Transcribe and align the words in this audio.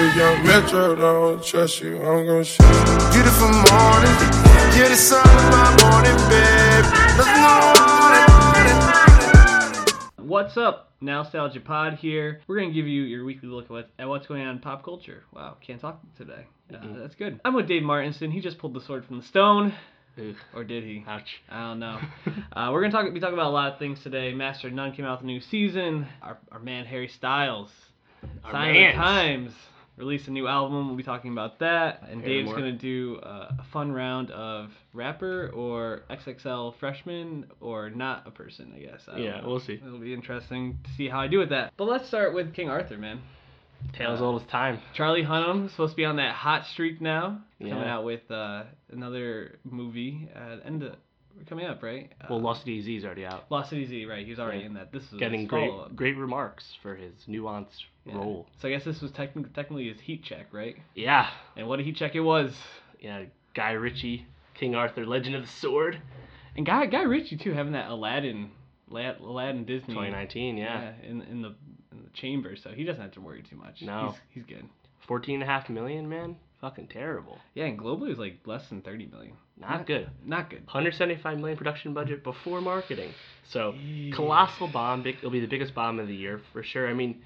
If 0.00 0.14
young 0.14 0.46
Metro 0.46 0.94
don't 0.94 1.44
trust 1.44 1.80
you, 1.80 1.96
I'm 1.96 2.24
gonna 2.24 2.44
shoot. 2.44 2.62
Beautiful 3.12 3.48
morning, 3.48 4.14
you're 4.78 4.88
the 4.88 4.94
sun 4.94 5.26
of 5.26 5.50
my 5.50 5.76
morning, 5.82 6.14
babe. 6.30 6.84
Nothing 7.18 7.42
What's 10.28 10.56
up? 10.56 10.92
Nostalgia 11.00 11.58
Pod 11.58 11.94
here. 11.94 12.40
We're 12.46 12.60
gonna 12.60 12.70
give 12.72 12.86
you 12.86 13.02
your 13.02 13.24
weekly 13.24 13.48
look 13.48 13.64
at, 13.64 13.70
what, 13.72 13.90
at 13.98 14.08
what's 14.08 14.28
going 14.28 14.42
on 14.42 14.54
in 14.54 14.60
pop 14.60 14.84
culture. 14.84 15.24
Wow, 15.32 15.56
can't 15.60 15.80
talk 15.80 16.00
today. 16.16 16.46
Uh, 16.72 16.78
that's 16.96 17.16
good. 17.16 17.40
I'm 17.44 17.54
with 17.54 17.66
Dave 17.66 17.82
Martinson. 17.82 18.30
He 18.30 18.40
just 18.40 18.58
pulled 18.58 18.74
the 18.74 18.80
sword 18.80 19.04
from 19.04 19.16
the 19.16 19.24
stone, 19.24 19.74
Ugh, 20.16 20.36
or 20.54 20.62
did 20.62 20.84
he? 20.84 21.02
ouch. 21.08 21.40
I 21.48 21.60
don't 21.62 21.80
know. 21.80 21.98
uh, 22.52 22.70
we're 22.72 22.82
gonna 22.82 22.92
talk. 22.92 23.12
Be 23.12 23.18
talking 23.18 23.34
about 23.34 23.48
a 23.48 23.50
lot 23.50 23.72
of 23.72 23.80
things 23.80 24.00
today. 24.00 24.32
Master 24.32 24.68
of 24.68 24.74
None 24.74 24.92
came 24.92 25.06
out 25.06 25.18
with 25.18 25.24
a 25.24 25.26
new 25.26 25.40
season. 25.40 26.06
Our, 26.22 26.38
our 26.52 26.60
man 26.60 26.84
Harry 26.86 27.08
Styles, 27.08 27.72
Our 28.44 28.52
Sign 28.52 28.68
of 28.68 28.74
the 28.74 28.80
mans. 28.80 28.94
Times, 28.96 29.52
released 29.98 30.28
a 30.28 30.30
new 30.30 30.46
album. 30.46 30.86
We'll 30.88 30.96
be 30.96 31.02
talking 31.02 31.32
about 31.32 31.58
that. 31.58 32.02
And 32.10 32.22
Dave's 32.24 32.50
gonna 32.52 32.72
do 32.72 33.16
uh, 33.22 33.52
a 33.58 33.64
fun 33.72 33.92
round 33.92 34.30
of 34.30 34.70
rapper 34.92 35.50
or 35.54 36.02
XXL 36.10 36.74
freshman 36.78 37.46
or 37.60 37.90
not 37.90 38.26
a 38.26 38.30
person. 38.30 38.72
I 38.74 38.78
guess. 38.80 39.02
I 39.08 39.18
Yeah, 39.18 39.40
know. 39.40 39.48
we'll 39.48 39.60
see. 39.60 39.74
It'll 39.74 39.98
be 39.98 40.14
interesting 40.14 40.78
to 40.84 40.90
see 40.92 41.08
how 41.08 41.20
I 41.20 41.26
do 41.28 41.38
with 41.38 41.50
that. 41.50 41.72
But 41.76 41.84
let's 41.88 42.06
start 42.06 42.34
with 42.34 42.54
King 42.54 42.68
Arthur, 42.68 42.96
man. 42.96 43.20
Tales 43.92 44.20
Uh, 44.20 44.24
old 44.24 44.42
as 44.42 44.48
time. 44.48 44.80
Charlie 44.94 45.22
Hunnam 45.24 45.66
is 45.66 45.70
supposed 45.70 45.92
to 45.92 45.96
be 45.96 46.04
on 46.04 46.16
that 46.16 46.34
hot 46.34 46.66
streak 46.66 47.00
now. 47.00 47.40
Coming 47.60 47.74
out 47.84 48.04
with 48.04 48.28
uh, 48.30 48.64
another 48.90 49.58
movie. 49.64 50.28
Uh, 50.34 50.56
end 50.64 50.82
of, 50.82 50.96
coming 51.46 51.66
up, 51.66 51.82
right? 51.82 52.12
Uh, 52.20 52.26
Well, 52.30 52.40
Lost 52.40 52.64
DZ 52.66 52.96
is 52.98 53.04
already 53.04 53.24
out. 53.26 53.50
Lost 53.50 53.70
City 53.70 53.84
Z, 53.86 54.04
right? 54.06 54.26
He's 54.26 54.38
already 54.38 54.60
Yeah. 54.60 54.66
in 54.66 54.74
that. 54.74 54.92
This 54.92 55.04
is 55.12 55.18
Getting 55.18 55.40
his 55.40 55.48
great, 55.48 55.70
follow-up. 55.70 55.94
great 55.96 56.16
remarks 56.16 56.76
for 56.82 56.94
his 56.94 57.14
nuanced 57.26 57.84
Yeah. 58.04 58.16
role. 58.16 58.46
So 58.58 58.68
I 58.68 58.72
guess 58.72 58.84
this 58.84 59.00
was 59.02 59.12
technically 59.12 59.50
technically 59.52 59.88
his 59.88 60.00
heat 60.00 60.22
check, 60.22 60.52
right? 60.52 60.76
Yeah, 60.94 61.30
And 61.56 61.68
what 61.68 61.80
a 61.80 61.82
heat 61.82 61.96
check 61.96 62.14
it 62.14 62.20
was. 62.20 62.58
yeah. 63.00 63.24
Guy 63.54 63.72
Ritchie, 63.72 64.26
King 64.54 64.74
Arthur, 64.74 65.04
Legend 65.06 65.34
of 65.36 65.42
the 65.42 65.48
Sword, 65.48 66.00
And 66.56 66.66
Guy 66.66 66.86
Guy 66.86 67.02
Ritchie 67.02 67.36
too, 67.36 67.52
having 67.52 67.72
that 67.72 67.88
Aladdin, 67.90 68.50
La- 68.88 69.14
Aladdin 69.20 69.64
Disney. 69.64 69.94
2019. 69.94 70.56
Yeah, 70.56 70.92
in 71.02 71.22
in 71.22 71.42
the 71.42 71.54
in 71.92 72.02
the 72.02 72.10
chamber, 72.10 72.56
so 72.56 72.70
he 72.70 72.84
doesn't 72.84 73.00
have 73.02 73.12
to 73.12 73.20
worry 73.20 73.42
too 73.42 73.56
much. 73.56 73.82
No. 73.82 74.08
he's, 74.34 74.44
he's 74.44 74.56
good. 74.56 74.68
14 75.00 75.34
and 75.36 75.42
a 75.42 75.46
half 75.46 75.68
million, 75.70 76.08
man. 76.08 76.36
Fucking 76.60 76.88
terrible. 76.88 77.38
Yeah, 77.54 77.66
and 77.66 77.78
globally 77.78 78.06
it 78.06 78.10
was 78.10 78.18
like 78.18 78.40
less 78.46 78.68
than 78.68 78.82
30 78.82 79.06
million. 79.06 79.36
Not 79.60 79.86
good. 79.86 80.08
Not 80.24 80.50
good. 80.50 80.64
175 80.66 81.38
million 81.38 81.56
production 81.56 81.94
budget 81.94 82.22
before 82.22 82.60
marketing. 82.60 83.10
So 83.50 83.74
colossal 84.14 84.68
bomb. 84.68 85.02
Big, 85.02 85.16
it'll 85.16 85.30
be 85.30 85.40
the 85.40 85.46
biggest 85.46 85.74
bomb 85.74 85.98
of 85.98 86.08
the 86.08 86.14
year 86.14 86.40
for 86.52 86.62
sure. 86.62 86.88
I 86.88 86.94
mean, 86.94 87.22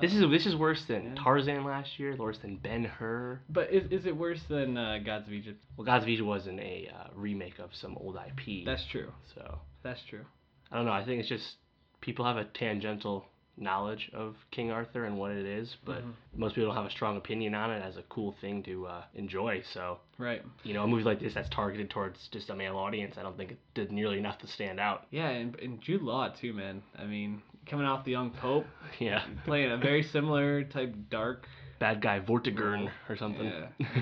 this 0.00 0.14
is 0.14 0.20
this 0.30 0.46
is 0.46 0.56
worse 0.56 0.84
than 0.86 1.04
yeah. 1.04 1.22
Tarzan 1.22 1.64
last 1.64 1.98
year. 1.98 2.16
Worse 2.16 2.38
than 2.38 2.56
Ben 2.56 2.84
Hur. 2.84 3.40
But 3.48 3.72
is, 3.72 3.90
is 3.90 4.06
it 4.06 4.16
worse 4.16 4.40
than 4.48 4.76
uh, 4.76 4.98
Gods 5.04 5.28
of 5.28 5.34
Egypt? 5.34 5.62
Well, 5.76 5.84
Gods 5.84 6.04
of 6.04 6.08
Egypt 6.08 6.26
wasn't 6.26 6.60
a 6.60 6.90
uh, 6.94 7.08
remake 7.14 7.58
of 7.58 7.70
some 7.74 7.96
old 7.98 8.16
IP. 8.16 8.64
That's 8.64 8.84
true. 8.90 9.12
so 9.34 9.58
That's 9.82 10.00
true. 10.08 10.24
I 10.70 10.76
don't 10.76 10.86
know. 10.86 10.92
I 10.92 11.04
think 11.04 11.20
it's 11.20 11.28
just 11.28 11.56
people 12.00 12.24
have 12.24 12.36
a 12.36 12.44
tangential 12.44 13.26
knowledge 13.56 14.10
of 14.12 14.36
King 14.50 14.70
Arthur 14.70 15.04
and 15.04 15.16
what 15.18 15.30
it 15.30 15.46
is, 15.46 15.76
but 15.84 16.02
Mhm. 16.04 16.12
most 16.36 16.54
people 16.54 16.66
don't 16.68 16.76
have 16.76 16.86
a 16.86 16.90
strong 16.90 17.16
opinion 17.16 17.54
on 17.54 17.70
it 17.70 17.82
as 17.82 17.96
a 17.96 18.02
cool 18.04 18.32
thing 18.40 18.62
to 18.64 18.86
uh, 18.86 19.04
enjoy. 19.14 19.62
So 19.72 19.98
Right. 20.18 20.42
you 20.64 20.74
know, 20.74 20.84
a 20.84 20.86
movie 20.86 21.04
like 21.04 21.20
this 21.20 21.34
that's 21.34 21.48
targeted 21.50 21.90
towards 21.90 22.26
just 22.28 22.50
a 22.50 22.54
male 22.56 22.76
audience, 22.76 23.16
I 23.16 23.22
don't 23.22 23.36
think 23.36 23.52
it 23.52 23.58
did 23.74 23.92
nearly 23.92 24.18
enough 24.18 24.38
to 24.38 24.46
stand 24.46 24.80
out. 24.80 25.06
Yeah, 25.10 25.28
and, 25.28 25.58
and 25.60 25.80
Jude 25.80 26.02
Law 26.02 26.28
too, 26.30 26.52
man. 26.52 26.82
I 26.98 27.04
mean, 27.04 27.42
coming 27.66 27.86
off 27.86 28.04
the 28.04 28.10
Young 28.12 28.30
Pope, 28.30 28.66
Yeah, 28.98 29.22
playing 29.44 29.70
a 29.70 29.76
very 29.76 30.02
similar 30.02 30.64
type 30.64 30.94
dark. 31.10 31.46
bad 31.78 32.00
guy 32.00 32.20
Vortigern 32.20 32.90
or 33.08 33.16
something. 33.16 33.52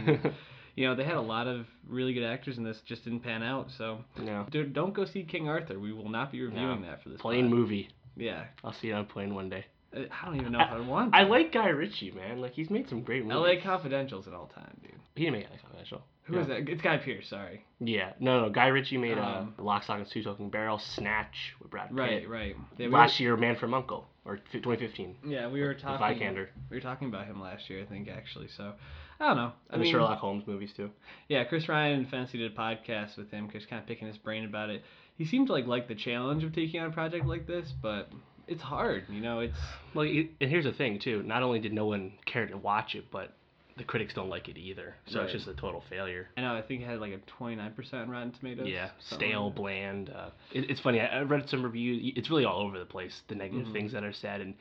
Yeah. 0.07 0.17
You 0.75 0.87
know, 0.89 0.95
they 0.95 1.05
had 1.05 1.17
a 1.17 1.21
lot 1.21 1.49
of 1.49 1.67
really 1.87 2.15
good 2.15 2.23
actors 2.25 2.57
in 2.57 2.65
this, 2.65 2.81
just 2.87 3.05
didn't 3.05 3.21
pan 3.21 3.43
out. 3.43 3.71
So, 3.77 4.03
no, 4.19 4.47
dude, 4.51 4.73
don't 4.73 4.95
go 4.95 5.05
see 5.05 5.23
King 5.23 5.47
Arthur. 5.47 5.79
We 5.79 5.93
will 5.93 6.09
not 6.09 6.33
be 6.33 6.41
reviewing 6.41 6.81
No. 6.81 6.87
that 6.89 7.03
for 7.03 7.11
this. 7.11 7.21
plain 7.21 7.45
pod. 7.51 7.55
movie. 7.59 7.89
Yeah, 8.17 8.45
I'll 8.65 8.73
see 8.73 8.89
you 8.89 8.95
on 8.95 9.01
a 9.03 9.05
plane 9.05 9.35
one 9.35 9.49
day. 9.49 9.65
I 9.95 10.07
I 10.23 10.27
don't 10.27 10.37
even 10.37 10.53
know 10.53 10.61
if 10.61 10.71
I 10.71 10.81
want. 10.81 11.15
I 11.15 11.25
like 11.25 11.53
Guy 11.53 11.69
Ritchie, 11.69 12.13
man. 12.13 12.41
Like 12.41 12.53
he's 12.53 12.71
made 12.71 12.89
some 12.89 13.03
great 13.03 13.25
movies. 13.25 13.35
L.A. 13.37 13.57
Confidential's 13.61 14.27
an 14.27 14.35
all 14.35 14.47
time, 14.55 14.77
dude. 14.83 14.93
He 15.15 15.25
didn't 15.25 15.39
make 15.39 15.51
LA 15.51 15.57
Confidential. 15.61 16.03
Who 16.25 16.39
is 16.39 16.47
that? 16.47 16.69
It's 16.69 16.81
Guy 16.81 16.99
Pearce. 16.99 17.29
Sorry. 17.29 17.65
Yeah, 17.81 18.13
no, 18.21 18.43
no. 18.43 18.51
Guy 18.51 18.69
Ritchie 18.69 18.97
made 18.97 19.19
Um, 19.19 19.55
uh, 19.59 19.63
Lock, 19.63 19.83
Stock, 19.83 19.99
and 19.99 20.09
Two 20.09 20.23
Smoking 20.23 20.51
Barrel, 20.51 20.79
Snatch 20.79 21.55
with 21.61 21.71
Brad 21.71 21.89
Pitt. 21.89 21.99
Right, 21.99 22.29
right. 22.29 22.57
Yeah, 22.79 22.87
we 22.87 22.93
Last 22.93 23.19
year, 23.19 23.37
Man 23.37 23.57
from 23.57 23.75
Uncle, 23.75 24.07
or 24.25 24.37
fi- 24.53 24.61
2015. 24.61 25.17
yeah, 25.27 25.49
we 25.49 25.61
were 25.63 25.75
talking. 25.75 26.19
Vikander. 26.19 26.47
We 26.71 26.77
were 26.77 26.81
talking 26.81 27.09
about 27.09 27.27
him 27.27 27.41
last 27.41 27.69
year, 27.69 27.83
I 27.83 27.87
think, 27.87 28.09
actually. 28.09 28.49
So, 28.57 28.73
I 29.19 29.27
don't 29.27 29.37
know. 29.37 29.53
I 29.69 29.75
And 29.75 29.83
the 29.83 29.91
Sherlock 29.91 30.21
Holmes 30.21 30.47
movies 30.47 30.73
too. 30.73 30.91
Yeah, 31.29 31.43
Chris 31.45 31.69
Ryan 31.69 31.99
and 31.99 32.09
Fennessey 32.09 32.39
did 32.39 32.53
a 32.53 32.55
podcast 32.55 33.17
with 33.19 33.31
him, 33.33 33.51
just 33.51 33.69
kind 33.69 33.83
of 33.83 33.89
picking 33.89 34.07
his 34.07 34.17
brain 34.17 34.45
about 34.45 34.71
it. 34.71 34.85
He 35.19 35.25
seemed 35.27 35.47
to 35.49 35.53
like 35.53 35.67
like 35.67 35.89
the 35.89 35.95
challenge 35.95 36.45
of 36.45 36.53
taking 36.55 36.81
on 36.81 36.89
a 36.89 36.93
project 36.93 37.27
like 37.27 37.47
this, 37.47 37.73
but 37.83 38.11
it's 38.49 38.63
hard, 38.63 39.05
you 39.09 39.21
know. 39.21 39.41
It's 39.41 39.57
Well, 39.95 40.05
and 40.07 40.29
here's 40.41 40.65
the 40.65 40.73
thing 40.73 40.99
too. 40.99 41.23
Not 41.23 41.43
only 41.43 41.61
did 41.61 41.73
no 41.73 41.87
one 41.87 42.13
care 42.27 42.47
to 42.47 42.57
watch 42.57 42.95
it, 42.95 43.05
but 43.11 43.33
the 43.79 43.85
critics 43.85 44.13
don't 44.15 44.29
like 44.29 44.49
it 44.49 44.59
either. 44.59 44.95
So 45.07 45.19
Right. 45.19 45.25
it's 45.25 45.33
just 45.33 45.49
a 45.49 45.55
total 45.55 45.83
failure. 45.89 46.29
I 46.37 46.43
know 46.43 46.55
I 46.55 46.61
think 46.63 46.83
it 46.83 46.87
had 46.87 46.99
like 47.01 47.13
a 47.13 47.19
twenty 47.39 47.57
nine 47.57 47.73
percent 47.73 48.09
Rotten 48.11 48.33
Tomatoes. 48.33 48.69
Yeah, 48.69 48.91
stale, 48.99 49.47
like 49.47 49.55
bland. 49.57 50.11
Uh, 50.11 50.31
it, 50.53 50.71
it's 50.71 50.81
funny. 50.81 51.01
I, 51.01 51.21
I 51.21 51.23
read 51.23 51.49
some 51.49 51.63
reviews. 51.63 52.13
It's 52.17 52.29
really 52.31 52.45
all 52.45 52.61
over 52.61 52.79
the 52.79 52.85
place. 52.85 53.23
The 53.29 53.35
negative 53.35 53.67
Mhm. 53.69 53.73
things 53.73 53.93
that 53.93 54.05
are 54.05 54.13
said 54.13 54.41
and 54.41 54.55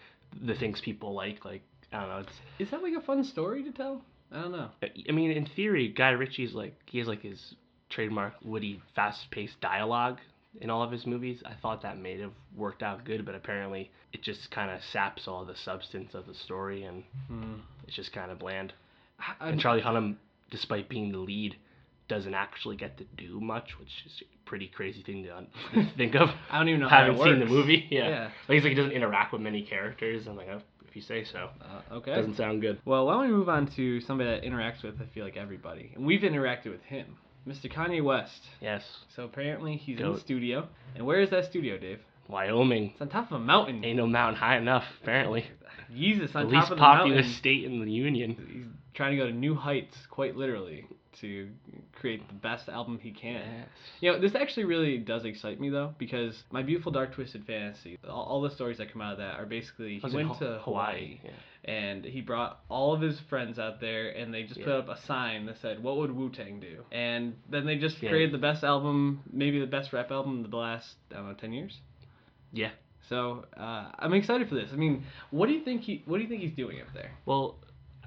the 0.46 0.56
things 0.56 0.80
people 0.82 1.14
like. 1.14 1.44
Like 1.44 1.62
I 1.92 2.00
don't 2.02 2.10
know. 2.10 2.20
It's. 2.20 2.34
Is 2.60 2.72
that 2.72 2.84
like 2.84 2.94
a 2.94 3.02
fun 3.02 3.24
story 3.24 3.64
to 3.64 3.72
tell? 3.72 4.02
I 4.32 4.42
don't 4.44 4.52
know. 4.54 4.70
I 4.82 5.12
mean, 5.12 5.32
in 5.32 5.46
theory, 5.46 5.90
Guy 5.90 6.12
Ritchie's 6.12 6.54
like 6.54 6.76
he 6.86 7.00
has 7.00 7.08
like 7.08 7.22
his 7.22 7.56
trademark 7.90 8.34
witty, 8.42 8.82
fast-paced 8.96 9.60
dialogue 9.60 10.20
in 10.60 10.70
all 10.70 10.84
of 10.84 10.92
his 10.92 11.06
movies. 11.06 11.42
I 11.46 11.54
thought 11.62 11.82
that 11.84 11.98
may 11.98 12.20
have 12.20 12.32
worked 12.56 12.84
out 12.84 13.06
good, 13.06 13.26
but 13.26 13.36
apparently 13.36 13.90
it 14.14 14.22
just 14.22 14.52
kind 14.52 14.70
of 14.70 14.84
saps 14.84 15.28
all 15.28 15.46
the 15.46 15.56
substance 15.56 16.14
of 16.14 16.26
the 16.28 16.34
story, 16.34 16.84
and 16.84 17.04
Hmm. 17.28 17.54
it's 17.88 17.96
just 17.96 18.12
kind 18.12 18.32
of 18.32 18.40
bland. 18.40 18.74
I, 19.20 19.50
And 19.50 19.60
Charlie 19.60 19.82
Hunnam, 19.82 20.16
despite 20.50 20.90
being 20.90 21.12
the 21.12 21.20
lead, 21.20 21.56
doesn't 22.08 22.34
actually 22.34 22.76
get 22.76 22.98
to 22.98 23.06
do 23.16 23.40
much, 23.40 23.80
which 23.80 24.04
is 24.06 24.22
a 24.22 24.50
pretty 24.50 24.68
crazy 24.68 25.02
thing 25.02 25.24
to 25.24 25.38
un- 25.38 25.48
think 25.98 26.16
of. 26.16 26.30
I 26.50 26.58
don't 26.58 26.68
even 26.68 26.82
know 26.82 26.90
that 26.90 27.18
seen 27.18 27.40
the 27.40 27.46
movie, 27.46 27.88
yeah. 27.90 28.10
Yeah. 28.10 28.24
Like 28.50 28.56
he's 28.56 28.64
like 28.64 28.72
he 28.72 28.76
doesn't 28.76 28.92
interact 28.92 29.32
with 29.32 29.42
many 29.42 29.62
characters. 29.62 30.28
I'm 30.28 30.36
like, 30.36 30.50
oh, 30.50 30.62
if 30.90 30.96
you 30.98 31.02
say 31.02 31.24
so, 31.24 31.50
Uh, 31.62 31.94
okay. 31.96 32.14
doesn't 32.14 32.36
sound 32.36 32.60
good. 32.60 32.82
Well, 32.84 33.06
why 33.06 33.14
don't 33.14 33.28
we 33.28 33.34
move 33.34 33.48
on 33.48 33.68
to 33.78 34.02
somebody 34.02 34.30
that 34.30 34.44
interacts 34.44 34.84
with 34.84 35.00
I 35.02 35.06
feel 35.14 35.24
like 35.24 35.38
everybody, 35.38 35.94
and 35.96 36.06
we've 36.06 36.20
interacted 36.22 36.72
with 36.72 36.82
him, 36.84 37.16
Mr. 37.48 37.72
Kanye 37.72 38.04
West. 38.04 38.44
Yes, 38.60 38.84
So 39.16 39.24
apparently 39.24 39.76
he's 39.78 40.00
in 40.00 40.14
the 40.14 40.20
studio, 40.20 40.68
and 40.96 41.06
where 41.06 41.22
is 41.22 41.30
that 41.32 41.46
studio, 41.46 41.78
Dave? 41.78 42.00
Wyoming 42.28 42.92
It's 42.94 43.02
on 43.02 43.10
top 43.10 43.32
of 43.32 43.42
a 43.42 43.44
mountain. 43.44 43.84
ain't 43.84 43.98
no 43.98 44.08
mountain 44.08 44.36
high 44.40 44.58
enough. 44.58 44.86
Apparently, 45.02 45.46
Jesus, 45.94 46.34
on 46.36 46.48
the 46.48 46.52
top 46.54 46.64
of 46.64 46.70
the 46.70 46.76
mountain. 46.78 47.12
Least 47.12 47.18
populous 47.18 47.36
state 47.36 47.64
in 47.66 47.84
the 47.84 47.92
union. 47.92 48.38
He's 48.52 48.66
trying 48.94 49.12
to 49.12 49.18
go 49.18 49.28
to 49.28 49.34
new 49.34 49.56
heights, 49.56 49.98
quite 50.10 50.38
literally, 50.38 50.86
to 51.20 51.50
create 51.94 52.26
the 52.28 52.34
best 52.36 52.70
album 52.70 53.00
he 53.02 53.12
can. 53.12 53.34
Yes. 53.42 53.68
You 54.00 54.12
know, 54.14 54.20
this 54.20 54.34
actually 54.36 54.64
really 54.66 54.98
does 55.00 55.26
excite 55.26 55.60
me 55.60 55.70
though, 55.70 55.94
because 55.98 56.44
My 56.52 56.62
Beautiful 56.64 56.92
Dark 56.92 57.14
Twisted 57.14 57.44
Fantasy, 57.46 57.98
all, 58.08 58.24
all 58.24 58.42
the 58.42 58.52
stories 58.52 58.78
that 58.78 58.94
come 58.94 59.02
out 59.02 59.14
of 59.14 59.18
that 59.18 59.38
are 59.40 59.46
basically 59.46 60.00
he 60.00 60.16
went 60.16 60.30
Ho- 60.30 60.40
to 60.40 60.60
Hawaii, 60.64 61.20
Yeah. 61.24 61.32
And 61.66 62.04
he 62.04 62.22
brought 62.22 62.60
all 62.70 62.94
of 62.94 63.02
his 63.02 63.20
friends 63.30 63.60
out 63.60 63.80
there, 63.80 64.10
and 64.10 64.34
they 64.34 64.44
just 64.44 64.60
put 64.62 64.74
up 64.74 64.90
a 64.90 64.98
sign 65.06 65.46
that 65.46 65.58
said, 65.62 65.82
"What 65.84 65.98
would 65.98 66.12
Wu 66.12 66.30
Tang 66.30 66.60
do?" 66.60 66.84
And 66.92 67.36
then 67.50 67.66
they 67.66 67.78
just 67.78 68.02
Yeah. 68.02 68.10
created 68.10 68.32
the 68.34 68.38
best 68.40 68.64
album, 68.64 69.22
maybe 69.32 69.60
the 69.60 69.68
best 69.68 69.94
rap 69.94 70.12
album 70.12 70.44
of 70.46 70.52
the 70.52 70.58
last 70.58 70.96
I 71.12 71.16
don't 71.16 71.28
know 71.28 71.34
ten 71.34 71.54
years. 71.54 71.80
Yeah. 72.52 72.72
So 73.10 73.46
uh, 73.58 73.92
I'm 74.00 74.14
excited 74.14 74.48
for 74.50 74.56
this. 74.56 74.70
I 74.72 74.76
mean, 74.76 75.04
what 75.32 75.48
do 75.48 75.54
you 75.54 75.64
think 75.64 75.82
he? 75.82 76.02
What 76.06 76.18
do 76.18 76.24
you 76.24 76.30
think 76.30 76.42
he's 76.42 76.56
doing 76.56 76.80
up 76.82 76.88
there? 76.94 77.12
Well, 77.26 77.58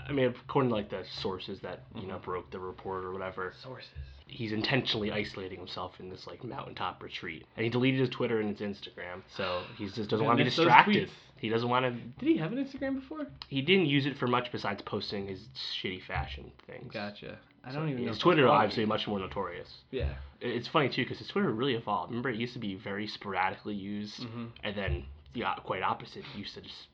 I 0.09 0.13
mean, 0.13 0.27
according 0.49 0.71
to 0.71 0.75
like 0.77 0.91
the 0.91 1.05
sources 1.23 1.61
that 1.61 1.81
you 1.95 2.03
Mm-hmm. 2.03 2.11
know 2.11 2.19
broke 2.19 2.51
the 2.51 2.59
report 2.59 3.05
or 3.05 3.13
whatever, 3.13 3.53
Sources. 3.63 3.89
He's 4.35 4.53
intentionally 4.53 5.13
isolating 5.13 5.59
himself 5.59 5.99
in 6.01 6.11
this 6.11 6.27
like 6.27 6.43
mountaintop 6.45 7.03
retreat, 7.03 7.47
and 7.57 7.65
he 7.65 7.71
deleted 7.71 8.01
his 8.01 8.09
Twitter 8.11 8.41
and 8.41 8.57
his 8.57 8.61
Instagram, 8.61 9.23
so 9.37 9.63
he 9.79 9.87
just 9.89 10.11
doesn't 10.11 10.27
want 10.27 10.39
to 10.39 10.45
be 10.45 10.51
distracted. 10.51 11.09
He 11.39 11.49
doesn't 11.49 11.69
want 11.69 11.85
to. 11.85 11.93
Did 12.25 12.29
he 12.33 12.37
have 12.39 12.53
an 12.53 12.65
Instagram 12.65 12.95
before? 13.01 13.27
He 13.49 13.61
didn't 13.63 13.87
use 13.87 14.07
it 14.07 14.17
for 14.19 14.27
much 14.27 14.51
besides 14.51 14.83
posting 14.83 15.29
his 15.29 15.41
shitty 15.81 16.03
fashion 16.05 16.51
things. 16.67 16.93
Gotcha. 16.93 17.39
I 17.65 17.73
don't 17.73 17.89
even 17.89 18.03
know. 18.05 18.09
His 18.11 18.19
Twitter 18.19 18.49
obviously 18.49 18.85
much 18.87 19.07
more 19.07 19.19
notorious. 19.19 19.69
Yeah. 19.91 20.15
It's 20.41 20.69
funny 20.69 20.89
too 20.89 21.03
because 21.05 21.19
his 21.19 21.29
Twitter 21.29 21.51
really 21.51 21.75
evolved. 21.75 22.11
Remember, 22.11 22.29
it 22.31 22.37
used 22.37 22.53
to 22.55 22.59
be 22.59 22.75
very 22.75 23.07
sporadically 23.07 23.75
used, 23.75 24.21
Mhm. 24.21 24.49
and 24.63 24.77
then 24.77 25.05
the 25.33 25.45
quite 25.65 25.83
opposite. 25.83 26.25
He 26.25 26.41
used 26.41 26.55
to 26.55 26.61
just 26.61 26.89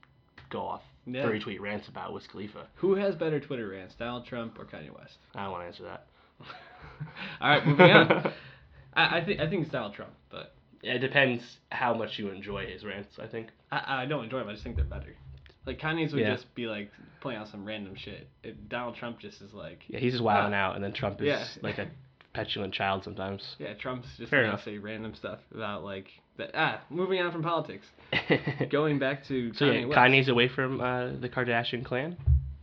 go 0.50 0.60
off 0.60 0.82
Yeah. 1.06 1.22
30 1.22 1.40
tweet 1.40 1.60
rants 1.60 1.88
about 1.88 2.12
Wiz 2.12 2.26
Khalifa. 2.26 2.66
Who 2.76 2.94
has 2.96 3.14
better 3.16 3.40
Twitter 3.40 3.68
rants, 3.68 3.94
Donald 3.94 4.26
Trump 4.26 4.58
or 4.58 4.64
Kanye 4.64 4.96
West? 4.96 5.18
I 5.34 5.42
don't 5.44 5.52
want 5.52 5.62
to 5.62 5.66
answer 5.66 5.82
that. 5.84 6.06
All 7.40 7.48
right, 7.50 7.66
moving 7.66 7.90
on. 7.90 8.32
I, 8.94 9.18
I 9.18 9.24
think 9.24 9.40
I 9.40 9.48
think 9.48 9.62
it's 9.62 9.72
Donald 9.72 9.94
Trump, 9.94 10.12
but 10.30 10.54
It 10.82 10.98
depends 10.98 11.42
how 11.70 11.94
much 11.94 12.18
you 12.18 12.28
enjoy 12.30 12.66
his 12.66 12.84
rants. 12.84 13.18
I 13.22 13.26
think. 13.26 13.48
I, 13.70 14.02
I 14.02 14.06
don't 14.06 14.24
enjoy 14.24 14.38
them. 14.40 14.48
I 14.48 14.52
just 14.52 14.64
think 14.64 14.76
they're 14.76 14.84
better. 14.84 15.14
Like 15.66 15.78
Kanye's 15.78 16.12
would 16.12 16.22
Yeah. 16.22 16.34
just 16.34 16.52
be 16.54 16.66
like 16.66 16.90
playing 17.20 17.38
on 17.40 17.46
some 17.46 17.64
random 17.64 17.94
shit. 17.96 18.28
It, 18.42 18.68
Donald 18.68 18.96
Trump 18.96 19.20
just 19.20 19.40
is 19.42 19.52
like, 19.52 19.80
Yeah, 19.88 20.00
he's 20.00 20.12
just 20.12 20.24
wilding 20.24 20.54
out, 20.54 20.74
and 20.74 20.82
then 20.82 20.92
Trump 20.92 21.20
is 21.20 21.26
Yeah. 21.26 21.44
like 21.62 21.78
a 21.78 21.88
petulant 22.32 22.72
child 22.74 23.04
sometimes. 23.04 23.42
yeah, 23.58 23.74
Trump's 23.74 24.08
just 24.16 24.30
Fair 24.30 24.40
gonna 24.42 24.54
enough. 24.54 24.64
say 24.64 24.78
random 24.78 25.14
stuff 25.14 25.38
about 25.54 25.84
like 25.84 26.06
that. 26.38 26.50
Ah, 26.54 26.80
moving 26.90 27.20
on 27.20 27.30
from 27.30 27.42
politics, 27.42 27.86
going 28.70 28.98
back 28.98 29.26
to 29.28 29.52
so 29.54 29.66
Kanye 29.66 29.80
yeah, 29.82 29.86
West. 29.86 29.98
Kanye's 29.98 30.28
away 30.28 30.48
from 30.48 30.80
uh, 30.80 31.12
the 31.20 31.28
Kardashian 31.28 31.84
clan. 31.84 32.16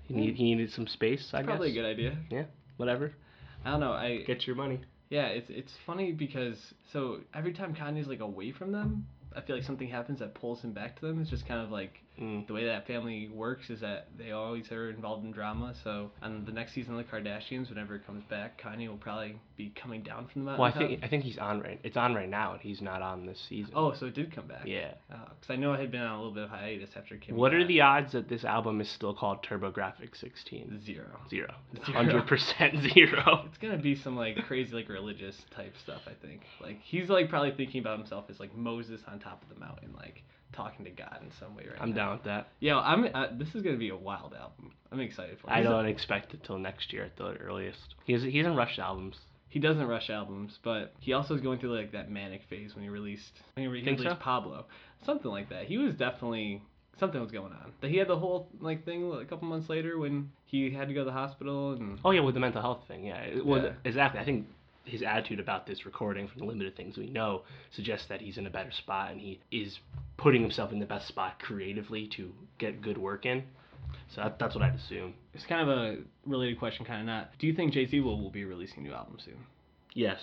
He 0.04 0.14
need 0.16 0.36
he 0.36 0.44
needed 0.56 0.72
some 0.72 0.88
space, 0.88 1.30
I 1.34 1.40
guess. 1.40 1.48
probably 1.48 1.72
a 1.72 1.74
good 1.74 1.86
idea. 1.86 2.18
Yeah. 2.30 2.44
Whatever. 2.78 3.14
I 3.66 3.72
don't 3.72 3.80
know. 3.80 3.92
I 3.94 4.24
Get 4.26 4.48
your 4.48 4.56
money. 4.56 4.80
yeah, 5.10 5.28
it's 5.28 5.50
it's 5.50 5.74
funny 5.86 6.12
because 6.12 6.74
so 6.92 7.20
every 7.34 7.54
time 7.54 7.74
Kanye's 7.76 8.08
like 8.08 8.20
away 8.22 8.52
from 8.52 8.72
them, 8.72 9.06
I 9.36 9.42
feel 9.42 9.56
like 9.56 9.66
something 9.66 9.88
happens 9.90 10.20
that 10.20 10.34
pulls 10.34 10.62
him 10.62 10.72
back 10.72 11.00
to 11.00 11.06
them. 11.06 11.22
It's 11.22 11.30
just 11.30 11.48
kind 11.48 11.62
of 11.62 11.72
like 11.72 12.02
Mm. 12.22 12.48
the 12.48 12.54
way 12.54 12.66
that 12.66 12.88
family 12.88 13.30
works 13.34 13.70
is 13.70 13.80
that 13.82 14.08
they 14.18 14.32
always 14.32 14.72
are 14.72 14.90
involved 14.90 15.24
in 15.26 15.32
drama. 15.32 15.74
So 15.84 16.12
on 16.22 16.46
the 16.46 16.52
next 16.52 16.74
season 16.74 16.98
of 16.98 17.06
the 17.06 17.12
Kardashians, 17.12 17.70
whenever 17.70 17.96
it 17.96 18.06
comes 18.06 18.24
back, 18.26 18.60
Kanye 18.62 18.88
will 18.88 18.98
probably 18.98 19.40
be 19.56 19.72
coming 19.82 20.02
down 20.02 20.28
from 20.28 20.42
the 20.46 20.52
mountain. 20.52 20.62
Well, 20.62 20.72
I 20.74 20.78
think 20.78 21.04
I 21.04 21.08
think 21.08 21.24
he's 21.24 21.38
on 21.38 21.62
right. 21.62 21.80
It's 21.84 21.98
on 21.98 22.16
right 22.16 22.30
now, 22.30 22.54
and 22.54 22.62
he's 22.62 22.82
not 22.82 23.02
on 23.02 23.26
this 23.26 23.40
season. 23.48 23.74
Oh, 23.76 23.94
so 23.94 24.08
it 24.08 24.16
did 24.16 24.34
come 24.34 24.48
back. 24.48 24.64
yeah. 24.66 24.94
Because 25.10 25.50
I 25.50 25.56
know 25.56 25.74
it 25.74 25.80
had 25.80 25.92
been 25.92 26.02
on 26.02 26.12
a 26.14 26.18
little 26.18 26.34
bit 26.34 26.44
of 26.46 26.50
hiatus 26.50 26.90
after 26.96 27.16
it 27.16 27.22
came. 27.22 27.36
What 27.36 27.54
are 27.54 27.60
back. 27.60 27.68
the 27.68 27.82
odds 27.82 28.12
that 28.14 28.28
this 28.30 28.44
album 28.44 28.82
is 28.82 28.90
still 28.90 29.14
called 29.14 29.44
TurboGrafx 29.44 30.18
16? 30.20 30.82
zero? 30.84 31.06
Zero. 31.30 31.54
Zero. 31.86 31.98
Hundred 31.98 32.26
percent 32.28 32.82
zero. 32.94 33.46
It's 33.48 33.58
gonna 33.58 33.78
be 33.78 33.96
some 33.96 34.16
like 34.16 34.38
crazy 34.48 34.74
like 34.74 34.90
religious 34.90 35.36
type 35.56 35.76
stuff. 35.84 36.02
I 36.08 36.14
think 36.26 36.42
like 36.62 36.80
he's 36.82 37.10
like 37.10 37.30
probably 37.30 37.52
thinking 37.52 37.82
about 37.82 38.00
himself 38.00 38.26
as 38.30 38.40
like 38.40 38.56
Moses 38.56 39.02
on 39.08 39.20
top 39.20 39.42
of 39.44 39.50
the 39.50 39.60
mountain, 39.60 39.94
like 39.98 40.24
talking 40.54 40.86
to 40.86 40.92
God 40.92 41.20
in 41.22 41.32
some 41.40 41.56
way 41.56 41.66
right 41.70 41.78
I'm 41.82 41.90
now. 41.92 41.96
down 41.96 42.12
with 42.14 42.24
that. 42.26 42.48
Yeah, 42.60 42.78
I'm. 42.80 43.08
Uh, 43.14 43.28
this 43.38 43.54
is 43.56 43.62
gonna 43.62 43.78
be 43.78 43.90
a 43.90 43.96
wild 43.96 44.34
album. 44.34 44.72
I'm 44.92 45.00
excited 45.00 45.38
for. 45.40 45.48
it. 45.50 45.54
I 45.54 45.58
He's 45.60 45.68
a- 45.68 45.70
don't 45.70 45.86
expect 45.88 46.34
it 46.34 46.44
till 46.44 46.58
next 46.58 46.94
year 46.94 47.04
at 47.06 47.16
the 47.18 47.34
earliest. 47.36 47.96
He's 48.06 48.24
he 48.24 48.42
doesn't 48.42 48.56
rush 48.58 48.80
albums. 48.80 49.18
He 49.50 49.60
doesn't 49.60 49.86
rush 49.88 50.10
albums, 50.10 50.60
but 50.64 50.94
he 51.00 51.14
also 51.14 51.34
is 51.34 51.42
going 51.42 51.60
through 51.60 51.76
like 51.78 51.92
that 51.94 52.12
manic 52.12 52.42
phase 52.50 52.76
when 52.76 52.84
he 52.84 52.90
released 52.90 53.32
when 53.56 53.64
he, 53.64 53.68
re- 53.68 53.84
Think 53.84 54.00
released 54.00 54.18
so? 54.18 54.22
Pablo, 54.24 54.66
something 55.06 55.32
like 55.32 55.50
that. 55.50 55.66
He 55.66 55.78
was 55.78 55.94
definitely 55.96 56.62
something 57.00 57.20
was 57.22 57.32
going 57.32 57.54
on. 57.54 57.72
That 57.82 57.90
he 57.90 57.98
had 57.98 58.08
the 58.08 58.18
whole 58.18 58.50
like 58.60 58.84
thing 58.86 59.12
a 59.14 59.26
couple 59.26 59.48
months 59.48 59.70
later 59.70 59.98
when 59.98 60.32
he 60.46 60.70
had 60.72 60.88
to 60.90 60.94
go 60.94 61.02
to 61.02 61.06
the 61.06 61.12
hospital 61.14 61.74
and 61.74 61.98
Oh 62.04 62.12
yeah, 62.12 62.20
with 62.22 62.34
the 62.34 62.40
mental 62.42 62.62
health 62.62 62.82
thing. 62.88 63.06
Yeah. 63.06 63.18
It- 63.22 63.46
Well, 63.46 63.64
Yeah. 63.64 63.72
exactly. 63.86 64.20
I 64.20 64.26
think 64.26 64.48
his 64.88 65.02
attitude 65.02 65.40
about 65.40 65.68
this 65.68 65.86
recording, 65.86 66.28
from 66.28 66.40
the 66.40 66.46
limited 66.46 66.76
things 66.76 66.98
we 66.98 67.10
know, 67.10 67.44
suggests 67.72 68.08
that 68.08 68.22
he's 68.22 68.38
in 68.38 68.48
a 68.48 68.50
better 68.50 68.72
spot 68.72 69.12
and 69.12 69.20
he 69.22 69.40
is 69.52 69.80
putting 70.18 70.42
himself 70.42 70.72
in 70.72 70.80
the 70.80 70.86
best 70.86 71.08
spot 71.08 71.40
creatively 71.40 72.08
to 72.16 72.32
get 72.58 72.82
good 72.82 72.98
work 72.98 73.26
in. 73.26 73.44
So 74.14 74.22
that, 74.22 74.40
that's 74.40 74.56
what 74.56 74.64
I'd 74.64 74.76
assume. 74.76 75.14
it's 75.34 75.46
kind 75.46 75.62
of 75.62 75.78
a 75.78 75.98
related 76.26 76.60
question, 76.60 76.86
kind 76.86 77.02
of 77.02 77.06
not. 77.08 77.32
Do 77.40 77.48
you 77.48 77.54
think 77.54 77.74
Jay 77.74 77.86
Z 77.88 78.00
will, 78.02 78.20
will 78.22 78.30
be 78.32 78.44
releasing 78.46 78.80
a 78.80 78.82
new 78.82 78.94
album 78.94 79.18
soon? 79.24 79.38
Yes. 79.94 80.20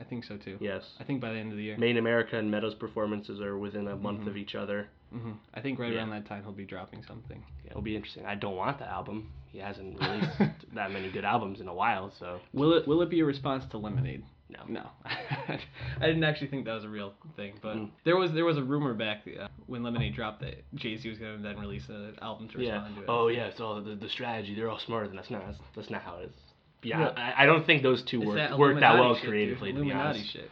I 0.00 0.04
think 0.04 0.24
so 0.24 0.36
too. 0.36 0.56
Yes. 0.60 0.84
I 1.00 1.04
think 1.04 1.20
by 1.20 1.32
the 1.32 1.38
end 1.38 1.50
of 1.50 1.56
the 1.58 1.64
year. 1.64 1.76
Main 1.78 1.96
America 1.96 2.38
and 2.38 2.50
Meadows 2.50 2.74
performances 2.74 3.40
are 3.40 3.58
within 3.58 3.88
a 3.88 3.96
month 3.96 4.20
Mhm. 4.20 4.26
of 4.28 4.36
each 4.36 4.54
other. 4.54 4.88
Hmm 5.12 5.32
I 5.54 5.60
think 5.60 5.78
right 5.78 5.92
Yeah. 5.92 5.98
around 5.98 6.10
that 6.10 6.26
time 6.26 6.42
he'll 6.42 6.52
be 6.52 6.64
dropping 6.66 7.02
something. 7.04 7.42
Yeah, 7.64 7.70
it'll 7.70 7.82
be 7.82 7.96
interesting. 7.96 8.26
I 8.26 8.34
don't 8.34 8.56
want 8.56 8.78
the 8.78 8.86
album. 8.88 9.30
He 9.50 9.58
hasn't 9.58 9.98
released 10.00 10.30
that 10.74 10.90
many 10.92 11.10
good 11.10 11.24
albums 11.24 11.60
in 11.60 11.68
a 11.68 11.74
while, 11.74 12.12
so 12.18 12.40
Will 12.52 12.74
it 12.74 12.86
will 12.86 13.00
it 13.02 13.10
be 13.10 13.20
a 13.20 13.24
response 13.24 13.64
to 13.70 13.78
Lemonade? 13.78 14.24
no. 14.50 14.60
No, 14.68 14.88
I 15.04 16.06
didn't 16.06 16.24
actually 16.24 16.48
think 16.48 16.64
that 16.66 16.72
was 16.74 16.84
a 16.84 16.88
real 16.88 17.12
thing, 17.36 17.54
but 17.62 17.76
Mm. 17.76 17.90
there 18.04 18.16
was 18.16 18.32
there 18.32 18.44
was 18.44 18.56
a 18.58 18.62
rumor 18.62 18.94
back 18.94 19.22
uh, 19.40 19.48
when 19.66 19.82
Lemonade 19.82 20.14
dropped 20.14 20.40
that 20.40 20.62
Jay 20.74 20.96
Z 20.96 21.08
was 21.08 21.18
going 21.18 21.36
to 21.38 21.42
then 21.42 21.58
release 21.58 21.88
an 21.88 22.14
album 22.22 22.48
to 22.50 22.60
Yeah. 22.62 22.74
respond 22.74 22.96
to 22.96 23.02
it. 23.02 23.06
Oh 23.08 23.28
yeah. 23.28 23.50
so 23.56 23.80
the, 23.80 23.94
the 23.94 24.08
strategy. 24.08 24.54
They're 24.54 24.70
all 24.70 24.78
smarter 24.78 25.08
than 25.08 25.18
us. 25.18 25.26
No, 25.30 25.38
that's, 25.44 25.58
that's 25.76 25.90
not 25.90 26.02
how 26.02 26.16
it 26.18 26.26
is. 26.26 26.32
Yeah. 26.82 27.00
Yeah. 27.00 27.08
I, 27.16 27.42
I 27.42 27.46
don't 27.46 27.66
think 27.66 27.82
those 27.82 28.02
two 28.04 28.20
worked 28.20 28.28
work 28.28 28.36
that 28.50 28.58
work 28.58 28.80
that 28.80 28.94
well 28.98 29.14
shit, 29.14 29.22
dude. 29.24 29.30
creatively. 29.30 29.72
Be 29.72 29.76
Illuminati 29.78 30.18
honest. 30.20 30.32
shit. 30.32 30.50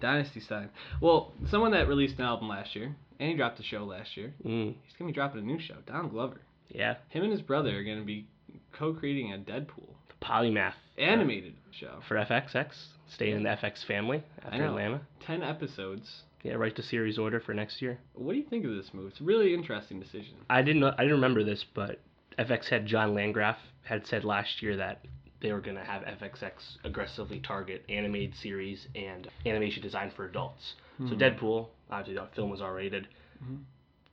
Dynasty 0.00 0.40
sign. 0.40 0.68
Well, 1.00 1.32
someone 1.50 1.70
that 1.72 1.88
released 1.88 2.18
an 2.18 2.24
album 2.24 2.48
last 2.48 2.74
year 2.76 2.94
and 3.18 3.30
he 3.30 3.36
dropped 3.36 3.58
a 3.60 3.62
show 3.62 3.84
last 3.84 4.16
year. 4.16 4.34
Mm. 4.44 4.74
He's 4.84 4.96
gonna 4.98 5.08
be 5.10 5.14
dropping 5.14 5.40
a 5.42 5.44
new 5.44 5.58
show. 5.58 5.76
Don 5.86 6.08
Glover. 6.08 6.40
Yeah. 6.68 6.96
Him 7.08 7.22
and 7.22 7.32
his 7.32 7.42
brother 7.42 7.76
are 7.78 7.84
gonna 7.84 8.04
be 8.04 8.26
co-creating 8.72 9.32
a 9.32 9.38
Deadpool 9.38 9.88
Polymath. 10.22 10.74
animated 10.98 11.54
show. 11.72 12.00
For 12.08 12.16
FXX, 12.16 12.74
staying 13.08 13.36
in 13.36 13.42
the 13.42 13.50
FX 13.50 13.84
family 13.84 14.22
after. 14.42 14.64
Atlanta. 14.64 15.00
Ten 15.20 15.42
episodes. 15.42 16.22
Yeah, 16.42 16.54
right 16.54 16.74
to 16.76 16.82
series 16.82 17.18
order 17.18 17.40
for 17.40 17.54
next 17.54 17.82
year. 17.82 17.98
What 18.14 18.32
do 18.32 18.38
you 18.38 18.44
think 18.44 18.64
of 18.64 18.70
this 18.74 18.94
move? 18.94 19.08
It's 19.10 19.20
a 19.20 19.24
really 19.24 19.52
interesting 19.52 19.98
decision. 20.00 20.34
I 20.48 20.62
didn't 20.62 20.80
know, 20.80 20.92
I 20.96 21.02
didn't 21.02 21.12
remember 21.16 21.42
this, 21.44 21.64
but 21.74 22.00
FX 22.38 22.68
head 22.68 22.86
John 22.86 23.14
Landgraf 23.14 23.56
had 23.82 24.06
said 24.06 24.24
last 24.24 24.62
year 24.62 24.76
that 24.76 25.04
they 25.40 25.52
were 25.52 25.60
going 25.60 25.76
to 25.76 25.84
have 25.84 26.02
FXX 26.02 26.78
aggressively 26.84 27.40
target 27.40 27.84
animated 27.88 28.34
series 28.36 28.86
and 28.94 29.28
animation 29.44 29.82
design 29.82 30.10
for 30.14 30.24
adults. 30.26 30.74
So 30.98 31.04
Hmm. 31.08 31.14
Deadpool, 31.18 31.68
obviously 31.90 32.14
that 32.14 32.34
film 32.34 32.50
was 32.50 32.60
R-rated. 32.60 33.08
Mhm. 33.42 33.62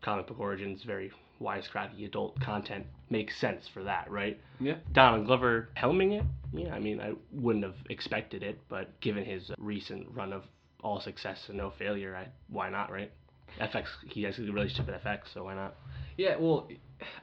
Comic 0.02 0.28
book 0.28 0.40
origins, 0.40 0.84
very 0.84 1.12
wisecracky 1.42 2.06
adult 2.06 2.40
content 2.40 2.86
makes 3.10 3.36
sense 3.38 3.68
for 3.74 3.84
that, 3.84 4.10
right? 4.12 4.40
Yeah. 4.60 4.78
Donald 4.92 5.26
Glover 5.26 5.70
helming 5.78 6.20
it, 6.20 6.26
yeah, 6.54 6.74
I 6.74 6.80
mean, 6.80 7.00
I 7.02 7.14
wouldn't 7.32 7.64
have 7.64 7.76
expected 7.90 8.44
it, 8.44 8.60
but 8.70 9.00
given 9.02 9.24
his 9.26 9.52
recent 9.58 10.08
run 10.14 10.34
of 10.34 10.44
all 10.84 11.00
success 11.00 11.46
and 11.48 11.58
no 11.58 11.72
failure, 11.72 12.16
I, 12.16 12.28
why 12.50 12.70
not, 12.70 12.92
right? 12.92 13.12
FX, 13.60 13.86
he 14.08 14.24
has 14.24 14.38
a 14.38 14.42
good 14.42 14.54
relationship 14.54 14.88
with 14.88 15.02
FX, 15.04 15.34
so 15.34 15.44
why 15.46 15.54
not? 15.54 15.76
Yeah, 16.18 16.36
well, 16.38 16.68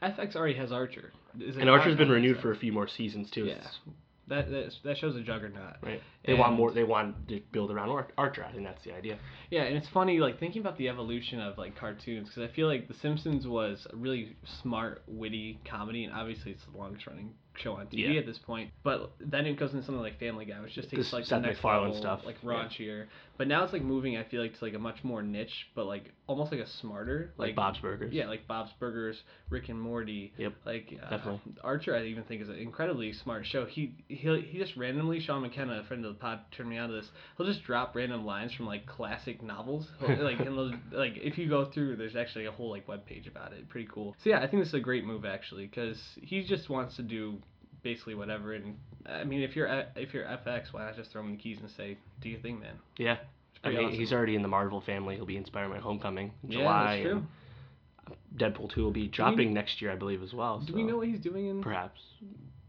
FX 0.02 0.37
already 0.37 0.55
has 0.55 0.73
Archer. 0.73 1.12
And 1.35 1.69
Archer's 1.69 1.97
been 1.97 2.11
renewed 2.11 2.41
for 2.41 2.52
a 2.52 2.56
few 2.56 2.73
more 2.73 2.88
seasons 2.88 3.31
too. 3.31 3.44
Yeah. 3.47 3.67
That 4.28 4.50
that 4.50 4.72
that 4.84 4.99
shows 4.99 5.17
a 5.17 5.22
juggernaut. 5.22 5.76
Right. 5.82 6.00
They 6.25 6.34
want 6.34 6.55
more. 6.56 6.70
They 6.72 6.84
want 6.84 7.28
to 7.28 7.40
build 7.52 7.70
around 7.70 7.88
Ar- 7.90 8.08
Archer. 8.17 8.44
I 8.44 8.52
think 8.52 8.64
that's 8.64 8.84
the 8.84 8.94
idea. 8.94 9.19
Yeah, 9.50 9.62
and 9.62 9.76
it's 9.76 9.88
funny 9.88 10.19
like 10.19 10.38
thinking 10.38 10.61
about 10.61 10.78
the 10.78 10.88
evolution 10.88 11.40
of 11.40 11.58
like 11.58 11.76
cartoons 11.76 12.28
because 12.28 12.49
I 12.49 12.55
feel 12.55 12.69
like 12.69 12.87
The 12.87 12.94
Simpsons 12.94 13.46
was 13.46 13.87
a 13.93 13.96
really 13.96 14.37
smart, 14.62 15.02
witty 15.08 15.58
comedy, 15.69 16.05
and 16.05 16.14
obviously 16.14 16.52
it's 16.52 16.62
the 16.70 16.78
longest 16.78 17.06
running 17.06 17.32
show 17.61 17.75
on 17.75 17.87
TV 17.87 18.15
Yeah. 18.15 18.21
at 18.21 18.27
this 18.27 18.39
point. 18.39 18.71
But 18.83 19.12
then 19.21 19.47
it 19.47 19.59
goes 19.59 19.73
into 19.73 19.85
something 19.85 20.03
like 20.03 20.19
Family 20.19 20.45
Guy, 20.45 20.61
which 20.61 20.75
just 20.75 20.91
takes 20.91 21.03
This 21.05 21.12
like 21.12 21.27
the 21.27 21.39
next 21.39 21.62
level, 21.65 21.95
stuff, 21.95 22.21
like 22.25 22.37
yeah. 22.43 22.49
raunchier. 22.51 23.07
But 23.39 23.49
now 23.49 23.65
it's 23.65 23.73
like 23.73 23.83
moving. 23.83 24.19
I 24.19 24.25
feel 24.25 24.43
like 24.43 24.59
to 24.59 24.65
like 24.65 24.75
a 24.75 24.79
much 24.79 25.03
more 25.03 25.23
niche, 25.23 25.69
but 25.75 25.87
like 25.87 26.12
almost 26.27 26.53
like 26.53 26.61
a 26.61 26.67
smarter, 26.67 27.33
Like, 27.39 27.57
Bob's 27.57 27.79
Burgers. 27.79 28.12
Yeah, 28.12 28.27
like 28.29 28.47
Bob's 28.47 28.71
Burgers, 28.79 29.23
Rick 29.49 29.71
and 29.71 29.81
Morty. 29.81 30.33
Yep, 30.37 30.53
Like 30.67 30.93
uh, 31.02 31.09
definitely. 31.09 31.40
Archer, 31.64 31.97
I 31.97 32.05
even 32.05 32.25
think 32.25 32.43
is 32.43 32.50
an 32.50 32.57
incredibly 32.57 33.12
smart 33.14 33.47
show. 33.47 33.64
He 33.64 33.95
he 34.09 34.40
he 34.43 34.59
just 34.59 34.76
randomly 34.76 35.21
Sean 35.21 35.40
McKenna, 35.40 35.81
a 35.81 35.85
friend 35.85 36.05
of 36.05 36.12
the 36.12 36.19
pod, 36.21 36.40
turned 36.55 36.69
me 36.69 36.76
on 36.76 36.90
to 36.90 36.95
this. 36.97 37.09
He'll 37.38 37.47
just 37.47 37.64
drop 37.64 37.95
random 37.97 38.26
lines 38.26 38.52
from 38.52 38.67
like 38.67 38.85
classic 38.87 39.43
novels. 39.43 39.88
He'll- 40.07 40.23
like 40.23 40.40
and 40.40 40.55
like 40.93 41.14
if 41.17 41.38
you 41.38 41.49
go 41.49 41.64
through, 41.71 41.97
there's 41.97 42.17
actually 42.17 42.45
a 42.45 42.52
whole 42.52 42.69
like 42.71 42.87
web 42.88 43.07
page 43.07 43.26
about 43.26 43.52
it. 43.55 43.69
Pretty 43.71 43.88
cool. 43.90 44.14
So 44.23 44.29
yeah, 44.31 44.38
I 44.40 44.47
think 44.49 44.61
this 44.62 44.69
is 44.69 44.75
a 44.75 44.81
great 44.81 45.07
move 45.07 45.25
actually 45.25 45.67
because 45.67 45.99
he 46.21 46.45
just 46.45 46.69
wants 46.69 46.97
to 46.97 47.02
do 47.02 47.38
basically 47.82 48.14
whatever. 48.14 48.54
And 48.54 48.76
I 49.06 49.25
mean, 49.25 49.42
if 49.42 49.56
you're 49.56 49.66
if 49.96 50.14
you're 50.14 50.25
FX, 50.25 50.72
why 50.72 50.84
not 50.84 50.96
just 50.96 51.12
throw 51.12 51.22
him 51.22 51.32
the 51.32 51.37
keys 51.37 51.58
and 51.60 51.70
say, 51.70 51.96
"Do 52.20 52.28
your 52.28 52.40
thing, 52.40 52.60
man." 52.60 52.75
Yeah. 52.96 53.16
I 53.62 53.68
mean, 53.68 53.78
awesome. 53.78 53.99
he's 53.99 54.12
already 54.12 54.37
in 54.37 54.42
the 54.42 54.49
Marvel 54.49 54.80
family. 54.80 55.16
He'll 55.16 55.26
be 55.26 55.37
in 55.37 55.44
Spider-Man: 55.44 55.80
Homecoming 55.80 56.32
in 56.42 56.52
yeah, 56.52 56.58
July. 56.58 56.96
that's 56.96 57.02
true. 57.02 57.26
Deadpool 58.37 58.72
2 58.72 58.82
will 58.82 58.90
be 58.90 59.06
dropping 59.06 59.52
next 59.52 59.80
year, 59.80 59.92
I 59.92 59.96
believe, 59.96 60.22
as 60.22 60.32
well. 60.32 60.58
Do 60.60 60.72
so 60.72 60.76
we 60.76 60.82
know 60.82 60.96
what 60.96 61.08
he's 61.08 61.20
doing 61.20 61.46
in? 61.46 61.62
Perhaps. 61.62 62.00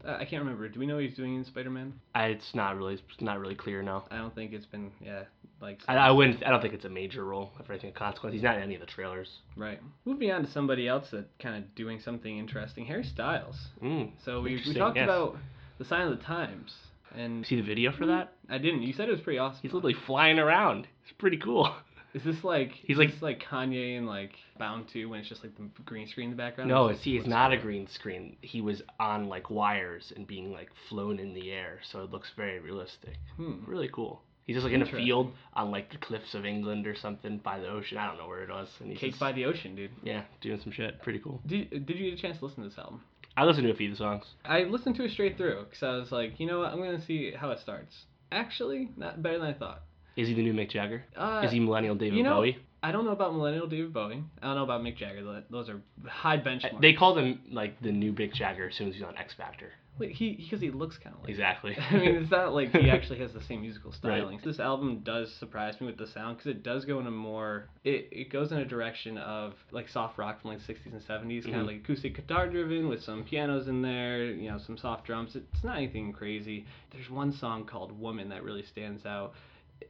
Uh, 0.04 0.12
I 0.12 0.24
can't 0.24 0.42
remember. 0.42 0.68
Do 0.68 0.78
we 0.78 0.86
know 0.86 0.96
what 0.96 1.04
he's 1.04 1.16
doing 1.16 1.34
in 1.34 1.44
Spider-Man? 1.44 1.94
I, 2.14 2.26
it's 2.26 2.54
not 2.54 2.76
really. 2.76 2.94
It's 2.94 3.20
not 3.20 3.40
really 3.40 3.54
clear 3.54 3.82
now. 3.82 4.04
I 4.10 4.18
don't 4.18 4.34
think 4.34 4.52
it's 4.52 4.66
been 4.66 4.90
yeah 5.00 5.22
like. 5.62 5.80
I, 5.88 5.96
I 5.96 6.10
wouldn't. 6.10 6.44
I 6.44 6.50
don't 6.50 6.60
think 6.60 6.74
it's 6.74 6.84
a 6.84 6.90
major 6.90 7.24
role 7.24 7.50
for 7.64 7.72
anything 7.72 7.90
of 7.90 7.96
consequence. 7.96 8.34
He's 8.34 8.42
not 8.42 8.56
in 8.56 8.62
any 8.62 8.74
of 8.74 8.80
the 8.80 8.86
trailers. 8.86 9.28
Right. 9.56 9.80
Moving 10.04 10.30
on 10.32 10.44
to 10.44 10.50
somebody 10.50 10.88
else 10.88 11.08
that 11.12 11.26
kind 11.38 11.56
of 11.56 11.74
doing 11.74 12.00
something 12.00 12.38
interesting. 12.38 12.84
Harry 12.84 13.04
Styles. 13.04 13.56
Mm. 13.82 14.10
So 14.24 14.42
we 14.42 14.62
we 14.66 14.74
talked 14.74 14.96
yes. 14.96 15.04
about 15.04 15.36
the 15.78 15.84
sign 15.84 16.06
of 16.08 16.18
the 16.18 16.24
times, 16.24 16.74
and 17.16 17.46
See 17.46 17.56
the 17.56 17.62
video 17.62 17.92
for 17.92 18.06
that? 18.06 18.32
I 18.50 18.58
didn't. 18.58 18.82
You 18.82 18.92
said 18.92 19.08
it 19.08 19.12
was 19.12 19.20
pretty 19.20 19.38
awesome. 19.38 19.60
He's 19.62 19.72
literally 19.72 19.96
flying 20.06 20.38
around. 20.38 20.86
It's 21.04 21.12
pretty 21.18 21.38
cool. 21.38 21.74
Is 22.14 22.22
this 22.24 22.44
like? 22.44 22.72
He's 22.72 22.98
like- 22.98 23.10
this 23.10 23.22
like 23.22 23.42
Kanye 23.42 23.96
and 23.96 24.06
like 24.06 24.32
Bound 24.58 24.86
to 24.92 25.06
when 25.06 25.20
it's 25.20 25.28
just 25.28 25.42
like 25.42 25.56
the 25.56 25.64
green 25.84 26.06
screen 26.06 26.26
in 26.26 26.36
the 26.36 26.36
background. 26.36 26.68
No, 26.68 26.84
Or 26.84 26.92
is 26.92 27.00
see, 27.00 27.14
this 27.14 27.22
it's 27.22 27.28
not 27.28 27.52
a 27.52 27.56
going 27.56 27.66
green 27.66 27.88
screen. 27.88 28.36
He 28.42 28.60
was 28.60 28.82
on 29.00 29.28
like 29.28 29.50
wires 29.50 30.12
and 30.14 30.26
being 30.26 30.52
like 30.52 30.68
flown 30.88 31.18
in 31.18 31.32
the 31.32 31.50
air, 31.50 31.80
so 31.90 32.02
it 32.02 32.10
looks 32.10 32.30
very 32.36 32.60
realistic. 32.60 33.16
Hmm. 33.36 33.64
Really 33.66 33.88
cool. 33.92 34.22
He's 34.46 34.56
just 34.56 34.64
like 34.64 34.74
in 34.74 34.82
a 34.82 34.86
field 34.86 35.32
on 35.52 35.70
like 35.70 35.90
the 35.92 35.98
cliffs 35.98 36.34
of 36.34 36.44
England 36.44 36.86
or 36.86 36.96
something 36.96 37.38
by 37.38 37.60
the 37.60 37.68
ocean. 37.68 37.98
I 37.98 38.06
don't 38.06 38.18
know 38.18 38.26
where 38.26 38.42
it 38.42 38.50
was. 38.50 38.68
And 38.80 38.90
he's 38.90 38.98
Cake 38.98 39.10
just, 39.12 39.20
by 39.20 39.32
the 39.32 39.44
ocean, 39.44 39.76
dude. 39.76 39.90
yeah, 40.02 40.22
doing 40.40 40.60
some 40.60 40.72
shit. 40.72 41.00
Pretty 41.02 41.20
cool. 41.20 41.40
Did 41.46 41.86
Did 41.86 41.96
you 41.98 42.10
get 42.10 42.18
a 42.18 42.22
chance 42.22 42.38
to 42.38 42.46
listen 42.46 42.62
to 42.64 42.68
this 42.68 42.78
album? 42.78 43.02
I 43.36 43.44
listened 43.44 43.66
to 43.66 43.72
a 43.72 43.76
few 43.76 43.88
of 43.90 43.92
the 43.92 43.98
songs. 43.98 44.24
I 44.44 44.64
listened 44.64 44.96
to 44.96 45.04
it 45.04 45.12
straight 45.12 45.36
through 45.38 45.64
because 45.64 45.82
I 45.82 45.96
was 45.96 46.12
like, 46.12 46.38
you 46.38 46.46
know 46.46 46.58
what, 46.58 46.72
I'm 46.72 46.78
gonna 46.78 47.00
see 47.00 47.32
how 47.32 47.50
it 47.50 47.60
starts. 47.60 48.04
Actually, 48.30 48.90
not 48.96 49.22
better 49.22 49.38
than 49.38 49.46
I 49.48 49.52
thought. 49.54 49.82
Is 50.16 50.28
he 50.28 50.34
the 50.34 50.42
new 50.42 50.52
Mick 50.52 50.70
Jagger? 50.70 51.04
Uh, 51.16 51.42
Is 51.44 51.52
he 51.52 51.60
millennial 51.60 51.94
David 51.94 52.16
you 52.18 52.22
know, 52.22 52.36
Bowie? 52.36 52.58
I 52.82 52.90
don't 52.92 53.04
know 53.04 53.12
about 53.12 53.32
millennial 53.34 53.66
David 53.68 53.92
Bowie. 53.92 54.24
I 54.42 54.46
don't 54.46 54.56
know 54.56 54.64
about 54.64 54.82
Mick 54.82 54.96
Jagger. 54.96 55.42
Those 55.50 55.68
are 55.68 55.80
high 56.06 56.38
benchmarks. 56.38 56.80
They 56.80 56.92
called 56.94 57.18
him 57.18 57.40
like 57.50 57.80
the 57.80 57.92
new 57.92 58.12
Mick 58.12 58.34
Jagger 58.34 58.68
as 58.68 58.74
soon 58.76 58.88
as 58.88 58.94
he's 58.94 59.04
on 59.04 59.16
X 59.16 59.34
Factor. 59.34 59.70
Wait, 59.98 60.12
he 60.12 60.32
because 60.32 60.60
he 60.60 60.70
looks 60.70 60.96
kind 60.98 61.14
of 61.14 61.20
like. 61.20 61.28
Exactly. 61.30 61.76
I 61.90 61.94
mean, 61.94 62.14
it's 62.16 62.30
not 62.30 62.54
like 62.54 62.72
he 62.72 62.88
actually 62.96 63.18
has 63.18 63.32
the 63.34 63.42
same 63.42 63.60
musical 63.60 63.92
styling. 63.92 64.40
This 64.42 64.58
album 64.58 65.00
does 65.04 65.32
surprise 65.38 65.78
me 65.80 65.86
with 65.86 65.98
the 65.98 66.06
sound 66.06 66.38
because 66.38 66.50
it 66.50 66.62
does 66.62 66.84
go 66.86 66.98
in 66.98 67.06
a 67.06 67.10
more 67.10 67.68
it, 67.84 68.08
it 68.10 68.32
goes 68.32 68.50
in 68.52 68.58
a 68.58 68.64
direction 68.64 69.18
of 69.18 69.52
like 69.70 69.88
soft 69.90 70.16
rock 70.18 70.40
from 70.40 70.52
like 70.52 70.60
60s 70.60 70.86
and 70.92 71.00
70s, 71.02 71.44
kind 71.44 71.56
Mhm. 71.56 71.60
of 71.60 71.66
like 71.66 71.76
acoustic 71.76 72.16
guitar 72.16 72.48
driven 72.48 72.88
with 72.88 73.02
some 73.02 73.22
pianos 73.22 73.68
in 73.68 73.82
there, 73.82 74.24
you 74.24 74.50
know, 74.50 74.58
some 74.58 74.78
soft 74.78 75.04
drums. 75.04 75.36
It's 75.36 75.62
not 75.62 75.76
anything 75.76 76.12
crazy. 76.12 76.64
There's 76.90 77.10
one 77.10 77.30
song 77.30 77.64
called 77.66 77.92
"Woman" 78.00 78.30
that 78.30 78.42
really 78.42 78.64
stands 78.64 79.04
out. 79.06 79.34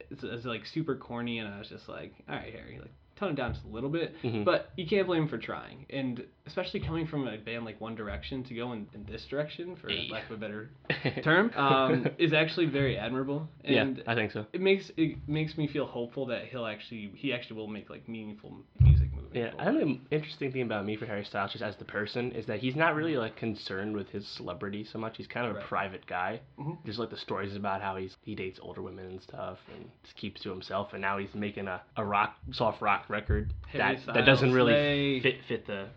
It's, 0.09 0.23
it's 0.23 0.45
like 0.45 0.65
super 0.65 0.95
corny, 0.95 1.39
and 1.39 1.53
I 1.53 1.59
was 1.59 1.69
just 1.69 1.87
like, 1.89 2.13
all 2.29 2.35
right, 2.35 2.53
Harry, 2.53 2.79
like 2.79 2.91
tone 3.15 3.29
it 3.29 3.35
down 3.35 3.53
just 3.53 3.63
a 3.65 3.69
little 3.69 3.89
bit. 3.91 4.15
Mhm. 4.23 4.43
But 4.43 4.71
you 4.75 4.87
can't 4.87 5.05
blame 5.05 5.23
him 5.23 5.27
for 5.29 5.37
trying, 5.37 5.85
and 5.91 6.23
especially 6.47 6.79
coming 6.79 7.05
from 7.05 7.27
a 7.27 7.37
band 7.37 7.63
like 7.63 7.79
One 7.79 7.93
Direction 7.95 8.43
to 8.45 8.53
go 8.55 8.73
in, 8.73 8.87
in 8.93 9.05
this 9.05 9.25
direction, 9.25 9.75
for 9.75 9.87
Hey. 9.89 10.09
lack 10.11 10.25
of 10.25 10.31
a 10.31 10.37
better 10.37 10.71
term, 11.23 11.51
um, 11.55 12.07
is 12.17 12.33
actually 12.33 12.65
very 12.65 12.97
admirable. 12.97 13.47
And 13.63 13.97
yeah, 13.97 14.03
I 14.07 14.15
think 14.15 14.31
so. 14.31 14.45
it 14.51 14.61
makes 14.61 14.91
it 14.97 15.17
makes 15.27 15.57
me 15.57 15.67
feel 15.67 15.85
hopeful 15.85 16.25
that 16.27 16.45
he'll 16.45 16.65
actually 16.65 17.11
he 17.15 17.31
actually 17.33 17.57
will 17.57 17.67
make 17.67 17.89
like 17.89 18.09
meaningful 18.09 18.57
music 18.79 19.02
Yeah, 19.33 19.51
I 19.57 19.65
think 19.71 20.09
the 20.09 20.15
interesting 20.15 20.51
thing 20.51 20.61
about 20.63 20.85
me 20.85 20.95
for 20.95 21.05
Harry 21.05 21.25
Styles, 21.25 21.51
just 21.51 21.63
as 21.63 21.75
the 21.77 21.85
person, 21.85 22.31
is 22.33 22.45
that 22.47 22.59
he's 22.59 22.75
not 22.75 22.95
really 22.95 23.17
like 23.17 23.35
concerned 23.35 23.95
with 23.95 24.09
his 24.09 24.27
celebrity 24.27 24.83
so 24.83 24.99
much. 24.99 25.17
He's 25.17 25.27
kind 25.27 25.47
of 25.47 25.55
Right. 25.55 25.63
a 25.63 25.67
private 25.67 26.05
guy. 26.05 26.39
Mhm. 26.59 26.77
There's 26.83 26.99
like 26.99 27.09
the 27.09 27.17
stories 27.17 27.55
about 27.55 27.81
how 27.81 27.95
he's 27.97 28.15
he 28.23 28.35
dates 28.35 28.59
older 28.61 28.81
women 28.81 29.05
and 29.05 29.21
stuff, 29.21 29.59
and 29.75 29.89
just 30.03 30.15
keeps 30.15 30.41
to 30.41 30.49
himself. 30.49 30.93
And 30.93 31.01
now 31.01 31.17
he's 31.17 31.33
making 31.33 31.67
a, 31.67 31.81
a 31.97 32.05
rock 32.05 32.35
soft 32.51 32.81
rock 32.81 33.05
record 33.09 33.53
Harry 33.67 33.95
that 34.05 34.13
that 34.13 34.25
doesn't 34.25 34.53
really 34.53 34.73
slay. 34.73 35.19
fit 35.21 35.43
fit 35.47 35.65
the 35.67 35.87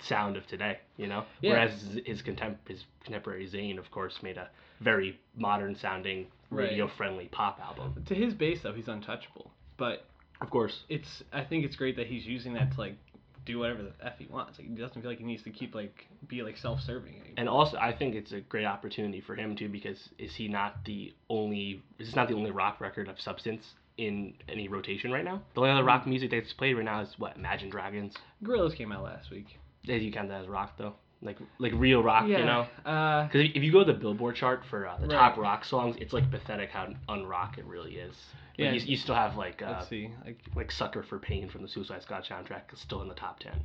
sound 0.00 0.36
of 0.36 0.46
today. 0.46 0.78
You 0.96 1.06
know, 1.06 1.24
Yeah. 1.40 1.52
whereas 1.52 1.98
his 2.04 2.22
contem 2.22 2.56
his 2.68 2.84
contemporary 3.02 3.48
Zayn, 3.48 3.78
of 3.78 3.90
course, 3.90 4.22
made 4.22 4.36
a 4.36 4.48
very 4.80 5.18
modern 5.36 5.74
sounding 5.76 6.26
radio 6.50 6.86
friendly 6.86 7.26
pop 7.26 7.58
album. 7.60 8.02
To 8.06 8.14
his 8.14 8.34
base 8.34 8.62
though, 8.62 8.72
he's 8.72 8.88
untouchable. 8.88 9.50
But 9.76 10.04
Of 10.40 10.50
course. 10.50 10.84
it's 10.88 11.22
I 11.32 11.44
think 11.44 11.64
it's 11.64 11.76
great 11.76 11.96
that 11.96 12.06
he's 12.06 12.26
using 12.26 12.54
that 12.54 12.72
to 12.72 12.80
like 12.80 12.96
do 13.44 13.58
whatever 13.58 13.82
the 13.82 13.92
f 14.02 14.14
he 14.18 14.26
wants. 14.26 14.58
Like 14.58 14.68
he 14.68 14.74
doesn't 14.74 15.00
feel 15.00 15.10
like 15.10 15.18
he 15.18 15.24
needs 15.24 15.42
to 15.44 15.50
keep 15.50 15.74
like 15.74 16.06
be 16.26 16.42
like 16.42 16.56
self-serving. 16.56 17.12
anymore. 17.12 17.34
And 17.36 17.48
also, 17.48 17.76
I 17.76 17.92
think 17.96 18.14
it's 18.14 18.32
a 18.32 18.40
great 18.40 18.64
opportunity 18.64 19.20
for 19.20 19.34
him 19.34 19.56
too, 19.56 19.68
because 19.68 20.08
is 20.18 20.34
he 20.34 20.48
not 20.48 20.84
the 20.84 21.12
only? 21.28 21.82
Is 21.98 22.08
this 22.08 22.16
not 22.16 22.28
the 22.28 22.34
only 22.34 22.50
rock 22.50 22.80
record 22.80 23.08
of 23.08 23.20
substance 23.20 23.64
in 23.98 24.34
any 24.48 24.68
rotation 24.68 25.12
right 25.12 25.24
now? 25.24 25.42
The 25.54 25.60
only 25.60 25.72
other 25.72 25.84
rock 25.84 26.04
mm. 26.04 26.08
music 26.08 26.30
that's 26.30 26.52
played 26.52 26.74
right 26.74 26.84
now 26.84 27.00
is 27.00 27.14
what 27.18 27.36
Imagine 27.36 27.70
Dragons. 27.70 28.14
Gorillaz 28.42 28.76
came 28.76 28.92
out 28.92 29.04
last 29.04 29.30
week. 29.30 29.58
Did 29.84 30.02
you 30.02 30.12
count 30.12 30.28
that 30.28 30.42
as 30.42 30.48
rock 30.48 30.72
though? 30.78 30.94
Like 31.24 31.38
like 31.58 31.72
real 31.74 32.02
rock, 32.02 32.28
you 32.28 32.38
know? 32.38 32.66
Uh, 32.84 33.24
Because 33.26 33.48
if 33.54 33.62
you 33.62 33.72
go 33.72 33.80
to 33.82 33.90
the 33.92 33.98
Billboard 33.98 34.36
chart 34.36 34.62
for 34.68 34.86
uh, 34.86 34.98
the 34.98 35.08
top 35.08 35.36
rock 35.38 35.64
songs, 35.64 35.96
it's 35.98 36.12
like 36.12 36.30
pathetic 36.30 36.70
how 36.70 36.88
unrock 37.08 37.56
it 37.58 37.64
really 37.64 37.96
is. 37.96 38.14
Like, 38.58 38.66
Yeah. 38.66 38.72
you, 38.72 38.80
you 38.80 38.96
still 38.96 39.14
have 39.14 39.36
like 39.36 39.62
uh, 39.62 39.70
let's 39.78 39.88
see. 39.88 40.10
Like 40.24 40.38
like 40.54 40.70
Sucker 40.70 41.02
for 41.02 41.18
Pain 41.18 41.48
from 41.48 41.62
the 41.62 41.68
Suicide 41.68 42.02
Squad 42.02 42.24
soundtrack 42.24 42.72
is 42.72 42.78
still 42.80 43.00
in 43.02 43.08
the 43.08 43.14
top 43.14 43.40
ten. 43.40 43.58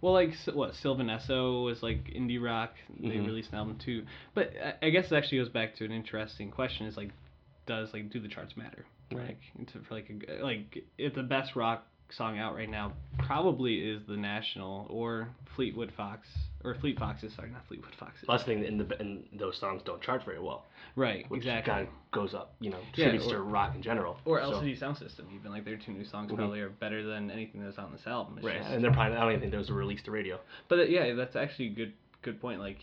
Well, 0.00 0.12
like 0.14 0.34
what 0.54 0.74
Sylvan 0.74 1.06
Esso 1.08 1.64
was 1.64 1.82
like 1.82 2.04
indie 2.06 2.42
rock. 2.42 2.72
They 3.00 3.08
Mhm. 3.16 3.26
released 3.26 3.52
an 3.52 3.58
album 3.58 3.78
too, 3.78 4.04
but 4.34 4.52
I- 4.62 4.86
I 4.86 4.90
guess 4.90 5.12
it 5.12 5.16
actually 5.16 5.38
goes 5.38 5.48
back 5.50 5.74
to 5.76 5.84
an 5.84 5.92
interesting 5.92 6.50
question: 6.50 6.86
is 6.86 6.96
like, 6.96 7.10
does 7.66 7.92
like 7.92 8.10
do 8.10 8.18
the 8.18 8.28
charts 8.28 8.56
matter? 8.56 8.86
Right. 9.12 9.36
Like, 9.58 9.66
to, 9.72 9.78
for 9.80 9.94
like 9.94 10.08
a, 10.10 10.12
g- 10.14 10.42
like 10.42 10.84
if 10.98 11.14
the 11.14 11.22
best 11.22 11.54
rock 11.54 11.86
song 12.16 12.38
out 12.38 12.54
right 12.54 12.70
now 12.70 12.92
probably 13.18 13.76
is 13.90 14.02
the 14.06 14.16
National 14.16 14.86
or 14.90 15.28
Fleetwood 15.56 15.92
Fox 15.96 16.26
or 16.64 16.74
Fleet 16.76 16.98
Foxes. 16.98 17.32
Sorry, 17.34 17.50
not 17.50 17.66
Fleetwood 17.68 17.94
Foxes. 17.98 18.28
Last 18.28 18.46
thing 18.46 18.64
in 18.64 18.78
the 18.78 18.98
and 19.00 19.24
those 19.38 19.56
songs 19.58 19.82
don't 19.84 20.00
chart 20.00 20.24
very 20.24 20.40
well, 20.40 20.64
right, 20.96 21.28
which 21.30 21.38
exactly. 21.42 21.72
kind 21.72 21.86
of 21.88 21.94
goes 22.12 22.34
up, 22.34 22.54
you 22.60 22.70
know, 22.70 22.78
Yeah, 22.94 23.06
tributes 23.06 23.26
or- 23.26 23.36
to 23.36 23.42
rock 23.42 23.74
in 23.74 23.82
general. 23.82 24.16
Or 24.24 24.40
So- 24.42 24.52
LCD 24.60 24.74
Sound 24.78 24.96
System, 24.96 25.26
even 25.34 25.50
like 25.52 25.64
their 25.64 25.76
two 25.76 25.92
new 25.92 26.04
songs 26.04 26.30
Mhm. 26.30 26.36
probably 26.36 26.60
are 26.60 26.70
better 26.70 27.02
than 27.02 27.30
anything 27.30 27.62
that's 27.62 27.78
out 27.78 27.86
on 27.86 27.92
this 27.92 28.06
album. 28.06 28.38
It's 28.38 28.46
Right, 28.46 28.58
just- 28.58 28.70
and 28.70 28.82
they're 28.82 28.92
probably 28.92 29.16
I 29.16 29.20
don't 29.20 29.30
even 29.30 29.40
think 29.40 29.52
those 29.52 29.70
were 29.70 29.76
released 29.76 30.04
to 30.06 30.10
radio. 30.10 30.40
But 30.68 30.78
uh, 30.80 30.82
yeah, 30.84 31.12
that's 31.14 31.36
actually 31.36 31.66
a 31.66 31.70
good 31.74 31.92
good 32.24 32.40
point. 32.40 32.58
Like, 32.60 32.78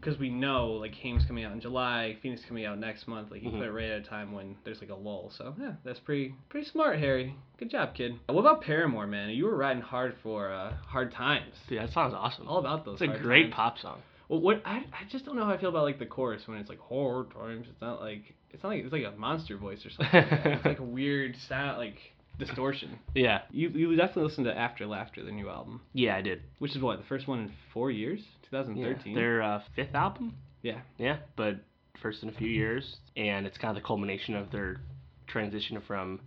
because 0.00 0.18
we 0.18 0.28
know 0.30 0.68
like 0.72 0.94
Haim's 0.94 1.24
coming 1.26 1.44
out 1.44 1.52
in 1.52 1.60
July, 1.60 2.16
Phoenix 2.22 2.42
coming 2.46 2.64
out 2.66 2.78
next 2.78 3.08
month. 3.08 3.30
Like, 3.30 3.42
you 3.42 3.50
Mhm. 3.50 3.58
put 3.58 3.66
it 3.66 3.72
right 3.72 3.90
at 3.90 4.00
a 4.02 4.04
time 4.04 4.32
when 4.32 4.56
there's 4.64 4.80
like 4.80 4.90
a 4.90 4.94
lull. 4.94 5.32
So 5.36 5.54
yeah, 5.58 5.72
that's 5.84 5.98
pretty 5.98 6.34
pretty 6.50 6.68
smart, 6.68 6.98
Harry. 6.98 7.34
Good 7.58 7.70
job, 7.70 7.94
kid. 7.94 8.14
What 8.26 8.40
about 8.40 8.62
Paramore, 8.62 9.06
man? 9.06 9.30
You 9.30 9.46
were 9.46 9.56
riding 9.56 9.82
hard 9.82 10.14
for 10.22 10.52
uh, 10.52 10.74
hard 10.86 11.12
times. 11.12 11.54
Dude, 11.68 11.80
that 11.80 11.92
song's 11.92 12.14
awesome. 12.14 12.46
All 12.46 12.58
about 12.58 12.84
those. 12.84 13.00
it's 13.00 13.14
a 13.14 13.18
great 13.22 13.44
times. 13.44 13.54
pop 13.54 13.78
song. 13.78 14.02
Well, 14.28 14.40
what 14.40 14.62
I, 14.64 14.78
I 14.78 15.04
just 15.10 15.24
don't 15.24 15.36
know 15.36 15.44
how 15.44 15.52
I 15.52 15.58
feel 15.58 15.70
about 15.70 15.82
like 15.84 15.98
the 15.98 16.06
chorus 16.06 16.42
when 16.46 16.58
it's 16.58 16.68
like 16.68 16.80
hard 16.80 17.32
times. 17.32 17.66
It's 17.70 17.80
not 17.80 18.00
like 18.00 18.34
it's 18.50 18.62
not 18.62 18.68
like 18.70 18.84
it's 18.84 18.92
like 18.92 19.04
a 19.04 19.10
monster 19.18 19.56
voice 19.56 19.84
or 19.84 19.90
something. 19.90 20.20
like 20.20 20.56
it's 20.56 20.64
like 20.64 20.78
a 20.78 20.82
weird 21.00 21.34
sound, 21.48 21.78
like 21.78 21.98
distortion. 22.38 22.98
Yeah, 23.14 23.42
You 23.50 23.68
you 23.68 23.94
definitely 23.96 24.24
listen 24.24 24.44
to 24.44 24.56
After 24.56 24.86
Laughter, 24.86 25.22
the 25.24 25.32
new 25.32 25.48
album, 25.48 25.80
yeah, 25.92 26.16
I 26.16 26.22
did. 26.22 26.42
which 26.58 26.74
is 26.76 26.82
what 26.82 26.98
the 26.98 27.04
first 27.04 27.28
one 27.28 27.38
in 27.40 27.52
four 27.72 27.90
years, 27.90 28.20
Yeah. 28.52 28.62
2013. 28.62 29.14
Their 29.14 29.42
uh, 29.42 29.62
fifth 29.76 29.94
album. 29.94 30.34
Yeah. 30.62 30.80
Yeah, 30.98 31.18
but 31.36 31.56
first 32.00 32.22
in 32.22 32.28
a 32.28 32.32
few 32.32 32.48
years, 32.48 32.96
and 33.16 33.46
it's 33.46 33.58
kind 33.58 33.76
of 33.76 33.82
the 33.82 33.86
culmination 33.86 34.34
of 34.34 34.50
their 34.50 34.80
transition 35.26 35.80
from 35.86 36.20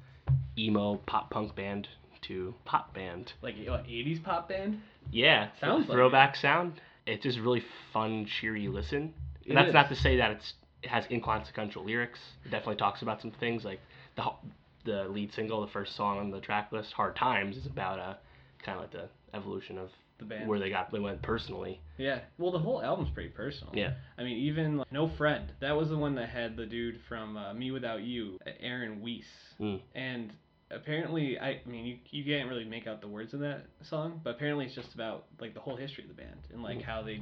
emo 0.57 0.95
pop 1.05 1.29
punk 1.31 1.55
band 1.55 1.87
to 2.21 2.53
pop 2.65 2.93
band. 2.93 3.33
like 3.41 3.55
what, 3.67 3.85
80s 3.85 4.23
pop 4.23 4.49
band. 4.49 4.79
Yeah, 5.11 5.49
Sounds 5.59 5.87
like 5.87 5.95
throwback 5.95 6.35
sound. 6.35 6.81
It's 7.05 7.21
just 7.23 7.37
really 7.39 7.63
fun, 7.93 8.25
cheery 8.25 8.67
listen. 8.67 9.13
It 9.43 9.49
And 9.49 9.57
that's 9.57 9.67
is. 9.69 9.73
not 9.73 9.89
to 9.89 9.95
say 9.95 10.17
that 10.17 10.31
it's 10.31 10.53
it 10.81 10.89
has 10.89 11.05
inconsequential 11.11 11.83
lyrics. 11.85 12.19
It 12.45 12.49
definitely 12.51 12.75
talks 12.77 13.01
about 13.01 13.21
some 13.21 13.31
things 13.31 13.63
like 13.63 13.79
the 14.15 14.23
ho- 14.23 14.37
the 14.85 15.07
lead 15.09 15.33
single, 15.33 15.61
the 15.61 15.71
first 15.71 15.95
song 15.95 16.19
on 16.19 16.31
the 16.31 16.39
track 16.39 16.71
list, 16.71 16.93
"Hard 16.93 17.15
Times," 17.15 17.57
is 17.57 17.65
about 17.65 17.99
uh 17.99 18.13
kind 18.63 18.77
of 18.77 18.83
like 18.83 18.91
the 18.91 19.09
evolution 19.37 19.77
of 19.77 19.89
The 20.17 20.25
band. 20.25 20.47
where 20.47 20.59
they 20.59 20.69
got 20.69 20.91
they 20.91 20.99
went 20.99 21.21
personally. 21.21 21.81
Yeah. 21.97 22.19
Well, 22.37 22.51
the 22.51 22.59
whole 22.59 22.81
album's 22.81 23.09
pretty 23.11 23.29
personal. 23.29 23.73
Yeah. 23.75 23.93
I 24.17 24.23
mean, 24.23 24.37
even 24.37 24.77
like, 24.77 24.91
No 24.91 25.09
Friend. 25.17 25.51
That 25.59 25.75
was 25.75 25.89
the 25.89 25.97
one 25.97 26.15
that 26.15 26.29
had 26.29 26.55
the 26.55 26.65
dude 26.65 26.99
from 27.09 27.35
uh, 27.37 27.53
Me 27.53 27.71
Without 27.71 28.01
You, 28.03 28.39
Aaron 28.59 29.01
Weiss. 29.01 29.25
Mm. 29.59 29.81
And 29.93 30.33
apparently, 30.71 31.37
I, 31.39 31.49
I 31.49 31.61
mean, 31.65 31.85
you, 31.85 31.97
you 32.11 32.23
can't 32.23 32.49
really 32.49 32.65
make 32.65 32.87
out 32.87 33.01
the 33.01 33.07
words 33.07 33.33
in 33.33 33.41
that 33.41 33.65
song, 33.83 34.19
but 34.23 34.31
apparently 34.31 34.65
it's 34.65 34.75
just 34.75 34.93
about 34.93 35.25
like 35.39 35.53
the 35.53 35.59
whole 35.59 35.75
history 35.75 36.03
of 36.03 36.09
the 36.09 36.15
band 36.21 36.39
and 36.53 36.63
like 36.63 36.79
Mm. 36.79 36.83
how 36.83 37.01
they 37.03 37.21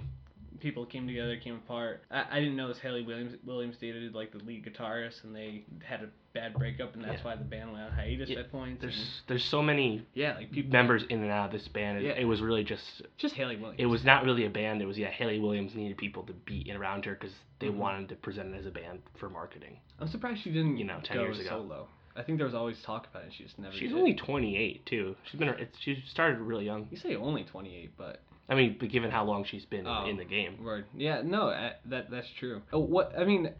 people 0.59 0.85
came 0.85 1.07
together, 1.07 1.37
came 1.37 1.55
apart. 1.55 2.03
I, 2.11 2.25
I 2.31 2.39
didn't 2.39 2.55
know 2.55 2.67
this. 2.67 2.77
Hayley 2.79 3.03
Williams 3.03 3.35
Williams 3.45 3.77
dated 3.77 4.13
like 4.13 4.31
the 4.31 4.39
lead 4.39 4.65
guitarist, 4.65 5.23
and 5.23 5.35
they 5.35 5.65
had 5.83 6.01
a 6.03 6.09
bad 6.33 6.53
breakup, 6.55 6.95
and 6.95 7.03
that's 7.03 7.19
Yeah. 7.19 7.23
why 7.25 7.35
the 7.35 7.43
band 7.43 7.71
went 7.71 7.83
on 7.83 7.91
hiatus 7.91 8.29
Yeah, 8.29 8.39
at 8.39 8.51
points. 8.51 8.81
and- 8.83 8.91
There's 8.91 9.21
there's 9.27 9.43
so 9.45 9.61
many 9.61 10.03
yeah, 10.13 10.35
like 10.35 10.51
people 10.51 10.71
members 10.71 11.03
in 11.09 11.21
and 11.21 11.31
out 11.31 11.47
of 11.47 11.51
this 11.51 11.67
band. 11.67 11.97
and 11.97 12.05
Yeah. 12.07 12.13
It 12.13 12.25
was 12.25 12.41
really 12.41 12.63
just 12.63 13.03
just 13.17 13.35
Hayley 13.35 13.55
Williams. 13.57 13.79
it 13.79 13.85
was 13.85 14.03
not 14.03 14.23
really 14.23 14.45
a 14.45 14.49
band. 14.49 14.81
It 14.81 14.85
was 14.85 14.97
yeah, 14.97 15.09
Hayley 15.09 15.39
Williams 15.39 15.75
needed 15.75 15.97
people 15.97 16.23
to 16.23 16.33
be 16.33 16.71
around 16.75 17.05
her 17.05 17.13
because 17.13 17.35
they 17.59 17.67
Mhm. 17.67 17.75
wanted 17.75 18.09
to 18.09 18.15
present 18.15 18.53
it 18.53 18.57
as 18.57 18.65
a 18.65 18.71
band 18.71 19.01
for 19.15 19.29
marketing. 19.29 19.79
I'm 19.99 20.07
surprised 20.07 20.41
she 20.41 20.51
didn't 20.51 20.77
you 20.77 20.85
know, 20.85 20.99
10 21.03 21.17
go 21.17 21.23
years 21.23 21.39
ago. 21.39 21.49
solo. 21.49 21.87
I 22.15 22.21
think 22.21 22.37
there 22.37 22.45
was 22.45 22.53
always 22.53 22.79
talk 22.83 23.07
about 23.07 23.23
it. 23.23 23.33
She 23.33 23.43
just 23.43 23.57
never. 23.57 23.73
She's 23.75 23.89
did. 23.89 23.97
only 23.97 24.13
28 24.13 24.85
too. 24.85 25.15
She's 25.23 25.39
been 25.39 25.49
it's, 25.49 25.79
she 25.79 25.95
started 26.07 26.39
really 26.39 26.63
young. 26.65 26.87
You 26.91 26.97
say 26.97 27.15
only 27.15 27.43
28, 27.43 27.91
but 27.97 28.21
I 28.49 28.55
mean, 28.55 28.77
but 28.79 28.89
given 28.89 29.09
how 29.11 29.23
long 29.23 29.45
she's 29.45 29.65
been 29.65 29.87
Oh. 29.87 30.05
in 30.05 30.17
the 30.17 30.25
game. 30.25 30.63
word. 30.63 30.85
Yeah, 30.95 31.21
no, 31.23 31.47
uh, 31.49 31.73
that 31.85 32.09
that's 32.09 32.29
true. 32.39 32.61
Oh, 32.73 32.79
what 32.79 33.17
I 33.17 33.23
mean, 33.23 33.51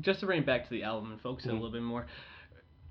just 0.00 0.20
to 0.20 0.26
bring 0.26 0.40
it 0.40 0.46
back 0.46 0.64
to 0.64 0.70
the 0.70 0.84
album 0.84 1.12
and 1.12 1.20
focus 1.20 1.46
it 1.46 1.50
a 1.50 1.52
little 1.52 1.70
bit 1.72 1.82
more. 1.82 2.06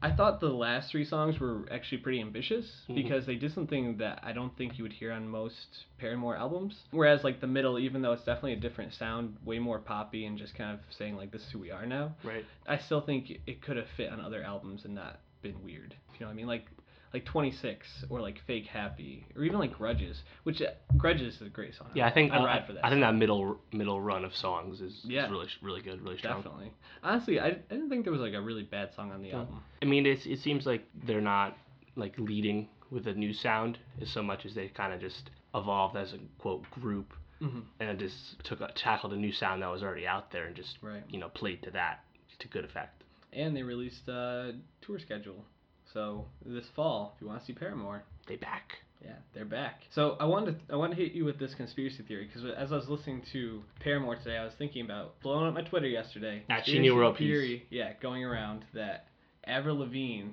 I 0.03 0.11
thought 0.11 0.39
the 0.39 0.49
last 0.49 0.89
three 0.89 1.05
songs 1.05 1.39
were 1.39 1.67
actually 1.71 1.99
pretty 1.99 2.21
ambitious 2.21 2.85
Mhm. 2.89 2.95
because 2.95 3.27
they 3.27 3.35
did 3.35 3.51
something 3.51 3.97
that 3.97 4.19
I 4.23 4.33
don't 4.33 4.55
think 4.57 4.79
you 4.79 4.83
would 4.83 4.93
hear 4.93 5.11
on 5.11 5.27
most 5.29 5.85
Paramore 5.99 6.35
albums. 6.35 6.87
Whereas 6.89 7.23
like 7.23 7.39
the 7.39 7.45
middle, 7.47 7.77
even 7.77 8.01
though 8.01 8.11
it's 8.11 8.23
definitely 8.25 8.53
a 8.53 8.59
different 8.59 8.93
sound, 8.93 9.37
way 9.45 9.59
more 9.59 9.77
poppy 9.77 10.25
and 10.25 10.39
just 10.39 10.55
kind 10.55 10.73
of 10.73 10.79
saying 10.91 11.15
like 11.17 11.29
this 11.31 11.43
is 11.45 11.51
who 11.51 11.59
we 11.59 11.69
are 11.69 11.85
now. 11.85 12.15
Right. 12.23 12.43
I 12.67 12.77
still 12.79 13.01
think 13.01 13.41
it 13.45 13.61
could 13.61 13.77
have 13.77 13.87
fit 13.89 14.11
on 14.11 14.19
other 14.19 14.41
albums 14.43 14.85
and 14.85 14.95
not 14.95 15.19
been 15.43 15.63
weird. 15.63 15.95
You 16.15 16.21
know 16.21 16.25
what 16.27 16.31
I 16.33 16.35
mean? 16.35 16.47
Like 16.47 16.65
like 17.13 17.25
26 17.25 18.05
or 18.09 18.21
like 18.21 18.39
Fake 18.47 18.65
Happy 18.65 19.25
or 19.35 19.43
even 19.43 19.59
like 19.59 19.73
Grudges, 19.77 20.21
which 20.43 20.61
uh, 20.61 20.67
Grudges 20.97 21.35
is 21.35 21.41
a 21.41 21.49
great 21.49 21.75
song. 21.75 21.89
Yeah, 21.93 22.07
I 22.07 22.11
think 22.11 22.31
I 22.31 22.37
uh, 22.37 22.45
ride 22.45 22.65
for 22.65 22.73
that. 22.73 22.85
I 22.85 22.89
think 22.89 23.01
that 23.01 23.15
middle 23.15 23.59
middle 23.73 23.99
run 23.99 24.23
of 24.25 24.35
songs 24.35 24.81
is, 24.81 25.01
Yeah. 25.03 25.25
is 25.25 25.31
really 25.31 25.47
really 25.61 25.81
good, 25.81 26.01
really 26.01 26.17
strong. 26.17 26.41
definitely. 26.41 26.71
Honestly, 27.03 27.39
I, 27.39 27.47
I 27.47 27.51
didn't 27.69 27.89
think 27.89 28.03
there 28.05 28.13
was 28.13 28.21
like 28.21 28.33
a 28.33 28.41
really 28.41 28.63
bad 28.63 28.93
song 28.95 29.11
on 29.11 29.21
the 29.21 29.31
No. 29.31 29.39
album. 29.39 29.61
I 29.81 29.85
mean, 29.85 30.05
it's, 30.05 30.25
it 30.25 30.39
seems 30.39 30.65
like 30.65 30.85
they're 31.05 31.21
not 31.21 31.57
like 31.95 32.13
leading 32.17 32.69
with 32.89 33.07
a 33.07 33.13
new 33.13 33.33
sound 33.33 33.77
as 34.01 34.09
so 34.09 34.21
much 34.21 34.45
as 34.45 34.53
they 34.53 34.67
kind 34.67 34.93
of 34.93 34.99
just 35.01 35.29
evolved 35.55 35.95
as 35.97 36.13
a 36.13 36.17
quote 36.39 36.69
group 36.71 37.13
Mm-hmm. 37.41 37.61
and 37.79 37.97
just 37.97 38.37
took 38.43 38.61
a, 38.61 38.71
tackled 38.75 39.13
a 39.13 39.15
new 39.15 39.31
sound 39.31 39.63
that 39.63 39.71
was 39.71 39.81
already 39.81 40.05
out 40.05 40.29
there 40.31 40.45
and 40.45 40.55
just 40.55 40.77
Right. 40.83 41.01
you 41.09 41.17
know 41.19 41.27
played 41.29 41.63
to 41.63 41.71
that 41.71 42.03
to 42.37 42.47
good 42.47 42.63
effect. 42.63 43.03
And 43.33 43.57
they 43.57 43.63
released 43.63 44.07
a 44.07 44.53
tour 44.81 44.99
schedule 44.99 45.43
So 45.93 46.25
this 46.45 46.65
fall, 46.75 47.13
if 47.15 47.21
you 47.21 47.27
want 47.27 47.39
to 47.41 47.45
see 47.45 47.53
Paramore, 47.53 48.03
They 48.27 48.35
back. 48.37 48.77
yeah, 49.03 49.11
they're 49.33 49.45
back. 49.45 49.81
So 49.89 50.15
I 50.19 50.25
wanted 50.25 50.59
to, 50.67 50.73
I 50.73 50.77
wanted 50.77 50.95
to 50.97 51.03
hit 51.03 51.13
you 51.13 51.25
with 51.25 51.39
this 51.39 51.53
conspiracy 51.55 52.03
theory 52.03 52.25
because 52.27 52.49
as 52.57 52.71
I 52.71 52.75
was 52.75 52.87
listening 52.89 53.23
to 53.33 53.61
Paramore 53.79 54.15
today, 54.15 54.37
I 54.37 54.45
was 54.45 54.53
thinking 54.57 54.85
about 54.85 55.19
blowing 55.21 55.47
up 55.47 55.53
my 55.53 55.61
Twitter 55.61 55.87
yesterday. 55.87 56.43
At 56.49 56.65
She 56.65 56.89
World 56.91 57.17
theory, 57.17 57.65
yeah, 57.69 57.93
going 58.01 58.23
around 58.23 58.65
that 58.73 59.07
Avril 59.45 59.79
Lavigne 59.79 60.29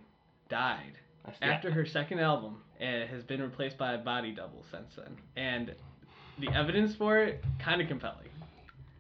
died 0.49 0.99
after 1.43 1.71
her 1.71 1.85
second 1.85 2.21
album 2.21 2.63
and 2.81 3.09
has 3.09 3.23
been 3.25 3.43
replaced 3.43 3.77
by 3.77 3.93
a 3.95 3.99
body 3.99 4.33
double 4.33 4.65
since 4.71 4.95
then. 4.97 5.17
And 5.37 5.75
the 6.39 6.49
evidence 6.55 6.95
for 6.95 7.19
it 7.19 7.45
kind 7.59 7.81
of 7.81 7.89
compelling. 7.89 8.29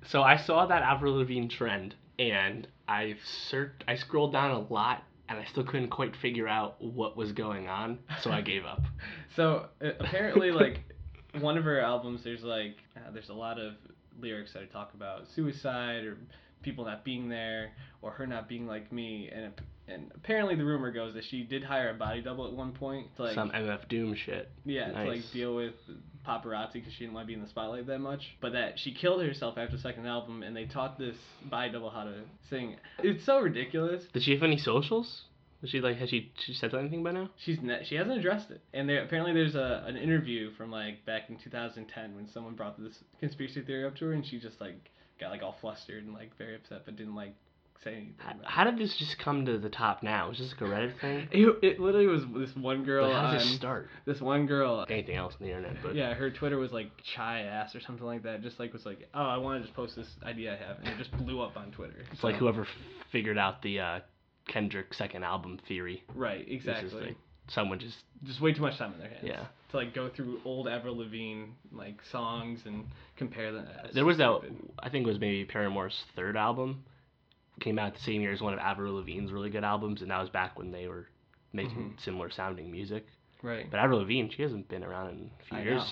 So 0.07 0.23
I 0.23 0.37
saw 0.37 0.67
that 0.67 0.83
Avril 0.83 1.17
Lavigne 1.17 1.49
trend, 1.49 1.95
and 2.19 2.67
I've 2.89 3.19
searched, 3.25 3.85
I 3.87 3.97
scrolled 3.97 4.33
down 4.33 4.51
a 4.51 4.61
lot, 4.73 5.03
and 5.29 5.39
I 5.39 5.45
still 5.47 5.65
couldn't 5.65 5.91
quite 5.91 6.17
figure 6.17 6.49
out 6.49 6.83
what 6.83 7.17
was 7.17 7.33
going 7.33 7.69
on, 7.69 7.99
so 8.23 8.31
I 8.31 8.41
gave 8.41 8.65
up. 8.65 8.83
So 9.37 9.67
uh, 9.81 9.91
apparently, 10.01 10.51
like 10.51 10.81
one 11.41 11.57
of 11.57 11.63
her 11.65 11.81
albums, 11.81 12.25
there's 12.25 12.43
like 12.43 12.77
uh, 12.97 13.11
there's 13.13 13.29
a 13.29 13.35
lot 13.35 13.59
of 13.61 13.75
lyrics 14.21 14.53
that 14.55 14.73
talk 14.73 14.95
about 14.95 15.29
suicide 15.37 16.03
or 16.05 16.17
people 16.63 16.85
not 16.85 17.05
being 17.05 17.29
there 17.29 17.71
or 18.03 18.11
her 18.11 18.27
not 18.27 18.49
being 18.49 18.67
like 18.67 18.91
me, 18.91 19.31
and 19.33 19.53
and 19.87 20.11
apparently 20.15 20.57
the 20.57 20.65
rumor 20.65 20.91
goes 20.91 21.15
that 21.15 21.25
she 21.25 21.45
did 21.45 21.63
hire 21.63 21.91
a 21.91 21.95
body 21.95 22.21
double 22.21 22.47
at 22.47 22.53
one 22.53 22.73
point 22.73 23.15
to 23.17 23.23
like 23.23 23.35
Some 23.35 23.51
MF 23.51 23.89
Doom 23.89 24.15
shit. 24.17 24.51
yeah 24.65 24.89
to 24.91 25.05
like 25.05 25.23
deal 25.33 25.55
with 25.55 25.75
paparazzi 26.27 26.75
because 26.75 26.93
she 26.93 27.01
didn't 27.01 27.15
want 27.15 27.25
to 27.25 27.29
be 27.29 27.35
in 27.35 27.43
the 27.43 27.49
spotlight 27.49 27.87
that 27.87 27.99
much, 27.99 28.37
but 28.41 28.53
that 28.53 28.79
she 28.79 28.93
killed 28.93 29.23
herself 29.23 29.57
after 29.59 29.77
the 29.77 29.83
second 29.83 30.07
album, 30.07 30.43
and 30.43 30.57
they 30.57 30.67
taught 30.67 30.99
this 30.99 31.17
body 31.45 31.73
double 31.73 31.91
how 31.91 32.05
to 32.05 32.23
sing. 32.49 32.77
It's 32.99 33.25
so 33.25 33.41
ridiculous. 33.41 34.05
Did 34.13 34.23
she 34.23 34.33
have 34.33 34.43
any 34.43 34.59
socials? 34.59 35.23
Was 35.61 35.71
she 35.71 35.81
like, 35.81 35.97
has 35.97 36.09
she, 36.09 36.31
she 36.47 36.55
said 36.55 36.73
anything 36.73 37.03
by 37.03 37.11
now? 37.11 37.31
She's 37.45 37.59
ne- 37.61 37.85
she 37.85 37.97
hasn't 37.97 38.17
addressed 38.17 38.51
it, 38.51 38.61
and 38.73 38.89
there 38.89 39.03
apparently 39.03 39.33
there's 39.33 39.57
a 39.57 39.85
an 39.87 39.97
interview 39.97 40.53
from 40.55 40.71
like 40.71 41.05
back 41.05 41.31
in 41.31 41.37
2010 41.37 42.15
when 42.15 42.29
someone 42.29 42.55
brought 42.55 42.81
this 42.81 43.03
conspiracy 43.19 43.63
theory 43.63 43.85
up 43.85 43.97
to 43.97 44.07
her, 44.07 44.13
and 44.13 44.25
she 44.25 44.39
just 44.39 44.61
like 44.61 44.91
got 45.19 45.31
like 45.31 45.43
all 45.43 45.57
flustered 45.61 46.05
and 46.05 46.15
like 46.15 46.37
very 46.39 46.55
upset, 46.55 46.83
but 46.85 46.95
didn't 46.97 47.17
like 47.17 47.35
say 47.85 47.93
anything. 47.93 48.15
How, 48.45 48.65
did 48.65 48.79
this 48.79 48.97
just 48.97 49.19
come 49.19 49.47
to 49.47 49.59
the 49.59 49.69
top 49.69 50.03
now? 50.03 50.29
Was 50.29 50.39
this 50.39 50.53
like 50.53 50.61
a 50.61 50.65
Reddit 50.65 51.01
thing? 51.01 51.29
it. 51.31 51.39
It, 51.63 51.65
it 51.65 51.81
literally 51.81 52.07
was 52.07 52.23
this 52.37 52.55
one 52.57 52.85
girl 52.85 53.07
Like, 53.09 53.17
how 53.17 53.25
on 53.27 53.33
did 53.35 53.41
this 53.43 53.55
start? 53.55 53.89
this 54.05 54.21
one 54.21 54.47
girl. 54.47 54.85
Anything 54.89 55.17
else 55.17 55.35
on 55.41 55.47
the 55.47 55.53
internet, 55.53 55.77
but 55.83 55.95
Yeah, 55.95 56.15
her 56.15 56.31
Twitter 56.31 56.59
was 56.59 56.73
like 56.73 56.91
chai 57.03 57.41
ass 57.41 57.75
or 57.75 57.81
something 57.81 58.07
like 58.07 58.23
that. 58.25 58.43
Just 58.43 58.59
like 58.59 58.73
was 58.73 58.85
like, 58.87 59.09
oh, 59.15 59.23
I 59.23 59.37
want 59.39 59.61
to 59.61 59.67
just 59.67 59.77
post 59.77 59.97
this 59.97 60.09
idea 60.25 60.55
I 60.55 60.57
have, 60.57 60.79
and 60.79 60.89
it 60.89 60.99
just 60.99 61.13
blew 61.17 61.41
up 61.41 61.57
on 61.57 61.71
Twitter. 61.71 62.05
it's 62.13 62.25
like 62.25 62.37
whoever 62.37 62.63
f- 62.63 62.69
figured 63.13 63.39
out 63.39 63.63
the 63.63 63.81
uh, 63.81 64.01
Kendrick 64.49 64.95
second 64.95 65.25
album 65.25 65.59
theory. 65.69 66.03
Right, 66.15 66.45
exactly. 66.49 67.17
someone 67.49 67.79
just 67.79 67.97
just 68.25 68.41
way 68.41 68.53
too 68.53 68.63
much 68.63 68.77
time 68.79 68.93
in 68.95 68.99
their 68.99 69.09
hands. 69.09 69.23
Yeah. 69.25 69.45
To 69.71 69.77
like 69.77 69.95
go 69.95 70.09
through 70.09 70.41
old 70.45 70.67
Avril 70.67 70.97
Lavigne 70.97 71.45
like 71.73 72.01
songs 72.11 72.61
and 72.65 72.87
compare 73.17 73.53
them. 73.53 73.67
There 73.93 74.05
was 74.07 74.17
that. 74.17 74.41
I 74.79 74.89
think 74.89 75.07
it 75.07 75.11
was 75.11 75.21
maybe 75.21 75.45
Paramore's 75.45 76.05
third 76.17 76.37
album. 76.37 76.85
Came 77.61 77.79
out 77.79 77.95
the 77.95 78.01
same 78.01 78.21
year 78.21 78.33
as 78.33 78.41
one 78.41 78.53
of 78.53 78.59
Avril 78.59 78.95
Lavigne's 78.95 79.33
really 79.33 79.51
good 79.51 79.65
albums, 79.65 80.03
and 80.03 80.11
that 80.11 80.21
was 80.21 80.31
back 80.31 80.59
when 80.59 80.71
they 80.71 80.87
were 80.89 81.09
making 81.53 81.77
Mm-hmm. 81.77 81.99
similar 81.99 82.31
sounding 82.31 82.71
music. 82.71 83.07
Right. 83.43 83.71
But 83.71 83.81
Avril 83.81 84.01
Lavigne, 84.01 84.29
she 84.35 84.43
hasn't 84.43 84.69
been 84.69 84.85
around 84.85 85.11
in 85.11 85.31
a 85.41 85.45
few 85.45 85.59
I 85.59 85.63
years. 85.63 85.81
know. 85.83 85.87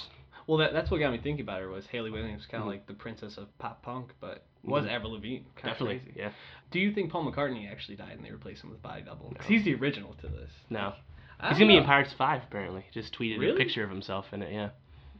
Well, 0.47 0.59
that, 0.59 0.73
that's 0.73 0.91
what 0.91 0.99
got 1.01 1.11
me 1.13 1.19
thinking 1.19 1.41
about 1.43 1.61
her 1.61 1.69
was 1.69 1.87
Hayley 1.87 2.11
Williams, 2.11 2.47
kind 2.47 2.63
of 2.63 2.69
Mhm. 2.69 2.73
like 2.73 2.87
the 2.87 2.95
princess 2.95 3.37
of 3.37 3.57
pop 3.59 3.83
punk, 3.83 4.13
but 4.21 4.45
was 4.63 4.85
Mhm. 4.85 4.91
Avril 4.91 5.13
Lavigne. 5.13 5.45
Kind 5.57 5.73
Definitely, 5.73 5.97
of 5.97 6.03
crazy. 6.05 6.19
yeah. 6.21 6.31
Do 6.71 6.79
you 6.81 6.93
think 6.93 7.11
Paul 7.11 7.31
McCartney 7.31 7.71
actually 7.71 7.97
died 7.97 8.13
and 8.13 8.25
they 8.25 8.31
replaced 8.31 8.63
him 8.65 8.71
with 8.71 8.83
Body 8.83 9.03
Double? 9.03 9.31
'Cause 9.31 9.49
No. 9.49 9.57
he's 9.57 9.65
the 9.65 9.75
original 9.75 10.15
to 10.15 10.29
this. 10.29 10.51
No, 10.71 10.95
I 11.41 11.49
he's 11.51 11.59
gonna 11.59 11.69
be 11.73 11.77
in. 11.77 11.85
Pirates 11.85 12.13
Five 12.13 12.43
apparently. 12.45 12.85
Just 12.93 13.13
tweeted 13.17 13.39
Really? 13.39 13.55
a 13.55 13.57
picture 13.57 13.83
of 13.83 13.91
himself 13.91 14.33
in 14.33 14.43
it. 14.43 14.53
Yeah. 14.53 14.71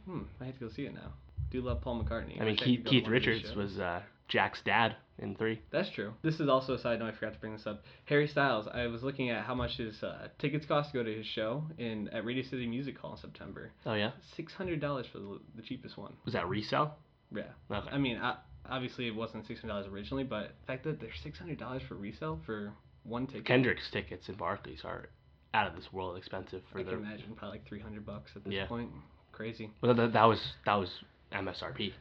Hmm. 0.05 0.23
I 0.39 0.45
have 0.45 0.53
to 0.55 0.59
go 0.61 0.69
see 0.69 0.85
it 0.85 0.93
now. 0.93 1.13
Do 1.49 1.61
love 1.61 1.81
Paul 1.81 2.03
McCartney. 2.03 2.39
I 2.41 2.45
mean, 2.45 2.55
Keith, 2.57 2.79
could 2.79 2.83
go 2.85 2.89
to 2.89 2.95
Keith 2.95 3.03
one 3.05 3.13
of 3.15 3.23
his 3.23 3.27
Richards 3.27 3.55
was 3.55 3.79
uh, 3.79 4.01
Jack's 4.27 4.61
dad 4.63 4.95
in 5.19 5.35
three. 5.35 5.61
That's 5.71 5.89
true. 5.89 6.13
This 6.21 6.39
is 6.39 6.49
also 6.49 6.73
a 6.73 6.79
side 6.79 6.99
note. 6.99 7.07
I 7.07 7.11
forgot 7.13 7.33
to 7.33 7.39
bring 7.39 7.53
this 7.53 7.65
up. 7.65 7.83
Harry 8.05 8.27
Styles. 8.27 8.67
I 8.71 8.87
was 8.87 9.01
looking 9.03 9.29
at 9.29 9.45
how 9.45 9.55
much 9.55 9.77
his 9.77 10.01
uh, 10.03 10.27
tickets 10.37 10.65
cost 10.65 10.91
to 10.91 10.97
go 10.97 11.03
to 11.03 11.15
his 11.15 11.25
show 11.25 11.63
in 11.77 12.07
at 12.09 12.25
Radio 12.25 12.43
City 12.43 12.67
Music 12.67 12.97
Hall 12.97 13.13
in 13.13 13.17
September. 13.17 13.71
Oh 13.85 13.93
yeah. 13.93 14.11
Six 14.35 14.53
hundred 14.53 14.79
dollars 14.81 15.05
for 15.11 15.19
the, 15.19 15.39
the 15.55 15.61
cheapest 15.61 15.97
one. 15.97 16.13
Was 16.25 16.33
that 16.33 16.47
resale? 16.47 16.95
Yeah. 17.33 17.43
Okay. 17.71 17.89
I 17.91 17.97
mean, 17.97 18.17
I, 18.17 18.35
obviously 18.69 19.07
it 19.07 19.15
wasn't 19.15 19.47
six 19.47 19.61
hundred 19.61 19.73
dollars 19.73 19.87
originally, 19.87 20.23
but 20.23 20.51
the 20.61 20.65
fact 20.67 20.83
that 20.83 20.99
they're 20.99 21.09
six 21.23 21.39
hundred 21.39 21.57
dollars 21.57 21.81
for 21.87 21.95
resale 21.95 22.39
for 22.45 22.73
one 23.03 23.27
ticket. 23.27 23.45
Kendrick's 23.45 23.89
tickets 23.91 24.27
in 24.29 24.35
Barclays 24.35 24.81
are 24.83 25.09
out 25.53 25.67
of 25.67 25.75
this 25.75 25.91
world 25.93 26.17
expensive 26.17 26.61
for 26.71 26.79
I 26.79 26.83
the. 26.83 26.91
can 26.91 26.99
imagine 26.99 27.33
probably 27.35 27.59
like 27.59 27.67
three 27.67 27.79
hundred 27.79 28.05
bucks 28.05 28.31
at 28.35 28.43
this 28.43 28.53
Yeah. 28.53 28.65
point. 28.67 28.89
Crazy. 29.31 29.71
Well, 29.81 29.93
that, 29.95 30.13
that 30.13 30.25
was 30.25 30.39
that 30.65 30.75
was 30.75 30.89
MSRP. 31.31 31.93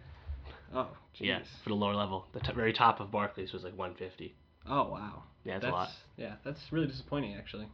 Oh, 0.75 0.89
jeez. 1.15 1.27
Yeah, 1.27 1.39
for 1.63 1.71
the 1.71 1.75
lower 1.77 1.95
level. 1.95 2.27
The 2.33 2.41
t- 2.41 2.53
very 2.53 2.73
top 2.73 3.01
of 3.01 3.11
Barclays 3.11 3.53
was 3.53 3.63
like 3.65 3.77
150. 3.77 4.35
Oh 4.69 4.89
wow. 4.91 5.23
Yeah, 5.45 5.55
that's, 5.55 5.65
that's 5.65 5.73
a 5.73 5.77
lot. 5.77 5.91
yeah, 6.17 6.33
that's 6.45 6.61
really 6.73 6.87
disappointing 6.89 7.35
actually. 7.37 7.69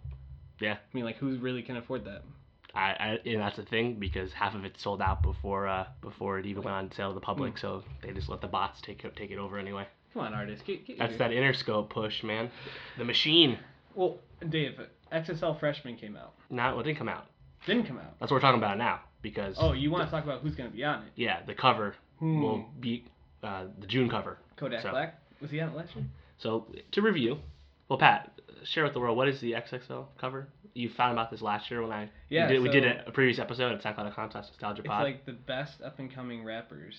Yeah. 0.60 0.74
I 0.74 0.78
mean, 0.92 1.04
like, 1.04 1.16
who 1.16 1.36
really 1.38 1.62
can 1.62 1.76
afford 1.76 2.04
that? 2.04 2.22
I, 2.74 2.80
I 3.24 3.28
and 3.28 3.40
that's 3.40 3.56
the 3.56 3.64
thing 3.64 3.96
because 3.98 4.32
half 4.32 4.54
of 4.54 4.64
it 4.64 4.78
sold 4.78 5.02
out 5.02 5.22
before 5.22 5.66
uh 5.68 5.86
before 6.00 6.38
it 6.38 6.46
even 6.46 6.62
went 6.62 6.74
on 6.74 6.92
sale 6.92 7.08
to 7.08 7.14
the 7.14 7.20
public, 7.20 7.58
so 7.58 7.82
they 8.02 8.12
just 8.12 8.28
let 8.30 8.40
the 8.40 8.46
bots 8.46 8.80
take 8.80 9.04
it 9.04 9.14
take 9.16 9.30
it 9.30 9.38
over 9.38 9.58
anyway. 9.58 9.86
Come 10.14 10.22
on, 10.22 10.34
artists. 10.34 10.64
Get, 10.66 10.86
get 10.86 10.98
That's 10.98 11.10
your- 11.12 11.18
that 11.18 11.30
Interscope 11.30 11.88
push, 11.90 12.22
man. 12.22 12.50
The 12.98 13.04
machine. 13.04 13.58
Well, 13.94 14.18
Dave, 14.48 14.78
XXL 15.12 15.58
Freshman 15.60 15.96
came 15.96 16.16
out. 16.16 16.32
Well, 16.50 16.80
it 16.80 16.84
didn't 16.84 16.98
come 16.98 17.08
out. 17.10 17.26
Didn't 17.66 17.84
come 17.84 17.98
out. 17.98 18.18
That's 18.20 18.30
what 18.30 18.36
we're 18.36 18.40
talking 18.40 18.58
about 18.60 18.76
now 18.78 19.00
because 19.22 19.56
Oh, 19.58 19.72
you 19.72 19.90
want 19.90 20.04
to 20.06 20.10
talk 20.10 20.24
about 20.24 20.40
who's 20.42 20.54
going 20.54 20.70
to 20.70 20.76
be 20.76 20.82
on 20.84 21.02
it? 21.02 21.12
yeah, 21.14 21.40
the 21.46 21.54
cover 21.54 21.94
Hmm. 22.22 22.40
will 22.42 22.64
be 22.78 23.04
uh, 23.42 23.64
the 23.80 23.86
June 23.88 24.08
cover. 24.08 24.38
Kodak 24.56 24.82
So- 24.82 24.90
Black. 24.90 25.18
Was 25.40 25.50
he 25.50 25.60
on 25.60 25.70
it 25.70 25.74
last 25.76 25.96
year? 25.96 26.04
So 26.38 26.66
to 26.92 27.02
review, 27.02 27.38
well, 27.88 27.98
Pat, 27.98 28.30
share 28.62 28.84
with 28.84 28.92
the 28.92 29.00
world 29.00 29.16
what 29.16 29.26
is 29.28 29.40
the 29.40 29.52
XXL 29.54 30.06
cover? 30.20 30.46
You 30.74 30.88
found 30.96 31.12
about 31.12 31.32
this 31.32 31.42
last 31.42 31.68
year 31.68 31.82
when 31.82 31.90
I 31.90 32.08
Yeah, 32.28 32.46
we 32.46 32.52
did, 32.54 32.62
we 32.62 32.68
did 32.68 32.84
so- 32.84 33.02
a, 33.06 33.08
a 33.08 33.12
previous 33.12 33.40
episode 33.40 33.72
at 33.72 33.82
SoundCloud 33.82 34.14
Contest 34.14 34.50
Nostalgia 34.52 34.82
It's 34.82 34.88
Pod. 34.88 35.02
like 35.02 35.26
the 35.26 35.32
best 35.32 35.82
up 35.82 35.98
and 35.98 36.14
coming 36.14 36.44
rappers 36.44 36.94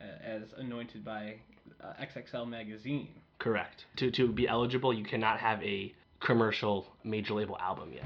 uh, 0.00 0.04
as 0.24 0.42
anointed 0.56 1.04
by 1.04 1.34
uh, 1.82 1.92
XXL 2.00 2.48
magazine. 2.48 3.08
Correct. 3.40 3.84
To 3.96 4.12
to 4.12 4.28
be 4.28 4.46
eligible, 4.46 4.94
you 4.94 5.04
cannot 5.04 5.40
have 5.40 5.60
a 5.64 5.92
commercial 6.20 6.86
major 7.02 7.34
label 7.34 7.58
album 7.58 7.92
yet. 7.92 8.04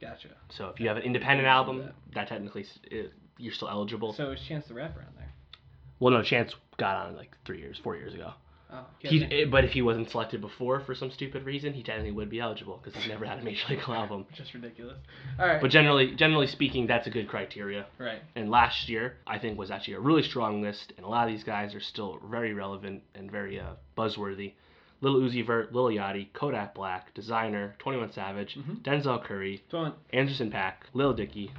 Gotcha. 0.00 0.28
So 0.56 0.68
if 0.68 0.78
you 0.80 0.86
have 0.88 0.96
an 0.96 1.02
independent 1.04 1.46
album, 1.48 1.90
that. 2.14 2.28
technically 2.28 2.62
s- 2.62 2.78
it, 2.90 3.12
you're 3.38 3.52
still 3.52 3.68
eligible. 3.68 4.12
So 4.12 4.30
is 4.30 4.40
Chance 4.48 4.66
the 4.68 4.74
Rapper 4.74 5.00
on 5.00 5.06
there? 5.16 5.21
Well, 6.02 6.12
no, 6.12 6.22
Chance 6.22 6.54
got 6.78 6.96
on 7.06 7.16
like 7.16 7.30
three 7.44 7.58
years, 7.60 7.78
four 7.82 7.94
years 7.96 8.12
ago. 8.12 8.32
Oh, 8.72 8.86
He, 9.00 9.18
yeah, 9.18 9.26
eh, 9.30 9.44
but 9.44 9.64
if 9.64 9.72
he 9.72 9.82
wasn't 9.82 10.10
selected 10.10 10.40
before 10.40 10.80
for 10.80 10.94
some 10.94 11.10
stupid 11.10 11.44
reason, 11.44 11.74
he 11.74 11.82
technically 11.82 12.10
would 12.10 12.28
be 12.30 12.40
eligible 12.40 12.80
because 12.82 12.98
he's 12.98 13.08
never 13.08 13.24
had 13.26 13.38
a 13.38 13.42
major 13.42 13.62
league 13.70 13.82
album. 13.86 14.26
just 14.34 14.52
ridiculous. 14.54 14.96
All 15.38 15.46
right. 15.46 15.60
But 15.60 15.70
generally, 15.70 16.14
generally 16.16 16.46
speaking, 16.48 16.86
that's 16.86 17.06
a 17.06 17.10
good 17.10 17.28
criteria. 17.28 17.86
right. 17.98 18.20
And 18.34 18.50
last 18.50 18.88
year, 18.88 19.18
I 19.26 19.38
think 19.38 19.58
was 19.58 19.70
actually 19.70 19.94
a 19.94 20.00
really 20.00 20.22
strong 20.22 20.60
list, 20.62 20.92
and 20.96 21.04
a 21.06 21.08
lot 21.08 21.28
of 21.28 21.32
these 21.34 21.44
guys 21.44 21.74
are 21.74 21.80
still 21.80 22.18
very 22.30 22.52
relevant 22.54 23.02
and 23.14 23.30
very 23.30 23.60
uh, 23.60 23.74
buzzworthy. 23.96 24.54
Lil 25.02 25.16
Uzi 25.20 25.44
Vert, 25.46 25.72
Lil 25.74 25.88
Yachty, 25.88 26.32
Kodak 26.32 26.74
Black, 26.74 27.14
Desiigner, 27.14 27.76
Twenty 27.78 27.98
One 27.98 28.10
Savage, 28.12 28.56
Mhm. 28.56 28.82
Denzel 28.82 29.22
Curry, 29.22 29.62
So 29.70 29.78
on. 29.78 29.92
Anderson 30.12 30.50
Paak, 30.50 30.74
Lil 30.94 31.12
Dicky, 31.12 31.52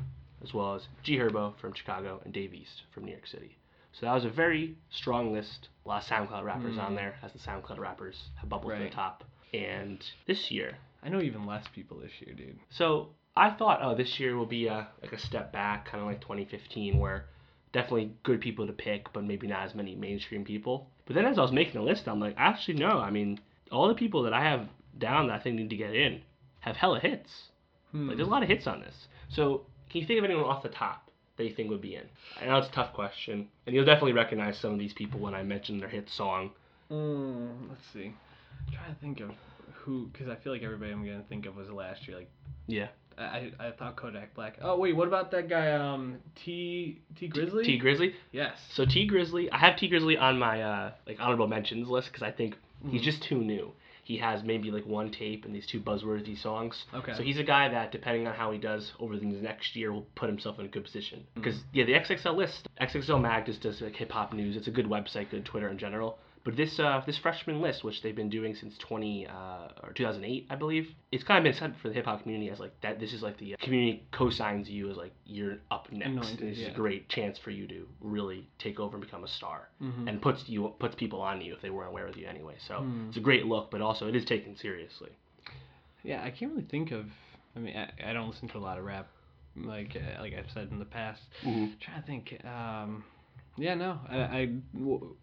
as 0.44 0.54
well 0.54 0.74
as 0.76 0.88
G 1.04 1.18
Herbo 1.18 1.56
from 1.60 1.74
Chicago 1.74 2.22
and 2.26 2.34
Dave 2.34 2.54
East 2.54 2.82
from 2.94 3.06
New 3.06 3.12
York 3.12 3.28
City. 3.28 3.56
So 3.94 4.06
that 4.08 4.14
was 4.14 4.26
a 4.26 4.30
very 4.30 4.76
strong 4.90 5.32
list. 5.34 5.70
A 5.86 5.90
lot 5.90 6.04
of 6.04 6.08
SoundCloud 6.10 6.44
rappers 6.44 6.78
on 6.78 6.94
Mm. 6.94 6.96
there, 6.96 7.16
as 7.22 7.32
the 7.32 7.40
SoundCloud 7.40 7.78
rappers 7.80 8.30
have 8.36 8.50
bubbled 8.50 8.74
to 8.74 8.80
the 8.84 8.90
top. 8.90 9.24
And 9.54 10.04
this 10.26 10.50
year, 10.50 10.78
I 11.04 11.10
know 11.10 11.22
even 11.22 11.46
less 11.46 11.68
people 11.68 12.00
this 12.00 12.12
year, 12.22 12.34
dude. 12.34 12.60
so 12.70 13.10
I 13.36 13.50
thought, 13.52 13.80
oh, 13.82 13.96
this 13.96 14.20
year 14.20 14.36
will 14.38 14.46
be 14.46 14.68
a, 14.68 14.88
like 15.02 15.12
a 15.14 15.18
step 15.20 15.52
back, 15.52 15.86
kind 15.86 16.02
of 16.02 16.08
like 16.08 16.22
2015, 16.22 17.00
where 17.00 17.26
definitely 17.72 18.14
good 18.24 18.40
people 18.42 18.68
to 18.68 18.74
pick, 18.74 19.12
but 19.14 19.24
maybe 19.24 19.48
not 19.48 19.64
as 19.64 19.74
many 19.76 19.96
mainstream 19.96 20.44
people. 20.44 20.88
But 21.06 21.16
then 21.16 21.26
as 21.26 21.38
I 21.38 21.42
was 21.42 21.52
making 21.52 21.74
the 21.74 21.82
list, 21.82 22.08
I'm 22.08 22.20
like, 22.20 22.36
actually, 22.38 22.76
no. 22.76 23.00
I 23.00 23.10
mean, 23.10 23.40
all 23.72 23.88
the 23.88 23.96
people 23.96 24.24
that 24.24 24.34
I 24.34 24.42
have 24.44 24.68
down 24.98 25.28
that 25.28 25.40
I 25.40 25.40
think 25.40 25.56
need 25.56 25.70
to 25.72 25.76
get 25.76 25.96
in 25.96 26.22
have 26.60 26.76
hella 26.78 27.00
hits. 27.00 27.50
Hmm. 27.92 28.08
Like, 28.08 28.18
there's 28.18 28.28
a 28.28 28.32
lot 28.32 28.44
of 28.44 28.50
hits 28.50 28.68
on 28.68 28.80
this. 28.82 29.08
So, 29.30 29.66
can 29.90 30.02
you 30.02 30.08
think 30.08 30.20
of 30.20 30.26
anyone 30.26 30.46
off 30.46 30.64
the 30.64 30.70
top 30.70 31.03
you 31.42 31.54
think 31.54 31.70
would 31.72 31.82
be 31.82 31.96
in? 31.96 32.04
I 32.40 32.46
know 32.46 32.58
it's 32.58 32.68
a 32.68 32.72
tough 32.72 32.94
question, 32.94 33.48
and 33.66 33.76
you'll 33.76 33.86
definitely 33.86 34.14
recognize 34.14 34.58
some 34.58 34.74
of 34.74 34.80
these 34.80 34.94
people 34.94 35.20
when 35.20 35.34
I 35.34 35.42
mention 35.42 35.80
their 35.80 35.90
hit 35.90 36.10
song. 36.10 36.52
Mm, 36.92 37.70
let's 37.70 37.82
see. 37.92 38.14
I'm 38.68 38.74
trying 38.74 38.94
to 38.94 39.00
think 39.02 39.20
of 39.22 39.32
who, 39.74 40.10
because 40.14 40.28
I 40.30 40.36
feel 40.36 40.54
like 40.54 40.62
everybody 40.62 40.92
I'm 40.92 41.04
gonna 41.04 41.24
think 41.28 41.46
of 41.48 41.56
was 41.56 41.70
last 41.70 42.08
year. 42.08 42.18
Like 42.18 42.30
Yeah. 42.68 42.88
I, 43.18 43.52
I 43.60 43.72
thought 43.72 43.96
Kodak 43.96 44.34
Black. 44.34 44.58
Oh 44.62 44.78
wait, 44.78 44.96
what 44.96 45.08
about 45.08 45.30
that 45.32 45.48
guy? 45.50 45.72
Um, 45.72 46.18
T 46.36 47.00
Tee 47.16 47.30
Grizzley. 47.30 47.64
Tee 47.64 47.80
Grizzley. 47.80 48.14
Yes. 48.32 48.58
So 48.74 48.86
Tee 48.86 49.08
Grizzley, 49.08 49.50
I 49.52 49.58
have 49.60 49.78
Tee 49.78 49.90
Grizzley 49.90 50.20
on 50.20 50.38
my 50.40 50.62
uh, 50.62 50.92
like 51.08 51.18
honorable 51.20 51.48
mentions 51.48 51.88
list 51.90 52.08
because 52.12 52.24
I 52.24 52.32
think 52.32 52.56
he's 52.90 53.02
Mhm. 53.02 53.04
just 53.04 53.22
too 53.24 53.38
new. 53.40 53.72
He 54.04 54.18
has 54.18 54.44
maybe 54.44 54.70
like 54.70 54.86
one 54.86 55.12
tape 55.12 55.46
and 55.46 55.56
these 55.56 55.66
two 55.66 55.80
buzzworthy 55.80 56.38
songs. 56.38 56.86
Okay. 56.94 57.14
So 57.16 57.24
he's 57.24 57.40
a 57.40 57.44
guy 57.44 57.70
that, 57.70 57.92
depending 57.92 58.28
on 58.28 58.36
how 58.36 58.52
he 58.52 58.58
does 58.58 58.92
over 59.00 59.18
the 59.18 59.26
next 59.26 59.76
year, 59.76 59.94
will 59.94 60.06
put 60.16 60.30
himself 60.30 60.60
in 60.60 60.66
a 60.66 60.68
good 60.68 60.84
position. 60.84 61.20
Mm. 61.20 61.36
Because 61.36 61.60
yeah, 61.72 61.86
the 61.86 61.94
XXL 61.94 62.36
list, 62.36 62.68
XXL 62.82 63.22
Mag 63.22 63.46
just 63.46 63.62
does 63.62 63.82
like 63.82 63.96
hip 63.96 64.12
hop 64.12 64.34
news. 64.34 64.58
It's 64.58 64.68
a 64.68 64.72
good 64.72 64.88
website, 64.88 65.32
good 65.32 65.46
Twitter 65.46 65.70
in 65.70 65.78
general. 65.78 66.18
But 66.46 66.58
this 66.58 66.78
uh, 66.78 67.02
this 67.06 67.18
freshman 67.18 67.62
list, 67.62 67.86
which 67.86 68.02
they've 68.02 68.16
been 68.16 68.30
doing 68.30 68.54
since 68.54 68.78
20 68.80 69.28
uh, 69.28 69.32
or 69.82 69.94
2008, 69.96 70.48
I 70.50 70.56
believe, 70.56 70.90
it's 71.10 71.24
kind 71.24 71.38
of 71.38 71.44
been 71.50 71.58
set 71.58 71.80
for 71.82 71.88
the 71.88 71.94
hip 71.94 72.04
hop 72.06 72.24
community 72.24 72.52
as 72.52 72.60
like 72.60 72.74
that. 72.82 73.00
This 73.00 73.14
is 73.14 73.22
like 73.22 73.38
the 73.38 73.54
uh, 73.54 73.58
community 73.62 74.06
co-signs 74.12 74.70
you 74.70 74.92
as 74.92 74.98
like 74.98 75.14
you're 75.26 75.60
up 75.72 75.88
next. 75.92 76.10
Anointed, 76.12 76.40
and 76.42 76.52
this 76.52 76.60
is 76.60 76.68
a 76.68 76.72
great 76.72 77.08
chance 77.08 77.38
for 77.38 77.50
you 77.52 77.66
to 77.68 77.88
really 78.02 78.50
take 78.60 78.78
over 78.78 78.98
and 78.98 79.06
become 79.06 79.24
a 79.24 79.28
star, 79.30 79.70
Mm-hmm. 79.82 80.08
and 80.10 80.22
puts 80.22 80.50
you 80.50 80.74
puts 80.80 80.96
people 80.96 81.22
on 81.22 81.40
you 81.40 81.54
if 81.54 81.62
they 81.62 81.70
weren't 81.70 81.90
aware 81.92 82.08
of 82.08 82.18
you 82.18 82.28
anyway. 82.28 82.56
So 82.68 82.76
Hmm. 82.80 83.08
it's 83.08 83.18
a 83.18 83.22
great 83.22 83.46
look, 83.46 83.72
but 83.72 83.82
also 83.82 84.08
it 84.10 84.16
is 84.16 84.26
taken 84.26 84.58
seriously. 84.58 85.12
Yeah, 86.04 86.22
I 86.24 86.30
can't 86.32 86.52
really 86.52 86.66
think 86.70 86.92
of. 86.92 87.06
I 87.56 87.60
mean, 87.60 87.78
I, 87.78 88.10
I 88.10 88.12
don't 88.12 88.28
listen 88.30 88.50
to 88.50 88.58
a 88.58 88.60
lot 88.60 88.78
of 88.78 88.84
rap, 88.84 89.08
like 89.56 89.96
uh, 89.96 90.20
like 90.22 90.34
I've 90.34 90.52
said 90.54 90.68
in 90.72 90.80
the 90.80 90.84
past. 90.86 91.22
Mhm. 91.44 91.80
trying 91.80 92.02
to 92.02 92.06
think. 92.06 92.38
Um, 92.46 93.06
yeah, 93.56 93.76
no, 93.76 94.00
I, 94.10 94.18
I 94.18 94.46
w- 94.74 95.16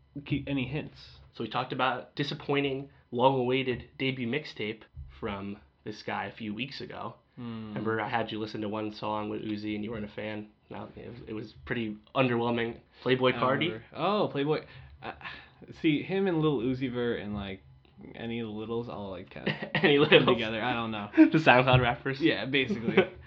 any 0.46 0.66
hints. 0.66 0.98
So 1.34 1.44
we 1.44 1.50
talked 1.50 1.72
about 1.72 2.14
disappointing, 2.16 2.88
long-awaited 3.12 3.84
debut 3.98 4.28
mixtape 4.28 4.82
from 5.18 5.56
this 5.84 6.02
guy 6.02 6.26
a 6.26 6.32
few 6.32 6.54
weeks 6.54 6.80
ago. 6.80 7.14
Hmm. 7.36 7.68
Remember, 7.68 8.00
I 8.00 8.08
had 8.08 8.30
you 8.30 8.38
listen 8.38 8.60
to 8.62 8.68
one 8.68 8.92
song 8.92 9.30
with 9.30 9.42
Uzi, 9.42 9.74
and 9.74 9.84
you 9.84 9.90
weren't 9.90 10.04
a 10.04 10.08
fan. 10.08 10.48
No, 10.68 10.88
it 10.96 11.08
was, 11.08 11.18
it 11.28 11.32
was 11.32 11.54
pretty 11.64 11.96
underwhelming. 12.14 12.76
Playboi 13.04 13.38
Carti. 13.38 13.80
Oh, 13.94 14.30
Playboi. 14.32 14.64
Uh, 15.02 15.12
see 15.80 16.02
him 16.02 16.26
and 16.26 16.40
Lil 16.40 16.58
Uzi 16.58 16.92
Vert 16.92 17.20
and 17.20 17.34
like 17.34 17.62
any 18.14 18.40
of 18.40 18.46
the 18.46 18.52
littles 18.52 18.88
all 18.88 19.10
like 19.10 19.32
kind 19.32 19.48
of 19.48 19.54
Any 19.74 19.98
littles 19.98 20.26
together. 20.26 20.62
I 20.62 20.72
don't 20.72 20.90
know. 20.90 21.08
the 21.16 21.38
SoundCloud 21.38 21.80
rappers. 21.80 22.20
Yeah, 22.20 22.44
basically. 22.46 22.96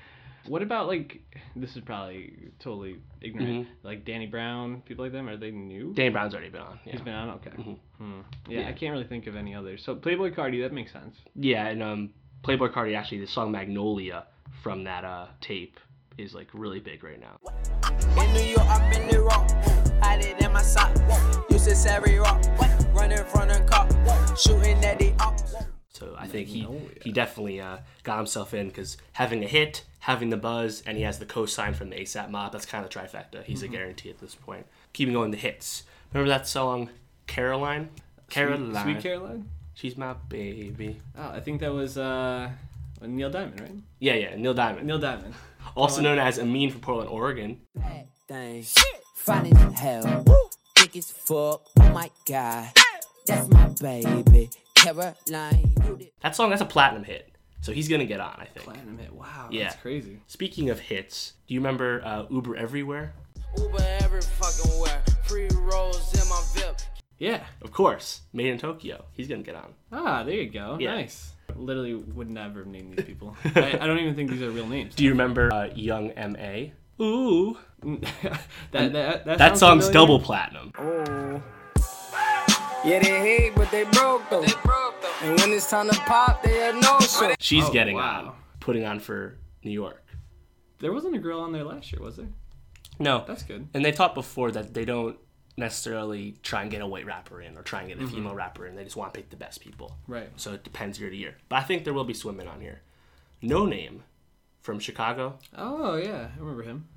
what 0.48 0.62
about 0.62 0.88
like 0.88 1.22
this 1.56 1.76
is 1.76 1.82
probably 1.86 2.34
totally 2.60 2.98
ignorant. 3.22 3.68
Mm-hmm. 3.68 3.88
Like 3.88 4.06
Danny 4.06 4.26
Brown, 4.28 4.82
people 4.86 5.06
like 5.06 5.12
them. 5.12 5.28
Are 5.30 5.38
they 5.38 5.52
new? 5.52 5.94
Danny 5.94 6.10
Brown's 6.10 6.34
already 6.34 6.50
been 6.50 6.62
on. 6.62 6.80
Yeah. 6.86 6.92
He's 6.94 7.02
been 7.02 7.14
on. 7.14 7.30
Okay. 7.36 7.52
Mhm. 7.52 7.78
Hmm. 7.98 8.20
Yeah, 8.48 8.62
Yeah. 8.62 8.70
I 8.70 8.74
can't 8.74 8.92
really 8.92 9.08
think 9.08 9.28
of 9.28 9.36
any 9.36 9.54
others. 9.56 9.84
So 9.86 9.96
Playboi 9.96 10.36
Carti, 10.36 10.62
that 10.62 10.74
makes 10.74 10.92
sense. 10.92 11.16
Yeah, 11.36 11.68
and 11.68 11.82
um, 11.84 12.10
Playboi 12.44 12.74
Carti 12.74 12.96
actually 12.98 13.20
the 13.20 13.28
song 13.28 13.52
Magnolia 13.52 14.26
from 14.62 14.84
that 14.86 15.04
uh 15.04 15.28
tape 15.42 15.80
is 16.18 16.34
like 16.34 16.48
really 16.54 16.80
big 16.80 17.04
right 17.04 17.20
now. 17.20 17.38
Think 26.46 26.58
he 26.58 26.62
Magnolia. 26.64 26.90
he 27.04 27.12
definitely 27.12 27.62
uh, 27.62 27.78
got 28.04 28.18
himself 28.18 28.54
in 28.54 28.68
because 28.68 28.98
having 29.14 29.44
a 29.44 29.48
hit, 29.48 29.84
having 30.00 30.30
the 30.30 30.38
buzz, 30.38 30.84
and 30.86 30.98
he 30.98 31.04
has 31.04 31.20
the 31.20 31.26
co-sign 31.26 31.74
from 31.74 31.90
the 31.90 31.96
ASAP 31.98 32.30
Mob. 32.30 32.52
That's 32.52 32.66
kind 32.66 32.86
of 32.86 32.92
the 32.92 33.00
trifecta. 33.00 33.44
He's 33.44 33.64
a 33.64 33.68
guarantee 33.68 34.10
at 34.10 34.20
this 34.20 34.36
point. 34.36 34.66
Keeping 34.94 35.14
going 35.14 35.32
the 35.32 35.38
hits. 35.38 35.84
Remember 36.14 36.30
that 36.30 36.48
song 36.48 36.90
Caroline? 37.28 37.90
Caroline. 38.30 38.72
Sweet, 38.74 38.84
Sweet 38.84 39.02
Caroline. 39.04 39.50
She's 39.76 39.98
my 39.98 40.14
baby. 40.30 41.00
Oh, 41.18 41.30
I 41.30 41.40
think 41.40 41.62
that 41.62 41.74
was 41.74 41.98
uh, 41.98 42.50
Neil 43.02 43.30
Diamond, 43.30 43.60
right? 43.60 43.72
Yeah, 44.00 44.14
yeah, 44.16 44.36
Neil 44.36 44.54
Diamond. 44.54 44.86
Neil 44.88 45.00
Diamond. 45.00 45.34
also 45.76 46.02
known 46.02 46.20
as 46.20 46.38
Aminé 46.38 46.72
from 46.72 46.82
Portland, 46.82 47.10
Oregon. 47.10 47.60
Thing. 48.28 48.64
Fine 49.16 49.48
as 49.58 49.80
hell. 49.80 50.26
Thick 50.76 50.96
as 50.96 51.12
fuck. 51.12 51.62
Oh 51.80 51.90
my 51.92 52.10
god. 52.26 52.70
That's 53.26 53.48
my 53.50 53.68
baby. 53.82 54.50
Caroline. 54.84 55.74
That 56.22 56.36
song, 56.36 56.50
that's 56.50 56.62
a 56.62 56.66
platinum 56.66 57.04
hit. 57.04 57.30
So 57.62 57.72
he's 57.72 57.88
gonna 57.88 58.06
get 58.06 58.20
on, 58.20 58.36
I 58.40 58.46
think. 58.46 58.66
Platinum 58.66 58.98
hit. 58.98 59.14
Wow, 59.14 59.48
Yeah. 59.52 59.64
that's 59.70 59.82
crazy. 59.82 60.20
Speaking 60.28 60.70
of 60.70 60.80
hits, 60.80 61.34
do 61.48 61.54
you 61.54 61.60
remember 61.62 62.02
uh, 62.04 62.26
Uber 62.30 62.56
Everywhere? 62.58 63.14
Uber 63.58 63.78
every 64.02 64.22
fucking 64.22 64.72
where. 64.82 65.02
Free 65.24 65.48
rolls 65.54 66.14
in 66.22 66.28
my 66.28 66.42
VIP. 66.54 66.82
Yeah. 67.20 67.44
Of 67.62 67.72
course, 67.72 68.22
MadeinTYO. 68.36 69.04
He's 69.14 69.28
gonna 69.30 69.44
get 69.44 69.56
on. 69.56 69.74
Ah, 69.92 70.24
there 70.24 70.36
you 70.36 70.50
go. 70.50 70.78
Yeah. 70.80 70.96
Nice. 70.96 71.32
Literally 71.56 71.94
would 71.96 72.30
never 72.30 72.60
have 72.60 72.68
named 72.68 72.98
these 72.98 73.06
people. 73.06 73.36
I, 73.56 73.78
I 73.80 73.88
don't 73.88 74.00
even 74.00 74.16
think 74.16 74.32
these 74.32 74.42
are 74.42 74.50
real 74.50 74.68
names. 74.68 74.96
Do 74.96 75.04
you 75.04 75.12
remember 75.12 75.54
uh, 75.54 75.68
Young 75.76 76.12
M.A.? 76.12 76.74
Ooh. 77.02 77.58
that, 77.84 78.42
that, 78.72 78.92
that, 78.94 79.26
That 79.26 79.38
sounds 79.58 79.60
song's 79.60 79.86
familiar. 79.86 79.94
double 79.94 80.20
platinum. 80.20 80.72
Yeah, 82.86 83.00
they 83.00 83.20
hate, 83.20 83.56
but 83.56 83.72
they 83.72 83.84
broke 83.86 84.30
though. 84.30 84.44
And 85.22 85.40
when 85.40 85.52
it's 85.54 85.70
time 85.70 85.90
to 85.90 85.96
pop, 86.02 86.44
they 86.44 86.58
had 86.58 86.76
no 86.76 87.00
show. 87.00 87.34
She's 87.40 87.66
Oh, 87.66 87.72
getting 87.72 87.96
wow. 87.96 88.26
on, 88.28 88.36
putting 88.60 88.84
on 88.86 89.00
for 89.00 89.38
New 89.64 89.72
York. 89.72 90.04
There 90.80 90.92
wasn't 90.92 91.16
a 91.16 91.20
girl 91.20 91.40
on 91.40 91.54
there 91.54 91.64
last 91.64 91.94
year, 91.94 92.02
was 92.02 92.18
there? 92.18 92.28
No, 93.00 93.24
That's 93.26 93.44
good. 93.44 93.68
and 93.74 93.84
they 93.86 93.92
thought 93.94 94.14
before 94.14 94.52
that 94.52 94.74
they 94.74 94.84
don't 94.86 95.18
necessarily 95.56 96.36
try 96.44 96.62
and 96.64 96.70
get 96.72 96.82
a 96.82 96.88
white 96.88 97.06
rapper 97.06 97.42
in 97.42 97.58
or 97.58 97.62
try 97.62 97.80
and 97.80 97.88
get 97.90 98.00
a 98.00 98.02
Mm-hmm. 98.02 98.16
female 98.16 98.36
rapper 98.36 98.68
in. 98.68 98.76
They 98.76 98.84
just 98.84 98.96
want 98.98 99.14
to 99.14 99.20
pick 99.20 99.30
the 99.30 99.38
best 99.38 99.62
people. 99.62 99.96
Right. 100.08 100.30
So 100.36 100.52
it 100.54 100.64
depends 100.64 101.00
year 101.00 101.10
to 101.10 101.16
year. 101.16 101.36
But 101.48 101.58
I 101.58 101.62
think 101.64 101.86
there 101.86 101.94
will 101.94 102.04
be 102.04 102.14
swimming 102.14 102.48
on 102.50 102.60
here. 102.60 102.82
Noname 103.42 104.00
from 104.62 104.80
Chicago. 104.80 105.38
Oh 105.58 105.96
yeah, 105.96 106.28
I 106.36 106.40
remember 106.40 106.64
him. 106.64 106.88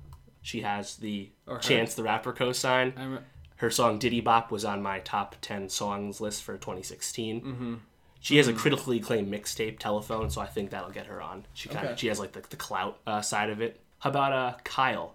She 0.41 0.61
has 0.61 0.97
the 0.97 1.29
Chance 1.61 1.95
the 1.95 2.03
Rapper 2.03 2.33
co-sign. 2.33 3.19
I 3.59 3.63
remember. 3.63 3.65
Her 3.65 3.71
song 3.71 3.99
Diddy 3.99 4.21
Bop 4.21 4.51
was 4.51 4.63
on 4.65 4.81
my 4.81 4.99
top 4.99 5.35
10 5.41 5.69
songs 5.69 6.21
list 6.21 6.43
for 6.43 6.53
2016. 6.57 7.41
Mm-hmm. 7.41 7.73
She 8.19 8.37
has 8.37 8.47
a 8.47 8.53
critically 8.53 8.97
acclaimed 8.97 9.31
mixtape, 9.31 9.79
Telephone, 9.79 10.29
so 10.29 10.41
I 10.41 10.47
think 10.47 10.71
that'll 10.71 10.89
get 10.91 11.05
her 11.05 11.21
on. 11.21 11.45
She 11.53 11.69
kind 11.69 11.85
of 11.85 11.91
Okay. 11.91 11.99
she 12.01 12.07
has 12.07 12.19
like 12.19 12.33
the, 12.33 12.41
the 12.49 12.55
clout 12.55 12.97
uh, 13.07 13.21
side 13.21 13.49
of 13.49 13.61
it. 13.61 13.79
How 13.99 14.09
about 14.09 14.33
uh 14.33 14.53
Kyle? 14.63 15.13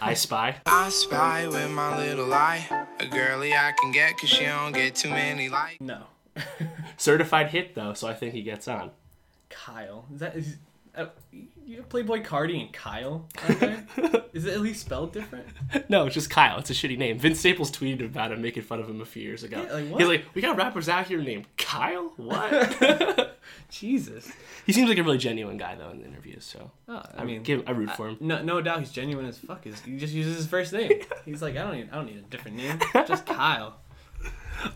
I 0.00 0.14
Spy. 0.26 0.56
I 0.66 0.88
spy 0.90 1.48
with 1.48 1.70
my 1.70 1.96
little 1.98 2.32
eye. 2.32 2.86
A 3.00 3.06
girly 3.06 3.52
I 3.54 3.72
can 3.80 3.90
get 3.92 4.16
cause 4.18 4.30
she 4.30 4.44
don't 4.44 4.72
get 4.72 4.94
too 4.94 5.10
many 5.10 5.48
likes. 5.48 5.80
No. 5.80 6.04
Certified 6.96 7.50
hit 7.50 7.74
though, 7.74 7.94
so 7.94 8.06
I 8.08 8.14
think 8.14 8.32
he 8.34 8.42
gets 8.42 8.68
on. 8.68 8.90
Kyle. 9.48 10.06
Is 10.14 10.20
that 10.20 10.36
is? 10.36 10.56
Uh, 10.96 11.06
you 11.32 11.76
have 11.76 11.88
Playboi 11.88 12.24
Carti 12.24 12.60
and 12.60 12.72
Kyle. 12.72 13.28
Is 14.32 14.44
it 14.44 14.54
at 14.54 14.60
least 14.60 14.80
spelled 14.82 15.12
different? 15.12 15.46
no, 15.88 16.06
it's 16.06 16.14
just 16.14 16.28
Kyle. 16.30 16.58
It's 16.58 16.70
a 16.70 16.72
shitty 16.72 16.98
name. 16.98 17.18
Vince 17.18 17.38
Staples 17.38 17.70
tweeted 17.70 18.04
about 18.04 18.32
him, 18.32 18.42
making 18.42 18.64
fun 18.64 18.80
of 18.80 18.88
him 18.88 19.00
a 19.00 19.04
few 19.04 19.22
years 19.22 19.44
ago. 19.44 19.62
Yeah, 19.66 19.72
like, 19.74 19.88
what? 19.88 20.00
He's 20.00 20.08
like, 20.08 20.24
"We 20.34 20.42
got 20.42 20.56
rappers 20.56 20.88
out 20.88 21.06
here 21.06 21.20
named 21.22 21.46
Kyle. 21.56 22.12
What?" 22.16 23.36
Jesus. 23.70 24.30
he 24.66 24.72
seems 24.72 24.88
like 24.88 24.98
a 24.98 25.02
really 25.04 25.18
genuine 25.18 25.56
guy 25.56 25.74
though 25.76 25.90
in 25.90 26.00
the 26.00 26.06
interviews. 26.06 26.44
So 26.44 26.70
Oh, 26.88 27.02
I 27.16 27.22
I 27.22 27.24
mean, 27.24 27.42
give 27.42 27.62
I 27.68 27.70
root 27.72 27.90
for 27.92 28.08
him. 28.08 28.16
no, 28.20 28.42
no 28.42 28.60
doubt 28.60 28.80
he's 28.80 28.90
genuine 28.92 29.26
as 29.26 29.38
fuck. 29.38 29.66
Is 29.66 29.80
he 29.80 29.96
just 29.96 30.12
uses 30.12 30.36
his 30.36 30.46
first 30.46 30.72
name? 30.72 30.90
He's 31.24 31.40
like, 31.42 31.56
I 31.56 31.62
don't 31.62 31.74
need, 31.74 31.88
I 31.92 31.96
don't 31.96 32.06
need 32.06 32.18
a 32.18 32.22
different 32.22 32.56
name. 32.56 32.78
Just 33.06 33.26
Kyle. 33.26 33.76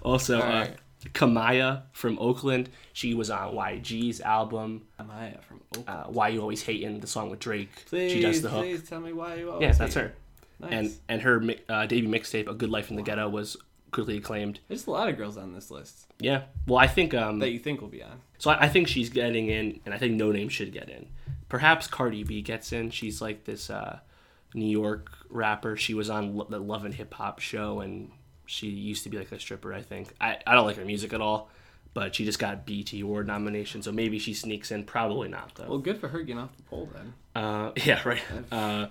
Also, 0.02 0.38
uh. 0.40 0.68
Kamaiyah 1.12 1.82
from 1.92 2.18
Oakland. 2.18 2.70
She 2.92 3.14
was 3.14 3.30
on 3.30 3.54
YG's 3.54 4.20
album. 4.20 4.82
Amaya 4.98 5.42
from 5.44 5.60
Oakland. 5.76 5.88
Uh, 5.88 6.04
Why 6.08 6.28
You 6.28 6.40
Always 6.40 6.62
Hating, 6.62 7.00
the 7.00 7.06
song 7.06 7.30
with 7.30 7.40
Drake. 7.40 7.70
Please, 7.86 8.12
she 8.12 8.20
does 8.20 8.42
the 8.42 8.48
hook. 8.48 8.62
please 8.62 8.88
tell 8.88 9.00
me 9.00 9.12
why 9.12 9.34
you 9.36 9.50
always 9.50 9.62
Yeah, 9.62 9.72
that's 9.72 9.94
her. 9.94 10.14
Nice. 10.60 10.72
And 10.72 10.92
and 11.08 11.22
her 11.22 11.42
uh, 11.68 11.86
debut 11.86 12.08
mixtape, 12.08 12.48
A 12.48 12.54
Good 12.54 12.70
Life 12.70 12.90
in 12.90 12.96
the 12.96 13.02
Ghetto, 13.02 13.28
was 13.28 13.56
critically 13.90 14.16
acclaimed. 14.18 14.60
There's 14.68 14.86
a 14.86 14.90
lot 14.90 15.08
of 15.08 15.16
girls 15.16 15.36
on 15.36 15.52
this 15.54 15.70
list 15.70 16.06
Yeah. 16.18 16.42
Well, 16.66 16.78
I 16.78 16.86
think 16.86 17.12
um, 17.14 17.38
that 17.40 17.50
you 17.50 17.58
think 17.58 17.80
will 17.80 17.88
be 17.88 18.02
on. 18.02 18.20
so. 18.38 18.50
I, 18.50 18.64
I 18.64 18.68
think 18.68 18.88
she's 18.88 19.08
getting 19.10 19.48
in, 19.48 19.80
and 19.84 19.92
I 19.94 19.98
think 19.98 20.20
Noname 20.20 20.50
should 20.50 20.72
get 20.72 20.88
in. 20.88 21.06
Perhaps 21.48 21.86
Cardi 21.86 22.24
B 22.24 22.40
gets 22.42 22.72
in. 22.72 22.90
She's 22.90 23.20
like 23.20 23.44
this 23.44 23.68
uh, 23.70 23.98
New 24.54 24.68
York 24.70 25.10
rapper. 25.28 25.76
She 25.76 25.94
was 25.94 26.08
on 26.10 26.36
Lo- 26.36 26.46
the 26.48 26.58
Love 26.58 26.84
and 26.84 26.94
Hip 26.94 27.14
Hop 27.14 27.38
show, 27.40 27.80
and 27.80 28.10
she 28.46 28.68
used 28.68 29.04
to 29.04 29.10
be 29.10 29.18
like 29.18 29.32
a 29.32 29.38
stripper. 29.40 29.72
I 29.72 29.82
think. 29.82 30.08
I, 30.20 30.38
I 30.46 30.54
don't 30.54 30.66
like 30.66 30.76
her 30.76 30.84
music 30.84 31.12
at 31.12 31.20
all, 31.20 31.48
but 31.94 32.14
she 32.14 32.24
just 32.24 32.38
got 32.38 32.66
BET 32.66 32.92
Award 32.94 33.26
nomination, 33.26 33.82
so 33.82 33.92
maybe 33.92 34.18
she 34.18 34.34
sneaks 34.34 34.70
in. 34.70 34.84
Probably 34.84 35.28
not 35.28 35.54
though. 35.54 35.68
Well, 35.68 35.78
good 35.78 35.98
for 35.98 36.08
her 36.08 36.20
getting 36.22 36.38
off 36.40 36.56
the 36.56 36.62
pole 36.64 36.88
then. 36.94 37.14
Uh, 37.34 37.72
yeah, 37.84 38.00
right. 38.06 38.22
Uh, 38.52 38.86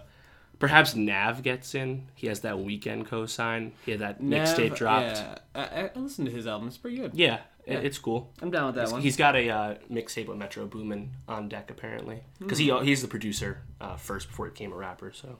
perhaps 0.59 0.95
Nav 0.95 1.43
gets 1.43 1.75
in. 1.75 2.07
He 2.15 2.27
has 2.27 2.41
that 2.41 2.55
Weeknd 2.55 3.07
cosign. 3.07 3.71
He 3.85 3.91
had 3.91 3.99
that 4.01 4.21
mixtape 4.21 4.69
Nev, 4.69 4.77
dropped. 4.77 5.05
Yeah, 5.17 5.37
I, 5.55 5.89
I 5.95 5.99
listened 5.99 6.27
to 6.27 6.33
his 6.33 6.47
album. 6.47 6.67
It's 6.67 6.77
pretty 6.77 6.97
good. 6.97 7.11
Yeah, 7.13 7.39
it- 7.65 7.83
it's 7.85 7.97
cool. 7.97 8.31
I'm 8.41 8.51
down 8.51 8.67
with 8.67 8.75
that 8.75 8.91
one. 8.91 9.01
He's 9.01 9.17
got 9.17 9.35
a 9.35 9.49
uh, 9.49 9.75
mixtape 9.91 10.27
with 10.27 10.37
Metro 10.37 10.65
Boomin 10.65 11.11
on 11.27 11.47
deck 11.49 11.69
apparently, 11.71 12.23
because 12.39 12.57
he 12.57 12.69
Hmm. 12.69 12.83
he's 12.83 13.01
the 13.01 13.07
producer 13.07 13.61
uh, 13.81 13.95
first 13.97 14.27
before 14.29 14.45
he 14.47 14.51
became 14.51 14.71
a 14.73 14.75
rapper. 14.77 15.11
So 15.13 15.39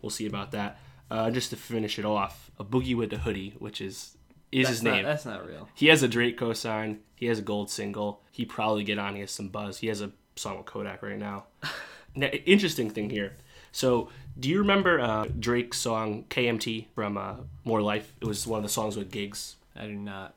we'll 0.00 0.10
see 0.10 0.26
about 0.26 0.52
that. 0.52 0.78
Uh, 1.12 1.30
just 1.30 1.50
to 1.50 1.56
finish 1.56 1.98
it 1.98 2.06
off, 2.06 2.50
a 2.58 2.64
boogie 2.64 2.96
with 2.96 3.10
the 3.10 3.18
hoodie, 3.18 3.54
which 3.58 3.82
is 3.82 4.16
is 4.50 4.64
that's 4.64 4.70
his 4.70 4.82
not, 4.82 4.94
name. 4.94 5.04
That's 5.04 5.26
not 5.26 5.46
real. 5.46 5.68
He 5.74 5.88
has 5.88 6.02
a 6.02 6.08
Drake 6.08 6.38
cosign. 6.38 7.00
He 7.16 7.26
has 7.26 7.38
a 7.38 7.42
gold 7.42 7.68
single. 7.68 8.22
He 8.30 8.46
probably 8.46 8.82
get 8.82 8.98
on. 8.98 9.14
He 9.14 9.20
has 9.20 9.30
some 9.30 9.48
buzz. 9.48 9.76
He 9.76 9.88
has 9.88 10.00
a 10.00 10.12
song 10.36 10.56
with 10.56 10.64
Kodak 10.64 11.02
right 11.02 11.18
now. 11.18 11.44
now 12.16 12.28
interesting 12.28 12.88
thing 12.88 13.10
here. 13.10 13.36
So, 13.72 14.08
do 14.40 14.48
you 14.48 14.60
remember 14.60 15.00
uh, 15.00 15.26
Drake's 15.38 15.76
song 15.76 16.24
KMT 16.30 16.86
from 16.94 17.18
uh, 17.18 17.34
More 17.64 17.82
Life? 17.82 18.14
It 18.22 18.26
was 18.26 18.46
one 18.46 18.60
of 18.60 18.62
the 18.62 18.70
songs 18.70 18.96
with 18.96 19.10
Giggs. 19.10 19.56
I 19.76 19.84
do 19.84 19.94
not. 19.94 20.34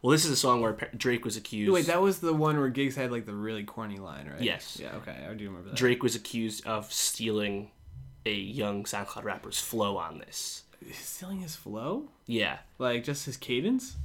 Well, 0.00 0.12
this 0.12 0.24
is 0.24 0.30
a 0.30 0.36
song 0.36 0.62
where 0.62 0.72
Drake 0.96 1.26
was 1.26 1.36
accused. 1.36 1.70
Wait, 1.70 1.84
that 1.84 2.00
was 2.00 2.20
the 2.20 2.32
one 2.32 2.58
where 2.58 2.70
Giggs 2.70 2.96
had 2.96 3.12
like 3.12 3.26
the 3.26 3.34
really 3.34 3.64
corny 3.64 3.98
line, 3.98 4.26
right? 4.26 4.40
Yes. 4.40 4.78
Yeah. 4.80 4.96
Okay, 4.96 5.26
I 5.28 5.34
do 5.34 5.44
remember 5.44 5.68
that. 5.68 5.76
Drake 5.76 6.02
was 6.02 6.14
accused 6.14 6.66
of 6.66 6.90
stealing 6.90 7.72
a 8.28 8.34
young 8.34 8.84
SoundCloud 8.84 9.24
rapper's 9.24 9.58
flow 9.58 9.96
on 9.96 10.18
this. 10.18 10.62
stealing 10.92 11.40
his 11.40 11.56
flow, 11.56 12.04
Yeah. 12.26 12.58
like 12.78 13.02
just 13.04 13.26
his 13.26 13.36
cadence. 13.36 13.96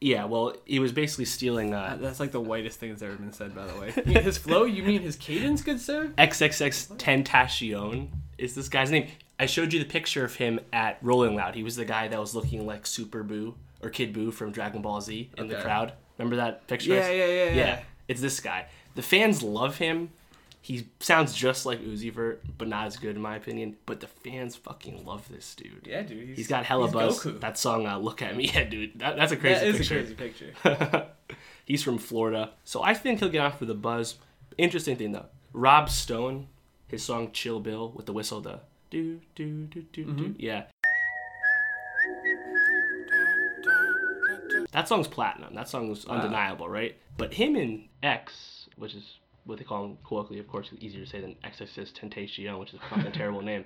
Yeah, 0.00 0.24
well, 0.24 0.54
he 0.64 0.78
was 0.80 0.90
basically 0.90 1.26
stealing 1.26 1.74
Uh, 1.74 1.96
That's 2.00 2.18
like 2.18 2.32
the 2.32 2.40
whitest 2.40 2.80
thing 2.80 2.88
that's 2.90 3.02
ever 3.02 3.14
been 3.16 3.32
said, 3.32 3.54
by 3.54 3.66
the 3.66 3.78
way. 3.78 3.90
His 4.22 4.36
flow? 4.36 4.64
You 4.64 4.82
mean 4.82 5.02
his 5.02 5.14
cadence, 5.14 5.62
good 5.62 5.80
sir? 5.80 6.12
XXXTentacion 6.18 8.08
is 8.38 8.54
this 8.54 8.68
guy's 8.68 8.90
name. 8.90 9.06
I 9.38 9.46
showed 9.46 9.72
you 9.72 9.78
the 9.78 9.84
picture 9.88 10.24
of 10.24 10.34
him 10.36 10.60
at 10.72 10.98
Rolling 11.02 11.34
Loud. 11.34 11.54
He 11.54 11.62
was 11.62 11.76
the 11.76 11.84
guy 11.84 12.08
that 12.08 12.18
was 12.18 12.34
looking 12.34 12.66
like 12.66 12.86
Super 12.86 13.22
Buu 13.24 13.54
or 13.82 13.90
Kid 13.90 14.12
Buu 14.14 14.32
from 14.32 14.52
Dragon 14.52 14.82
Ball 14.82 15.00
Z 15.00 15.30
in 15.36 15.48
the 15.48 15.56
crowd. 15.56 15.92
Remember 16.18 16.36
that 16.36 16.66
picture? 16.66 16.94
Yeah, 16.94 17.10
yeah, 17.10 17.26
yeah, 17.26 17.54
yeah. 17.54 17.80
It's 18.08 18.20
this 18.20 18.40
guy. 18.40 18.66
The 18.94 19.02
fans 19.02 19.42
love 19.42 19.78
him. 19.78 20.10
He 20.64 20.86
sounds 21.00 21.34
just 21.34 21.66
like 21.66 21.80
Uzi 21.82 22.12
Vert, 22.12 22.40
but 22.56 22.68
not 22.68 22.86
as 22.86 22.96
good 22.96 23.16
in 23.16 23.20
my 23.22 23.34
opinion. 23.34 23.76
But 23.84 23.98
the 23.98 24.06
fans 24.06 24.54
fucking 24.54 25.04
love 25.04 25.28
this 25.28 25.56
dude. 25.56 25.86
Yeah, 25.88 26.02
dude. 26.02 26.36
He's, 26.36 26.46
got 26.46 26.64
hella 26.64 26.84
he's 26.86 26.92
buzz. 26.94 27.18
Goku. 27.24 27.40
That 27.40 27.58
song, 27.58 27.86
uh, 27.88 27.98
"Look 27.98 28.22
at 28.22 28.36
Me," 28.36 28.44
yeah, 28.54 28.62
dude. 28.64 29.00
That, 29.00 29.16
that's 29.16 29.32
a 29.32 29.36
crazy 29.36 29.58
that 29.72 29.80
is 29.80 29.88
picture. 29.88 29.98
a 29.98 30.14
crazy 30.14 30.94
picture. 30.94 31.06
He's 31.64 31.82
from 31.82 31.98
Florida, 31.98 32.50
so 32.64 32.82
I 32.82 32.94
think 32.94 33.18
he'll 33.20 33.28
get 33.28 33.40
off 33.40 33.58
for 33.58 33.64
the 33.64 33.74
buzz. 33.74 34.16
Interesting 34.58 34.96
thing 34.96 35.12
though, 35.12 35.26
Rob 35.52 35.88
Stone, 35.90 36.46
his 36.88 37.02
song 37.02 37.30
"Chill 37.32 37.58
Bill" 37.60 37.90
with 37.90 38.06
the 38.06 38.12
whistle, 38.12 38.40
the 38.40 38.60
do 38.90 39.20
do 39.34 39.64
do 39.66 39.82
do 39.92 40.04
Mm-hmm. 40.06 40.16
do, 40.16 40.34
yeah. 40.38 40.64
That 44.72 44.88
song's 44.88 45.08
platinum. 45.08 45.54
That 45.54 45.68
song's 45.68 46.04
undeniable, 46.06 46.68
right? 46.68 46.96
But 47.16 47.34
him 47.34 47.56
and 47.56 47.88
X, 48.02 48.68
which 48.76 48.94
is 48.94 49.18
what 49.44 49.58
they 49.58 49.64
call 49.64 49.84
him 49.84 49.98
colloquially, 50.06 50.38
of 50.40 50.46
course, 50.48 50.68
is 50.72 50.78
easier 50.80 51.04
to 51.04 51.10
say 51.10 51.20
than 51.20 51.36
XX's 51.44 51.92
Tentacion, 52.00 52.58
which 52.58 52.72
is 52.72 52.80
a 52.84 52.94
fucking 52.94 53.12
terrible 53.12 53.42
name. 53.42 53.64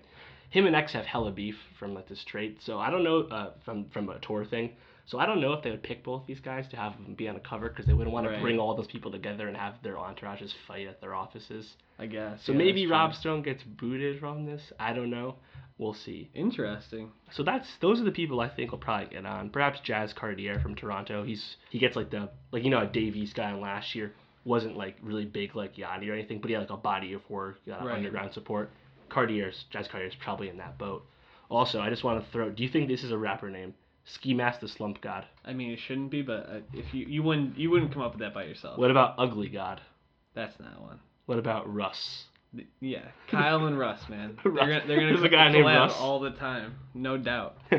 Him 0.51 0.67
and 0.67 0.77
X 0.77 0.93
have 0.93 1.05
hella 1.07 1.33
beef 1.33 1.57
from 1.79 1.93
like 1.95 2.09
this 2.09 2.25
trait. 2.25 2.59
So 2.65 2.79
I 2.79 2.91
don't 2.91 3.03
know 3.05 3.21
uh, 3.23 3.51
from 3.65 3.87
from 3.91 4.09
a 4.09 4.19
tour 4.21 4.45
thing. 4.45 4.73
So 5.07 5.19
I 5.21 5.27
don't 5.27 5.41
know 5.41 5.53
if 5.53 5.63
they 5.63 5.71
would 5.71 5.83
pick 5.85 6.03
both 6.03 6.27
these 6.27 6.41
guys 6.41 6.67
to 6.71 6.77
have 6.77 6.93
them 6.95 7.15
be 7.15 7.29
on 7.29 7.37
a 7.37 7.41
cover 7.41 7.69
because 7.69 7.87
they 7.87 7.93
wouldn't 7.93 8.13
want 8.13 8.27
Right. 8.27 8.37
to 8.37 8.43
bring 8.43 8.59
all 8.59 8.75
those 8.75 8.89
people 8.89 9.13
together 9.13 9.47
and 9.47 9.57
have 9.57 9.75
their 9.83 9.95
entourages 9.95 10.53
fight 10.67 10.87
at 10.89 11.01
their 11.01 11.15
offices. 11.15 11.75
I 11.99 12.07
guess. 12.07 12.41
So 12.45 12.53
yeah, 12.53 12.59
maybe 12.59 12.87
Rob. 12.87 13.15
Stone 13.15 13.43
gets 13.43 13.63
booted 13.63 14.19
from 14.21 14.47
this. 14.47 14.73
I 14.81 14.93
don't 14.93 15.11
know. 15.11 15.37
We'll 15.79 15.95
see. 15.95 16.31
Interesting. 16.35 17.11
So 17.33 17.43
that's 17.43 17.67
those 17.81 18.01
are 18.01 18.05
the 18.05 18.11
people 18.11 18.41
I 18.41 18.49
think 18.49 18.71
will 18.71 18.79
probably 18.79 19.09
get 19.15 19.27
on. 19.27 19.51
Perhaps 19.51 19.81
Jazz 19.85 20.13
Cartier 20.13 20.59
from 20.61 20.75
Toronto. 20.75 21.23
He's 21.25 21.57
he 21.71 21.79
gets 21.79 21.97
like 21.97 22.11
the 22.11 22.31
like 22.53 22.65
you 22.65 22.71
know 22.71 22.81
a 22.81 22.87
Dave 22.87 23.15
East 23.17 23.39
on 23.39 23.61
last 23.61 23.95
year 23.95 24.13
wasn't 24.47 24.77
like 24.77 24.97
really 25.03 25.25
big 25.25 25.55
like 25.57 25.77
Yachty 25.77 26.09
or 26.09 26.15
anything, 26.15 26.41
but 26.41 26.49
he 26.49 26.55
had 26.55 26.61
like 26.61 26.71
a 26.71 26.77
body 26.77 27.13
of 27.13 27.29
work, 27.29 27.59
he 27.65 27.73
Right. 27.73 27.97
underground 27.97 28.33
support. 28.33 28.71
Cartier's 29.09 29.65
Jazz 29.71 29.89
Cartier's 29.89 30.15
probably 30.17 30.49
in 30.49 30.57
that 30.59 30.79
boat. 30.79 31.05
Also, 31.51 31.81
I 31.81 31.91
just 31.91 32.03
want 32.05 32.25
to 32.25 32.31
throw. 32.33 32.51
Do 32.51 32.63
you 32.63 32.69
think 32.69 32.89
this 32.89 33.05
is 33.05 33.13
a 33.13 33.19
rapper 33.19 33.51
name? 33.51 33.75
Ski 34.05 34.35
Mask 34.35 34.61
the 34.61 34.69
Slump 34.69 35.01
God. 35.01 35.27
I 35.45 35.53
mean, 35.53 35.71
it 35.73 35.79
shouldn't 35.81 36.11
be, 36.11 36.23
but 36.23 36.49
uh, 36.49 36.61
if 36.73 36.95
you 36.95 37.07
you 37.07 37.23
wouldn't 37.23 37.59
you 37.59 37.71
wouldn't 37.71 37.93
come 37.93 38.03
up 38.03 38.13
with 38.13 38.21
that 38.21 38.33
by 38.35 38.45
yourself. 38.45 38.79
What 38.79 38.91
about 38.91 39.15
Ugly 39.19 39.49
God? 39.49 39.81
That's 40.35 40.59
not 40.61 40.81
one. 40.81 41.01
What 41.27 41.39
about 41.39 41.73
Russ? 41.73 42.25
Yeah, 42.81 43.03
Kyle 43.29 43.67
and 43.67 43.79
Russ, 43.79 44.01
man. 44.09 44.39
Russ. 44.45 44.57
They're 44.59 44.67
gonna 44.69 44.87
they're 44.87 44.97
gonna 44.97 45.13
There's 45.13 45.23
a 45.25 45.29
guy 45.29 45.51
named 45.51 45.67
Russ. 45.67 45.95
all 45.99 46.21
the 46.21 46.31
time, 46.31 46.75
no 46.95 47.19
doubt. 47.19 47.57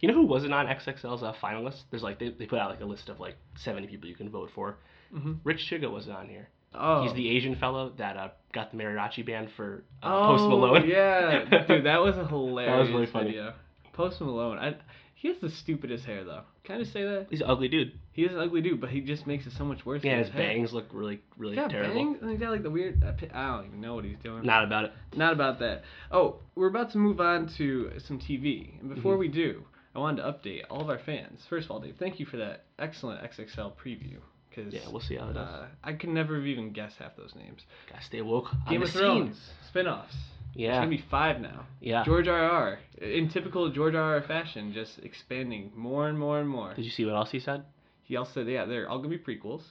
you 0.00 0.08
know 0.08 0.14
who 0.14 0.26
wasn't 0.26 0.52
on 0.54 0.66
XXL's 0.66 1.22
uh, 1.22 1.34
finalist? 1.42 1.82
There's 1.90 2.02
like 2.02 2.18
they, 2.18 2.30
they 2.30 2.46
put 2.46 2.58
out 2.58 2.70
like 2.70 2.80
a 2.80 2.84
list 2.86 3.08
of 3.08 3.20
like 3.20 3.36
70 3.56 3.86
people 3.86 4.08
you 4.08 4.14
can 4.16 4.30
vote 4.30 4.50
for. 4.54 4.76
Mhm. 5.14 5.38
Rich 5.44 5.68
Chigga 5.70 5.90
wasn't 5.90 6.16
on 6.16 6.28
here. 6.28 6.48
Oh, 6.74 7.02
He's 7.02 7.12
the 7.14 7.28
Asian 7.30 7.56
fellow 7.56 7.92
that 7.98 8.16
uh, 8.16 8.28
got 8.52 8.70
the 8.70 8.76
mariachi 8.78 9.26
band 9.26 9.48
for 9.56 9.82
uh, 10.04 10.06
oh, 10.06 10.36
Post 10.36 10.42
Malone. 10.48 10.88
yeah, 10.88 11.64
dude, 11.66 11.84
that 11.84 12.00
was 12.00 12.16
a 12.16 12.26
hilarious 12.26 12.72
that 12.72 12.78
was 12.80 12.88
really 12.90 13.06
funny. 13.06 13.30
video. 13.30 13.54
Post 13.92 14.20
Malone, 14.20 14.56
I, 14.58 14.76
he 15.14 15.26
has 15.28 15.38
the 15.38 15.50
stupidest 15.50 16.04
hair 16.04 16.22
though. 16.24 16.42
Can 16.62 16.76
I 16.76 16.78
just 16.78 16.92
say 16.92 17.02
that? 17.02 17.26
He's 17.28 17.40
an 17.40 17.50
ugly 17.50 17.66
dude. 17.66 17.98
He 18.12 18.22
is 18.22 18.30
an 18.32 18.38
ugly 18.38 18.60
dude, 18.60 18.80
but 18.80 18.90
he 18.90 19.00
just 19.00 19.26
makes 19.26 19.46
it 19.46 19.52
so 19.58 19.64
much 19.64 19.84
worse. 19.84 20.02
Yeah, 20.04 20.18
his 20.18 20.28
hair. 20.28 20.42
bangs 20.46 20.72
look 20.72 20.86
really, 20.92 21.20
really 21.36 21.56
Yeah, 21.56 21.66
terrible. 21.66 21.94
bangs. 21.94 22.18
And 22.22 22.30
he's 22.30 22.38
got 22.38 22.52
like 22.52 22.62
the 22.62 22.70
weird. 22.70 23.02
I 23.02 23.08
I 23.36 23.56
don't 23.56 23.66
even 23.66 23.80
know 23.80 23.94
what 23.96 24.04
he's 24.04 24.18
doing. 24.22 24.44
Not 24.46 24.62
about 24.62 24.84
it. 24.84 24.92
Not 25.16 25.32
about 25.32 25.58
that. 25.58 25.82
Oh, 26.12 26.36
we're 26.54 26.68
about 26.68 26.92
to 26.92 26.98
move 26.98 27.20
on 27.20 27.48
to 27.58 27.90
some 27.98 28.20
TV. 28.20 28.78
And 28.80 28.94
before 28.94 29.14
Mm-hmm. 29.14 29.20
we 29.20 29.28
do, 29.28 29.64
I 29.96 29.98
wanted 29.98 30.22
to 30.22 30.30
update 30.32 30.62
all 30.70 30.80
of 30.82 30.88
our 30.88 31.00
fans. 31.00 31.44
First 31.50 31.64
of 31.64 31.72
all, 31.72 31.80
Dave, 31.80 31.96
thank 31.98 32.20
you 32.20 32.26
for 32.26 32.36
that 32.36 32.64
excellent 32.78 33.22
XXL 33.24 33.72
preview. 33.76 34.18
Cause, 34.54 34.72
Yeah, 34.72 34.80
we'll 34.90 35.00
see 35.00 35.16
how 35.16 35.28
it 35.30 35.34
does. 35.34 35.48
uh, 35.48 35.66
I 35.84 35.92
can 35.92 36.12
never 36.12 36.36
have 36.36 36.46
even 36.46 36.72
guessed 36.72 36.98
half 36.98 37.16
those 37.16 37.34
names. 37.36 37.62
Gotta 37.88 38.02
stay 38.04 38.20
woke. 38.20 38.48
Game 38.68 38.82
of. 38.82 38.90
Thrones 38.90 39.38
spin-offs. 39.68 40.16
Yeah, 40.54 40.78
gonna 40.78 40.90
be 40.90 41.04
five 41.10 41.40
now. 41.40 41.66
yeah. 41.80 42.02
George 42.04 42.26
R. 42.26 42.36
R. 42.42 42.78
In 43.00 43.28
typical 43.28 43.70
George 43.70 43.94
R. 43.94 44.16
R. 44.16 44.22
fashion, 44.22 44.72
just 44.72 44.98
expanding 45.00 45.70
more 45.76 46.08
and 46.08 46.18
more 46.18 46.40
and 46.40 46.48
more. 46.48 46.74
Did 46.74 46.84
you 46.84 46.90
see 46.90 47.04
what 47.04 47.14
else 47.14 47.30
he 47.30 47.38
said? 47.38 47.62
He 48.02 48.16
also 48.16 48.32
said, 48.40 48.48
yeah, 48.48 48.64
they're 48.64 48.88
all 48.88 48.98
gonna 48.98 49.16
be 49.16 49.18
prequels, 49.18 49.62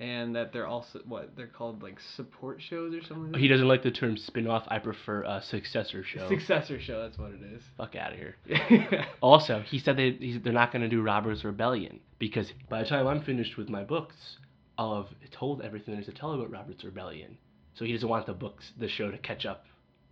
and 0.00 0.34
that 0.34 0.52
they're 0.52 0.66
also 0.66 1.00
what 1.06 1.36
they're 1.36 1.46
called 1.46 1.82
like 1.82 1.98
support 2.16 2.60
shows 2.60 2.94
or 2.94 3.02
something. 3.02 3.32
Like 3.32 3.40
He 3.40 3.48
doesn't 3.48 3.68
like 3.68 3.82
the 3.82 3.90
term 3.90 4.16
spin-off. 4.16 4.64
I 4.68 4.78
prefer 4.78 5.22
a 5.22 5.40
successor 5.42 6.02
show. 6.02 6.28
Successor 6.28 6.80
show. 6.80 7.02
That's 7.02 7.18
what 7.18 7.30
it 7.30 7.40
is. 7.42 7.62
Fuck 7.76 7.94
out 7.96 8.12
of 8.12 8.18
here. 8.18 8.36
Also, 9.22 9.60
he 9.60 9.78
said 9.78 9.96
they 9.96 10.10
he's, 10.12 10.42
they're 10.42 10.52
not 10.52 10.70
going 10.72 10.82
to 10.82 10.88
do 10.88 11.00
Robert's 11.02 11.44
Rebellion 11.44 12.00
because 12.18 12.52
by 12.68 12.82
the 12.82 12.88
time 12.88 13.06
I'm 13.06 13.22
finished 13.22 13.56
with 13.56 13.68
my 13.70 13.82
books, 13.84 14.16
I'll 14.76 15.02
have 15.04 15.30
told 15.30 15.62
everything 15.62 15.94
there's 15.94 16.06
to 16.06 16.12
tell 16.12 16.32
about 16.34 16.50
Robert's 16.50 16.84
Rebellion. 16.84 17.38
So 17.74 17.84
he 17.84 17.92
doesn't 17.92 18.08
want 18.08 18.26
the 18.26 18.34
books, 18.34 18.72
the 18.78 18.88
show, 18.88 19.10
to 19.10 19.18
catch 19.18 19.46
up. 19.46 19.64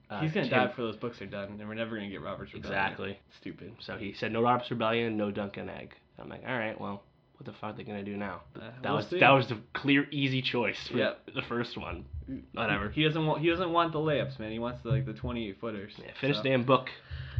Uh, 0.09 0.21
He's 0.21 0.33
gonna 0.33 0.49
to 0.49 0.55
die 0.55 0.66
before 0.66 0.87
those 0.87 0.97
books 0.97 1.21
are 1.23 1.27
done, 1.27 1.57
and 1.59 1.68
we're 1.68 1.75
never 1.75 1.97
gonna 1.97 2.09
get 2.09 2.23
Robert's 2.23 2.55
Rebellion. 2.55 2.79
Exactly. 2.81 3.18
Stupid. 3.40 3.75
So 3.81 3.97
he 3.97 4.14
said 4.14 4.33
no 4.33 4.42
Robert's 4.42 4.71
Rebellion, 4.71 5.16
no 5.16 5.31
Duncan 5.31 5.68
Egg. 5.68 5.95
I'm 6.18 6.29
like, 6.29 6.42
all 6.47 6.57
right, 6.59 6.79
well, 6.81 7.03
what 7.42 7.52
the 7.55 7.59
fuck 7.61 7.70
are 7.74 7.76
they 7.76 7.83
gonna 7.85 8.05
do 8.05 8.16
now? 8.16 8.40
Uh, 8.55 8.61
that 8.61 8.85
we'll 8.85 8.96
was 8.96 9.09
see. 9.09 9.18
that 9.18 9.31
was 9.31 9.48
the 9.48 9.59
clear, 9.74 10.07
easy 10.12 10.42
choice 10.42 10.87
for 10.88 10.98
Yep. 10.98 11.31
the 11.35 11.42
first 11.42 11.76
one. 11.76 12.05
Whatever. 12.52 12.88
He 12.90 13.02
doesn't 13.02 13.26
want. 13.26 13.40
He 13.40 13.48
doesn't 13.50 13.72
want 13.72 13.92
the 13.92 13.98
layups, 13.98 14.38
man. 14.38 14.52
He 14.52 14.59
wants 14.61 14.81
the 14.83 14.90
like 14.90 15.07
the 15.07 15.12
28 15.12 15.59
footers. 15.61 15.92
Yeah, 15.98 16.12
finish 16.20 16.37
So- 16.37 16.42
the 16.44 16.48
damn 16.50 16.62
book, 16.62 16.88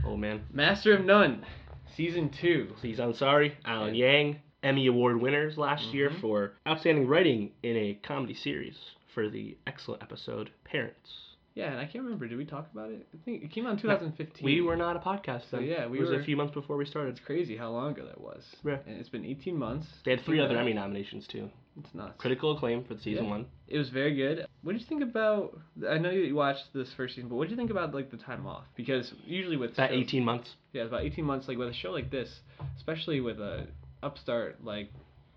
old 0.05 0.19
man. 0.19 0.45
Master 0.53 0.95
of 0.95 1.05
None, 1.05 1.47
season 1.95 2.31
two. 2.31 2.73
Aziz 2.79 2.99
Ansari, 2.99 3.53
Alan 3.65 3.95
Yang, 3.95 4.41
Emmy 4.65 4.89
Award 4.89 5.21
winners 5.21 5.57
last 5.57 5.95
year 5.95 6.11
Mhm. 6.11 6.21
for 6.21 6.53
outstanding 6.67 7.07
writing 7.07 7.53
in 7.63 7.77
a 7.77 7.95
comedy 8.03 8.35
series 8.35 8.91
for 9.15 9.29
the 9.29 9.57
excellent 9.69 10.03
episode 10.03 10.51
Parents. 10.65 11.32
Yeah, 11.55 11.71
and 11.71 11.79
I 11.79 11.85
can't 11.85 12.05
remember. 12.05 12.27
Did 12.27 12.39
we 12.39 12.47
talk 12.47 12.69
about 12.73 12.91
it? 12.91 13.07
I 13.13 13.19
think 13.25 13.43
it 13.43 13.51
came 13.53 13.67
out 13.67 13.73
in 13.73 13.79
2015. 13.79 14.45
We 14.45 14.63
were 14.63 14.77
not 14.77 14.97
a 14.97 15.01
podcast 15.01 15.51
So, 15.51 15.59
yeah, 15.59 15.87
we 15.87 15.99
it 15.99 16.01
was 16.01 16.11
were- 16.11 16.21
a 16.21 16.25
few 16.25 16.37
months 16.37 16.55
before 16.55 16.77
we 16.79 16.87
started. 16.87 17.11
It's 17.11 17.21
crazy 17.21 17.57
how 17.57 17.71
long 17.71 17.93
ago 17.93 18.07
that 18.07 18.21
was. 18.21 18.43
Yeah. 18.65 18.79
And 18.87 18.97
it's 18.99 19.11
been 19.11 19.25
18 19.25 19.57
months. 19.59 19.87
They 20.05 20.13
had 20.13 20.21
three 20.25 20.41
other 20.41 20.57
Emmy 20.57 20.73
nominations 20.73 21.27
too. 21.27 21.51
It's 21.79 21.95
nuts. 21.95 22.15
Critical 22.19 22.53
acclaim 22.57 22.85
for 22.85 22.97
season 22.99 23.25
Yeah. 23.25 23.31
one. 23.31 23.47
It 23.69 23.79
was 23.79 23.89
very 23.91 24.15
good. 24.15 24.47
What 24.63 24.73
did 24.73 24.81
you 24.83 24.87
think 24.87 25.03
about? 25.03 25.59
I 25.89 25.99
know 25.99 26.11
you 26.11 26.35
watched 26.35 26.73
this 26.75 26.93
first 26.95 27.15
season, 27.15 27.29
but 27.29 27.37
what 27.37 27.45
did 27.45 27.51
you 27.53 27.57
think 27.57 27.71
about 27.71 27.95
like 27.95 28.11
the 28.11 28.19
time 28.19 28.47
off? 28.47 28.65
Because 28.77 29.13
usually 29.27 29.57
with 29.57 29.75
That 29.77 29.91
shows- 29.91 29.99
18 30.01 30.25
months. 30.25 30.57
Yeah, 30.73 30.83
about 30.85 31.03
18 31.05 31.25
months. 31.25 31.49
Like 31.49 31.59
with 31.59 31.69
a 31.69 31.73
show 31.75 31.91
like 31.93 32.11
this, 32.11 32.41
especially 32.77 33.21
with 33.21 33.41
a 33.41 33.67
upstart 34.03 34.63
like 34.65 34.91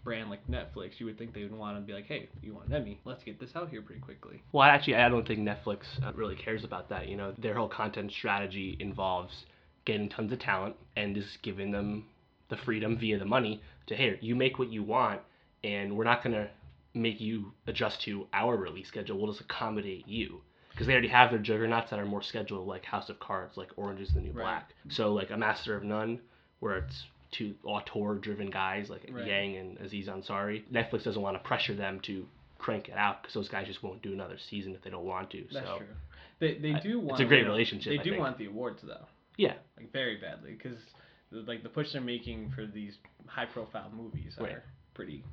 brand 0.06 0.30
like 0.30 0.48
Netflix, 0.48 1.00
you 1.00 1.08
would 1.08 1.18
think 1.18 1.34
they 1.34 1.44
would 1.44 1.52
want 1.52 1.76
to 1.76 1.82
be 1.82 1.92
like, 1.92 2.06
hey, 2.06 2.30
you 2.42 2.54
want 2.54 2.68
an 2.68 2.74
Emmy? 2.74 3.02
Let's 3.04 3.24
get 3.24 3.40
this 3.40 3.50
out 3.56 3.70
here 3.70 3.82
pretty 3.82 4.00
quickly. 4.00 4.42
Well, 4.54 4.64
actually, 4.64 4.96
I 4.96 5.10
don't 5.10 5.28
think 5.28 5.40
Netflix 5.42 5.80
uh, 6.02 6.14
really 6.14 6.36
cares 6.36 6.64
about 6.64 6.88
that. 6.90 7.10
You 7.10 7.18
know, 7.18 7.34
their 7.38 7.56
whole 7.56 7.68
content 7.68 8.12
strategy 8.12 8.78
involves 8.80 9.46
getting 9.84 10.08
tons 10.08 10.32
of 10.32 10.40
talent 10.40 10.76
and 10.96 11.16
just 11.16 11.42
giving 11.42 11.72
them 11.72 12.06
the 12.50 12.56
freedom 12.56 12.98
via 12.98 13.20
the 13.20 13.26
money 13.26 13.62
to, 13.88 13.96
hey, 13.96 14.18
you 14.22 14.36
make 14.36 14.60
what 14.60 14.72
you 14.72 14.84
want, 14.84 15.20
and 15.64 15.98
we're 15.98 16.06
not 16.06 16.24
gonna 16.24 16.50
make 16.94 17.20
you 17.20 17.52
adjust 17.68 18.02
to 18.04 18.28
our 18.32 18.56
release 18.56 18.88
schedule. 18.88 19.18
We'll 19.18 19.32
just 19.32 19.42
accommodate 19.42 20.08
you. 20.08 20.42
Because 20.70 20.88
they 20.88 20.94
already 20.94 21.08
have 21.08 21.30
their 21.30 21.40
juggernauts 21.40 21.90
that 21.90 22.00
are 22.00 22.06
more 22.06 22.22
scheduled, 22.22 22.68
like 22.68 22.84
House 22.84 23.10
of 23.10 23.20
Cards, 23.20 23.56
like 23.58 23.72
Orange 23.78 24.02
is 24.02 24.14
the 24.14 24.20
New 24.20 24.34
Right. 24.34 24.44
Black. 24.44 24.74
So, 24.90 25.14
like 25.14 25.32
a 25.32 25.38
Master 25.38 25.76
of 25.76 25.84
None, 25.84 26.20
where 26.60 26.78
it's 26.78 27.06
two 27.38 27.56
auteur-driven 27.64 28.50
guys 28.50 28.90
like 28.90 29.10
Right. 29.12 29.26
Yang 29.28 29.58
and 29.58 29.78
Aziz 29.80 30.08
Ansari. 30.08 30.64
Netflix 30.72 31.04
doesn't 31.04 31.22
want 31.22 31.36
to 31.36 31.48
pressure 31.48 31.76
them 31.76 32.00
to 32.02 32.26
crank 32.58 32.88
it 32.90 32.96
out 32.98 33.22
because 33.22 33.34
those 33.34 33.50
guys 33.50 33.68
just 33.68 33.84
won't 33.84 34.02
do 34.02 34.14
another 34.14 34.38
season 34.50 34.74
if 34.76 34.82
they 34.82 34.90
don't 34.90 35.06
want 35.06 35.30
to. 35.32 35.44
That's 35.52 35.66
so 35.66 35.78
true. 35.78 35.88
They 36.40 36.56
they 36.58 36.74
I- 36.74 36.80
do 36.80 37.08
it's 37.10 37.20
a 37.20 37.26
great 37.26 37.46
relationship, 37.46 37.98
They 37.98 38.10
do 38.10 38.18
want 38.18 38.38
the 38.38 38.46
awards 38.48 38.82
though, 38.84 39.06
yeah, 39.38 39.54
like 39.78 39.92
very 39.92 40.18
badly, 40.18 40.52
because 40.54 40.78
like 41.32 41.64
the 41.64 41.70
push 41.70 41.92
they're 41.94 42.02
making 42.02 42.52
for 42.52 42.66
these 42.66 42.98
high 43.28 43.46
profile 43.46 43.92
movies 43.96 44.36
are 44.40 44.44
Right. 44.44 44.58
pretty 44.94 45.24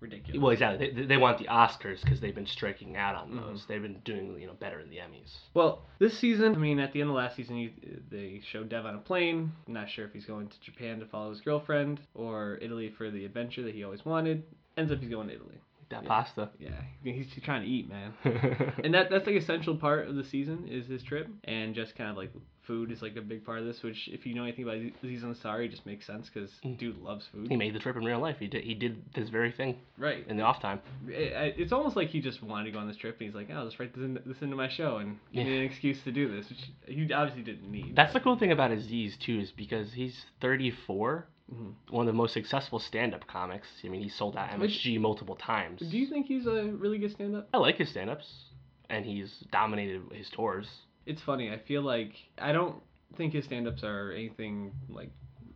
ridiculous. 0.00 0.40
Well, 0.42 0.50
exactly. 0.52 0.90
They, 0.92 1.04
they 1.06 1.16
want 1.16 1.38
the 1.38 1.46
Oscars 1.46 2.02
because 2.02 2.20
they've 2.20 2.34
been 2.34 2.46
striking 2.46 2.96
out 2.96 3.14
on 3.14 3.30
Mhm. 3.30 3.40
those. 3.40 3.66
They've 3.66 3.82
been 3.82 4.00
doing 4.04 4.38
you 4.40 4.46
know 4.46 4.54
better 4.54 4.80
in 4.80 4.90
the 4.90 4.96
Emmys. 4.96 5.34
Well, 5.54 5.82
this 5.98 6.18
season, 6.18 6.54
I 6.54 6.58
mean, 6.58 6.78
at 6.78 6.92
the 6.92 7.00
end 7.00 7.10
of 7.10 7.16
last 7.16 7.36
season, 7.36 7.56
you, 7.56 7.70
they 8.10 8.40
showed 8.50 8.68
Dev 8.68 8.86
on 8.86 8.94
a 8.94 8.98
plane. 8.98 9.52
I'm 9.66 9.72
not 9.72 9.88
sure 9.88 10.04
if 10.04 10.12
he's 10.12 10.26
going 10.26 10.48
to 10.48 10.60
Japan 10.60 11.00
to 11.00 11.06
follow 11.06 11.30
his 11.30 11.40
girlfriend 11.40 12.00
or 12.14 12.58
Italy 12.60 12.90
for 12.90 13.10
the 13.10 13.24
adventure 13.24 13.62
that 13.62 13.74
he 13.74 13.84
always 13.84 14.04
wanted. 14.04 14.42
Ends 14.76 14.92
up 14.92 14.98
he's 15.00 15.08
going 15.10 15.28
to 15.28 15.34
Italy. 15.34 15.56
That 15.88 16.02
Yeah. 16.02 16.08
pasta. 16.08 16.50
Yeah, 16.58 16.70
he's 17.04 17.28
trying 17.42 17.62
to 17.62 17.68
eat, 17.68 17.88
man. 17.88 18.12
and 18.84 18.92
that 18.92 19.08
that's 19.08 19.26
like 19.26 19.36
essential 19.36 19.76
part 19.76 20.08
of 20.08 20.16
the 20.16 20.24
season 20.24 20.66
is 20.68 20.86
his 20.88 21.02
trip, 21.04 21.28
and 21.44 21.74
just 21.76 21.94
kind 21.94 22.10
of 22.10 22.16
like 22.16 22.32
food 22.66 22.90
is 22.90 23.00
like 23.02 23.16
a 23.16 23.20
big 23.20 23.44
part 23.44 23.58
of 23.60 23.64
this. 23.66 23.82
Which, 23.82 24.08
if 24.08 24.26
you 24.26 24.34
know 24.34 24.42
anything 24.42 24.64
about 24.64 24.76
Aziz 25.02 25.22
Ansari, 25.22 25.70
just 25.70 25.86
makes 25.86 26.06
sense 26.06 26.28
because 26.28 26.50
Mm. 26.64 26.78
dude 26.78 26.98
loves 27.02 27.26
food. 27.28 27.48
he 27.48 27.56
made 27.56 27.74
the 27.74 27.78
trip 27.78 27.96
in 27.96 28.04
real 28.04 28.18
life. 28.18 28.36
He 28.38 28.46
did. 28.46 28.64
He 28.64 28.74
did 28.74 29.02
this 29.14 29.28
very 29.28 29.52
thing 29.52 29.76
Right. 29.98 30.26
in 30.28 30.36
the 30.36 30.42
off 30.42 30.60
time. 30.60 30.80
It, 31.08 31.54
it's 31.58 31.72
almost 31.72 31.96
like 31.96 32.08
he 32.08 32.20
just 32.20 32.42
wanted 32.42 32.64
to 32.66 32.70
go 32.72 32.78
on 32.78 32.88
this 32.88 32.96
trip, 32.96 33.16
and 33.20 33.26
he's 33.26 33.34
like, 33.34 33.48
"Oh, 33.52 33.62
let's 33.62 33.78
write 33.78 33.94
this, 33.94 34.02
in, 34.04 34.14
this 34.26 34.42
into 34.42 34.56
my 34.56 34.68
show 34.68 34.96
and 34.98 35.18
give 35.32 35.46
me 35.46 35.56
an 35.58 35.62
excuse 35.64 36.02
to 36.04 36.12
do 36.12 36.28
this," 36.28 36.48
which 36.50 36.64
he 36.86 37.12
obviously 37.12 37.42
didn't 37.42 37.70
need. 37.70 37.94
That's 37.94 38.12
the 38.12 38.20
cool 38.20 38.36
thing 38.36 38.52
about 38.52 38.70
Aziz 38.72 39.16
too, 39.16 39.38
is 39.40 39.52
because 39.52 39.92
he's 39.94 40.26
34, 40.40 41.28
Mhm. 41.52 41.74
one 41.90 42.08
of 42.08 42.12
the 42.12 42.16
most 42.16 42.32
successful 42.34 42.78
stand-up 42.80 43.26
comics. 43.28 43.68
I 43.84 43.88
mean, 43.88 44.02
he 44.02 44.08
sold 44.08 44.36
out 44.36 44.58
Which- 44.58 44.72
MSG 44.84 44.98
multiple 44.98 45.36
times. 45.36 45.78
Do 45.80 45.96
you 45.96 46.06
think 46.06 46.26
he's 46.26 46.46
a 46.46 46.64
really 46.72 46.98
good 46.98 47.12
stand-up? 47.12 47.48
I 47.54 47.58
like 47.58 47.76
his 47.76 47.88
stand-ups, 47.90 48.46
and 48.90 49.04
he's 49.06 49.38
dominated 49.52 50.02
his 50.12 50.28
tours. 50.30 50.82
It's 51.06 51.22
funny. 51.22 51.50
I 51.52 51.58
feel 51.58 51.82
like 51.82 52.14
I 52.38 52.52
don't 52.52 52.82
think 53.16 53.32
his 53.32 53.44
stand-ups 53.44 53.84
are 53.84 54.12
anything 54.12 54.72
like 54.88 55.10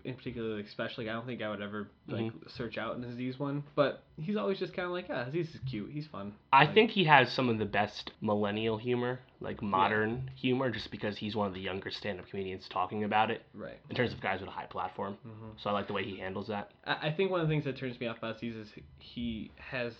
in 0.04 0.14
particular 0.14 0.56
like 0.56 0.68
special. 0.68 1.04
Like 1.04 1.10
I 1.10 1.14
don't 1.14 1.26
think 1.26 1.42
I 1.42 1.50
would 1.50 1.62
ever 1.62 1.88
like 2.08 2.32
search 2.48 2.78
out 2.78 2.96
an 2.96 3.04
Aziz 3.04 3.38
one, 3.38 3.62
but 3.74 4.02
he's 4.16 4.36
always 4.36 4.58
just 4.58 4.74
kind 4.74 4.86
of 4.86 4.92
like, 4.92 5.08
yeah, 5.08 5.26
Aziz 5.28 5.48
is 5.54 5.60
cute. 5.68 5.90
He's 5.92 6.06
fun. 6.06 6.32
I 6.52 6.64
Like, 6.64 6.74
think 6.74 6.90
he 6.90 7.04
has 7.04 7.30
some 7.32 7.48
of 7.48 7.58
the 7.58 7.64
best 7.64 8.10
millennial 8.20 8.76
humor, 8.78 9.20
like 9.40 9.62
modern 9.62 10.30
humor, 10.36 10.70
just 10.70 10.90
because 10.90 11.16
he's 11.16 11.34
one 11.36 11.46
of 11.46 11.54
the 11.54 11.60
younger 11.60 11.90
stand-up 11.90 12.28
comedians 12.28 12.66
talking 12.68 13.04
about 13.04 13.30
it. 13.30 13.42
right. 13.54 13.78
In 13.88 13.96
terms 13.96 14.12
of 14.12 14.20
guys 14.20 14.40
with 14.40 14.48
a 14.48 14.52
high 14.52 14.66
platform, 14.66 15.16
Mhm. 15.26 15.60
so 15.62 15.70
I 15.70 15.72
like 15.72 15.86
the 15.86 15.92
way 15.92 16.04
he 16.04 16.16
handles 16.16 16.48
that. 16.48 16.70
I, 16.84 17.08
I 17.08 17.12
think 17.12 17.30
one 17.30 17.40
of 17.40 17.48
the 17.48 17.52
things 17.52 17.64
that 17.64 17.76
turns 17.76 17.98
me 18.00 18.06
off 18.08 18.18
about 18.18 18.36
Aziz 18.36 18.56
is 18.56 18.72
he 18.98 19.50
has 19.56 19.94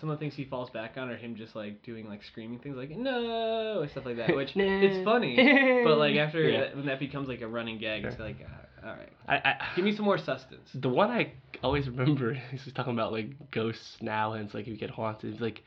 some 0.00 0.08
of 0.10 0.18
the 0.18 0.20
things 0.20 0.34
he 0.34 0.44
falls 0.44 0.68
back 0.70 0.96
on 0.96 1.08
are 1.10 1.16
him 1.16 1.36
just 1.36 1.54
like 1.54 1.82
doing 1.82 2.08
like 2.08 2.22
screaming 2.24 2.58
things 2.58 2.76
like 2.76 2.90
no 2.90 3.80
and 3.82 3.90
stuff 3.90 4.04
like 4.06 4.16
that, 4.16 4.34
which 4.36 4.56
No. 4.56 4.64
it's 4.64 5.04
funny, 5.04 5.36
but 5.84 5.98
like 5.98 6.16
after 6.16 6.40
Yeah. 6.48 6.60
that, 6.60 6.76
when 6.76 6.86
that 6.86 6.98
becomes 6.98 7.28
like 7.28 7.40
a 7.42 7.48
running 7.48 7.78
gag, 7.78 8.04
it's 8.04 8.18
like, 8.18 8.36
uh, 8.40 8.65
all 8.84 8.90
right, 8.90 9.12
I, 9.28 9.34
I 9.36 9.54
give 9.74 9.84
me 9.84 9.94
some 9.96 10.04
more 10.04 10.18
sustenance. 10.18 10.68
The 10.74 10.88
one 10.88 11.10
I 11.10 11.32
always 11.62 11.88
remember 11.88 12.32
is 12.52 12.62
he's 12.64 12.72
talking 12.72 12.92
about 12.92 13.12
like 13.12 13.50
ghosts 13.50 13.96
now, 14.00 14.32
and 14.34 14.44
it's 14.44 14.54
like 14.54 14.62
if 14.64 14.68
you 14.68 14.76
get 14.76 14.90
haunted, 14.90 15.32
it's 15.32 15.40
like, 15.40 15.62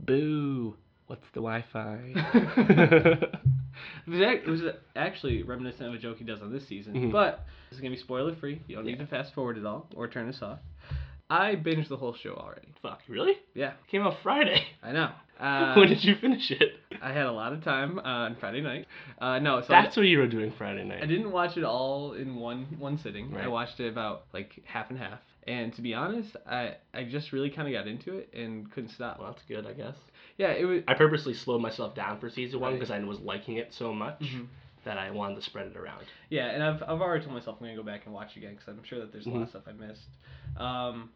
boo, 0.00 0.76
what's 1.06 1.24
the 1.34 1.40
Wi-Fi? 1.40 3.28
It 4.06 4.10
was, 4.10 4.20
ac- 4.20 4.42
it 4.44 4.48
was 4.50 4.62
actually 4.96 5.42
reminiscent 5.44 5.88
of 5.88 5.94
a 5.94 5.98
joke 5.98 6.18
he 6.18 6.24
does 6.24 6.42
on 6.42 6.52
this 6.52 6.66
season, 6.66 6.94
Mhm. 6.94 7.12
but 7.12 7.44
this 7.70 7.76
is 7.76 7.80
gonna 7.80 7.94
be 7.94 8.00
spoiler 8.00 8.34
free. 8.34 8.60
You 8.66 8.74
don't 8.76 8.84
need 8.86 8.98
to 8.98 9.06
fast 9.06 9.34
forward 9.34 9.56
at 9.56 9.64
all 9.64 9.86
or 9.94 10.08
turn 10.08 10.26
this 10.26 10.42
off. 10.42 10.58
I 11.30 11.56
binged 11.56 11.88
the 11.88 11.96
whole 11.96 12.14
show 12.14 12.34
already. 12.34 12.68
Fuck, 12.82 13.00
really? 13.08 13.34
Yeah, 13.54 13.72
Came 13.90 14.02
out 14.02 14.16
Friday. 14.22 14.64
I 14.82 14.92
know. 14.92 15.10
Uh, 15.38 15.74
when 15.76 15.88
did 15.88 16.02
you 16.02 16.14
finish 16.16 16.50
it? 16.50 16.80
I 17.02 17.12
had 17.12 17.26
a 17.26 17.32
lot 17.32 17.52
of 17.52 17.62
time 17.62 17.98
uh, 17.98 18.02
on 18.02 18.36
Friday 18.36 18.60
night. 18.62 18.86
Uh, 19.20 19.38
no, 19.38 19.60
so 19.60 19.74
I- 19.74 19.82
That's 19.82 19.96
what 19.96 20.06
you 20.06 20.18
were 20.18 20.26
doing 20.26 20.52
Friday 20.56 20.84
night. 20.84 21.02
I 21.02 21.06
didn't 21.06 21.30
watch 21.30 21.56
it 21.56 21.64
all 21.64 22.14
in 22.14 22.36
one 22.36 22.66
one 22.78 22.98
sitting. 22.98 23.36
I 23.36 23.46
watched 23.48 23.78
it 23.80 23.88
about 23.88 24.24
like 24.32 24.58
half 24.64 24.90
and 24.90 24.98
half. 24.98 25.18
And 25.46 25.72
to 25.76 25.82
be 25.82 25.94
honest, 25.94 26.36
I 26.46 26.76
I 26.92 27.04
just 27.04 27.32
really 27.32 27.50
kind 27.50 27.68
of 27.68 27.72
got 27.74 27.86
into 27.88 28.16
it 28.18 28.30
and 28.34 28.70
couldn't 28.72 28.90
stop. 28.90 29.18
Well, 29.20 29.30
that's 29.32 29.42
good, 29.46 29.66
I 29.66 29.72
guess. 29.74 29.94
yeah, 30.38 30.48
it 30.52 30.64
was. 30.64 30.82
I 30.88 30.94
purposely 30.94 31.34
slowed 31.34 31.62
myself 31.62 31.94
down 31.94 32.18
for 32.20 32.28
season 32.30 32.60
one 32.60 32.72
Right. 32.72 32.80
because 32.80 32.90
I 32.90 32.98
was 33.00 33.20
liking 33.20 33.56
it 33.58 33.72
so 33.72 33.92
much 33.94 34.20
Mhm. 34.20 34.46
That 34.84 34.98
I 34.98 35.10
wanted 35.10 35.36
to 35.36 35.42
spread 35.42 35.66
it 35.66 35.76
around. 35.76 36.04
Yeah, 36.30 36.46
and 36.50 36.62
I've 36.62 36.82
I've 36.82 37.00
already 37.00 37.24
told 37.24 37.34
myself 37.34 37.56
I'm 37.60 37.66
gonna 37.66 37.76
go 37.76 37.82
back 37.82 38.02
and 38.06 38.14
watch 38.14 38.36
again 38.36 38.54
because 38.54 38.68
I'm 38.68 38.82
sure 38.84 39.00
that 39.00 39.12
there's 39.12 39.26
a 39.26 39.30
lot 39.30 39.42
of 39.42 39.48
Mhm. 39.48 39.50
stuff 39.50 39.62
I 39.68 39.72
missed. 39.72 40.08
Um, 40.56 41.10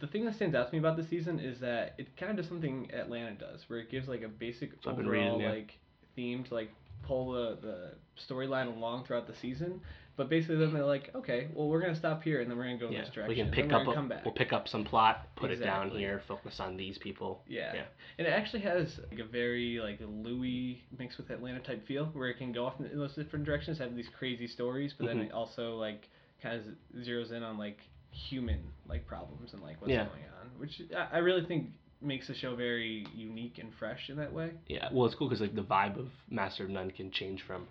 the 0.00 0.06
thing 0.06 0.24
that 0.24 0.34
stands 0.36 0.54
out 0.54 0.68
to 0.68 0.72
me 0.72 0.78
about 0.78 0.96
this 0.96 1.08
season 1.08 1.40
is 1.40 1.58
that 1.60 1.94
it 1.98 2.16
kind 2.16 2.30
of 2.30 2.36
does 2.36 2.46
something 2.46 2.90
Atlanta 2.92 3.32
does, 3.34 3.68
where 3.68 3.80
it 3.80 3.90
gives 3.90 4.06
like 4.08 4.22
a 4.22 4.28
basic 4.28 4.70
So 4.82 4.90
overall 4.90 5.10
reading, 5.10 5.40
yeah. 5.40 5.50
like 5.50 5.78
theme 6.14 6.44
to 6.44 6.54
like 6.54 6.70
pull 7.02 7.32
the 7.32 7.56
the 7.60 7.90
storyline 8.16 8.74
along 8.76 9.04
throughout 9.04 9.26
the 9.26 9.34
season. 9.34 9.80
But 10.16 10.28
basically, 10.30 10.56
then 10.58 10.72
they're 10.72 10.84
like, 10.84 11.10
okay, 11.14 11.48
well, 11.54 11.68
we're 11.68 11.80
gonna 11.80 11.96
stop 11.96 12.22
here, 12.22 12.40
and 12.40 12.48
then 12.48 12.56
we're 12.56 12.64
gonna 12.64 12.78
go 12.78 12.86
in 12.86 12.94
this 12.94 13.08
direction. 13.10 13.28
we 13.28 13.34
can 13.34 13.50
pick 13.50 13.72
up. 13.72 13.86
A, 13.88 13.92
come 13.94 14.08
back. 14.08 14.24
We'll 14.24 14.34
pick 14.34 14.52
up 14.52 14.68
some 14.68 14.84
plot, 14.84 15.26
put 15.34 15.50
it 15.50 15.56
down 15.56 15.90
here, 15.90 16.22
focus 16.28 16.60
on 16.60 16.76
these 16.76 16.98
people. 16.98 17.42
Yeah. 17.48 17.74
Yeah. 17.74 17.82
And 18.18 18.26
it 18.28 18.30
actually 18.30 18.60
has 18.62 19.00
like 19.10 19.18
a 19.18 19.24
very 19.24 19.80
like 19.80 19.98
Louie 20.00 20.82
mixed 20.96 21.18
with 21.18 21.30
Atlanta 21.30 21.58
type 21.60 21.84
feel 21.86 22.06
where 22.12 22.28
it 22.28 22.38
can 22.38 22.52
go 22.52 22.66
off 22.66 22.74
in 22.78 22.96
those 22.96 23.14
different 23.14 23.44
directions, 23.44 23.78
have 23.78 23.96
these 23.96 24.08
crazy 24.16 24.46
stories, 24.46 24.94
but 24.96 25.06
then 25.08 25.18
Mhm. 25.18 25.26
it 25.26 25.32
also 25.32 25.76
like 25.76 26.08
kind 26.40 26.60
of 26.60 27.00
zeroes 27.02 27.32
in 27.32 27.42
on 27.42 27.58
like 27.58 27.78
human 28.12 28.60
like 28.86 29.04
problems 29.08 29.52
and 29.52 29.62
like 29.62 29.80
what's 29.80 29.90
Yeah. 29.90 30.04
going 30.06 30.22
on, 30.40 30.48
which 30.60 30.80
I, 30.96 31.16
I 31.16 31.18
really 31.18 31.44
think 31.44 31.70
makes 32.00 32.28
the 32.28 32.34
show 32.34 32.54
very 32.54 33.04
unique 33.16 33.58
and 33.58 33.74
fresh 33.74 34.10
in 34.10 34.16
that 34.18 34.32
way. 34.32 34.52
Yeah, 34.68 34.90
well, 34.92 35.06
it's 35.06 35.14
cool 35.16 35.28
because 35.28 35.40
like 35.40 35.56
the 35.56 35.62
vibe 35.64 35.98
of 35.98 36.08
Master 36.30 36.62
of 36.62 36.70
None 36.70 36.92
can 36.92 37.10
change 37.10 37.42
from 37.42 37.66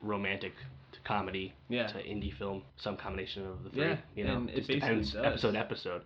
romantic 0.00 0.52
to 0.98 1.08
comedy 1.08 1.52
Yeah. 1.68 1.86
to 1.88 1.98
indie 2.02 2.32
film, 2.36 2.62
some 2.76 2.96
combination 2.96 3.46
of 3.46 3.64
the 3.64 3.70
three. 3.70 3.82
Yeah, 3.84 3.96
you 4.16 4.24
know, 4.24 4.36
and 4.36 4.50
it 4.50 4.56
just 4.56 4.68
depends 4.68 5.12
does. 5.12 5.24
episode 5.24 5.52
to 5.52 5.58
episode. 5.58 6.02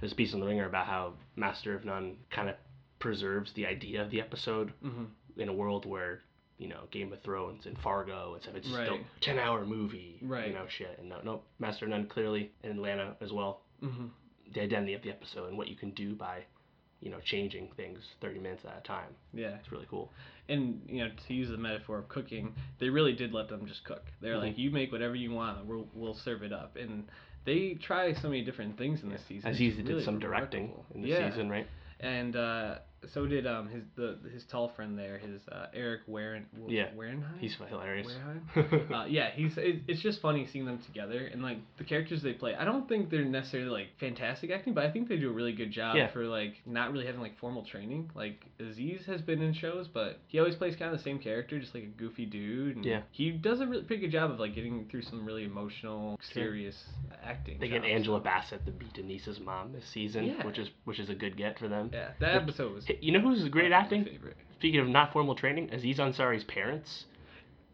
There's 0.00 0.12
a 0.12 0.16
piece 0.16 0.34
on 0.34 0.40
the 0.40 0.46
Ringer 0.46 0.66
about 0.66 0.86
how 0.86 1.14
Master 1.36 1.74
of 1.74 1.84
None 1.84 2.16
kind 2.30 2.48
of 2.48 2.56
preserves 2.98 3.52
the 3.52 3.66
idea 3.66 4.02
of 4.02 4.10
the 4.10 4.20
episode 4.20 4.72
Mm-hmm. 4.84 5.40
in 5.40 5.48
a 5.48 5.52
world 5.52 5.86
where 5.86 6.20
you 6.58 6.68
know 6.68 6.84
Game 6.90 7.12
of 7.12 7.20
Thrones 7.22 7.66
and 7.66 7.76
Fargo 7.78 8.34
and 8.34 8.42
stuff. 8.42 8.54
It's 8.56 8.68
Right. 8.70 8.86
still 8.86 8.98
ten 9.20 9.38
hour 9.38 9.64
movie, 9.64 10.18
Right. 10.22 10.48
You 10.48 10.54
know, 10.54 10.66
shit. 10.68 10.98
And 10.98 11.08
no, 11.08 11.20
no, 11.22 11.42
Master 11.58 11.84
of 11.86 11.90
None 11.90 12.06
clearly 12.06 12.50
in 12.62 12.70
Atlanta 12.72 13.16
as 13.20 13.32
well. 13.32 13.62
Mm-hmm. 13.82 14.06
The 14.54 14.60
identity 14.62 14.94
of 14.94 15.02
the 15.02 15.10
episode 15.10 15.48
and 15.48 15.56
what 15.58 15.68
you 15.68 15.76
can 15.76 15.90
do 15.90 16.14
by, 16.14 16.44
you 17.02 17.10
know, 17.10 17.18
changing 17.24 17.68
things 17.76 17.98
thirty 18.20 18.38
minutes 18.38 18.62
at 18.64 18.78
a 18.78 18.86
time. 18.86 19.10
Yeah. 19.34 19.56
It's 19.60 19.70
really 19.72 19.86
cool. 19.90 20.10
and 20.48 20.80
you 20.88 21.04
know 21.04 21.10
to 21.28 21.34
use 21.34 21.48
the 21.50 21.56
metaphor 21.56 21.98
of 21.98 22.08
cooking 22.08 22.52
they 22.80 22.88
really 22.88 23.12
did 23.12 23.32
let 23.32 23.48
them 23.48 23.64
just 23.66 23.84
cook 23.84 24.02
they're 24.20 24.34
Mhm. 24.34 24.42
like 24.46 24.58
you 24.58 24.70
make 24.72 24.90
whatever 24.90 25.14
you 25.14 25.30
want 25.30 25.64
we'll, 25.64 25.86
we'll 25.94 26.14
serve 26.24 26.42
it 26.42 26.52
up 26.52 26.74
and 26.76 27.04
they 27.44 27.74
try 27.74 28.12
so 28.12 28.28
many 28.28 28.42
different 28.44 28.76
things 28.76 29.02
in 29.04 29.08
this 29.08 29.22
season 29.28 29.48
Aziz 29.50 29.78
It's 29.78 29.86
did 29.88 30.04
some 30.04 30.18
directing 30.18 30.72
in 30.94 31.02
the 31.02 31.08
yeah. 31.08 31.30
season, 31.30 31.48
right? 31.48 31.66
and 32.00 32.34
uh, 32.34 32.78
so 33.12 33.26
did 33.26 33.46
um 33.46 33.68
his 33.68 33.82
the 33.96 34.18
his 34.32 34.44
tall 34.44 34.68
friend 34.76 34.98
there 34.98 35.18
his 35.18 35.40
uh, 35.50 35.66
Eric 35.74 36.02
Waren 36.08 36.44
Yeah. 36.68 36.88
Wareheim 36.96 37.22
He's 37.40 37.56
hilarious. 37.68 38.08
Uh, 38.56 39.06
yeah, 39.08 39.30
he's 39.34 39.56
it, 39.56 39.82
it's 39.88 40.00
just 40.02 40.20
funny 40.20 40.46
seeing 40.52 40.64
them 40.66 40.78
together 40.86 41.26
and 41.32 41.42
like 41.42 41.58
the 41.78 41.84
characters 41.84 42.22
they 42.22 42.32
play. 42.32 42.54
I 42.54 42.64
don't 42.64 42.88
think 42.88 43.10
they're 43.10 43.24
necessarily 43.24 43.70
like 43.70 43.86
fantastic 43.98 44.50
acting, 44.50 44.74
but 44.74 44.84
I 44.84 44.90
think 44.90 45.08
they 45.08 45.16
do 45.16 45.30
a 45.30 45.32
really 45.32 45.52
good 45.52 45.70
job 45.70 45.96
Yeah. 45.96 46.10
for 46.12 46.24
like 46.24 46.54
not 46.66 46.92
really 46.92 47.06
having 47.06 47.20
like 47.20 47.38
formal 47.38 47.64
training. 47.64 48.10
Like 48.14 48.44
Aziz 48.60 49.04
has 49.06 49.20
been 49.22 49.40
in 49.42 49.52
shows, 49.54 49.88
but 49.88 50.18
he 50.28 50.38
always 50.38 50.54
plays 50.54 50.76
kind 50.76 50.92
of 50.92 50.98
the 50.98 51.02
same 51.04 51.18
character, 51.18 51.58
just 51.58 51.74
like 51.74 51.84
a 51.84 51.86
goofy 51.86 52.26
dude. 52.26 52.76
And 52.76 52.84
Yeah. 52.84 53.00
he 53.10 53.30
does 53.30 53.60
a 53.60 53.66
really 53.66 53.84
pretty 53.84 54.02
good 54.02 54.12
job 54.12 54.30
of 54.30 54.38
like 54.40 54.54
getting 54.54 54.86
through 54.90 55.02
some 55.02 55.24
really 55.24 55.44
emotional, 55.44 56.18
serious 56.32 56.76
acting. 57.24 57.58
They 57.60 57.68
get. 57.68 57.82
Angela 57.84 58.20
Bassett 58.20 58.64
to 58.66 58.72
be 58.72 58.86
Denise's 58.94 59.38
mom 59.40 59.72
this 59.72 59.84
season, 59.92 60.24
Yeah. 60.26 60.46
which 60.46 60.58
is 60.58 60.68
which 60.84 60.98
is 60.98 61.10
a 61.10 61.14
good 61.14 61.36
get 61.36 61.58
for 61.58 61.68
them. 61.68 61.90
Yeah, 61.92 62.12
that 62.20 62.34
Which- 62.34 62.42
episode 62.44 62.74
was 62.74 62.86
You 63.00 63.12
know 63.12 63.20
who's 63.20 63.48
great 63.48 63.70
definitely 63.70 63.98
acting? 63.98 64.04
favorite. 64.16 64.36
Speaking 64.58 64.80
of 64.80 64.88
not 64.88 65.12
formal 65.12 65.34
training, 65.34 65.70
Aziz 65.72 65.98
Ansari's 65.98 66.44
parents. 66.44 67.04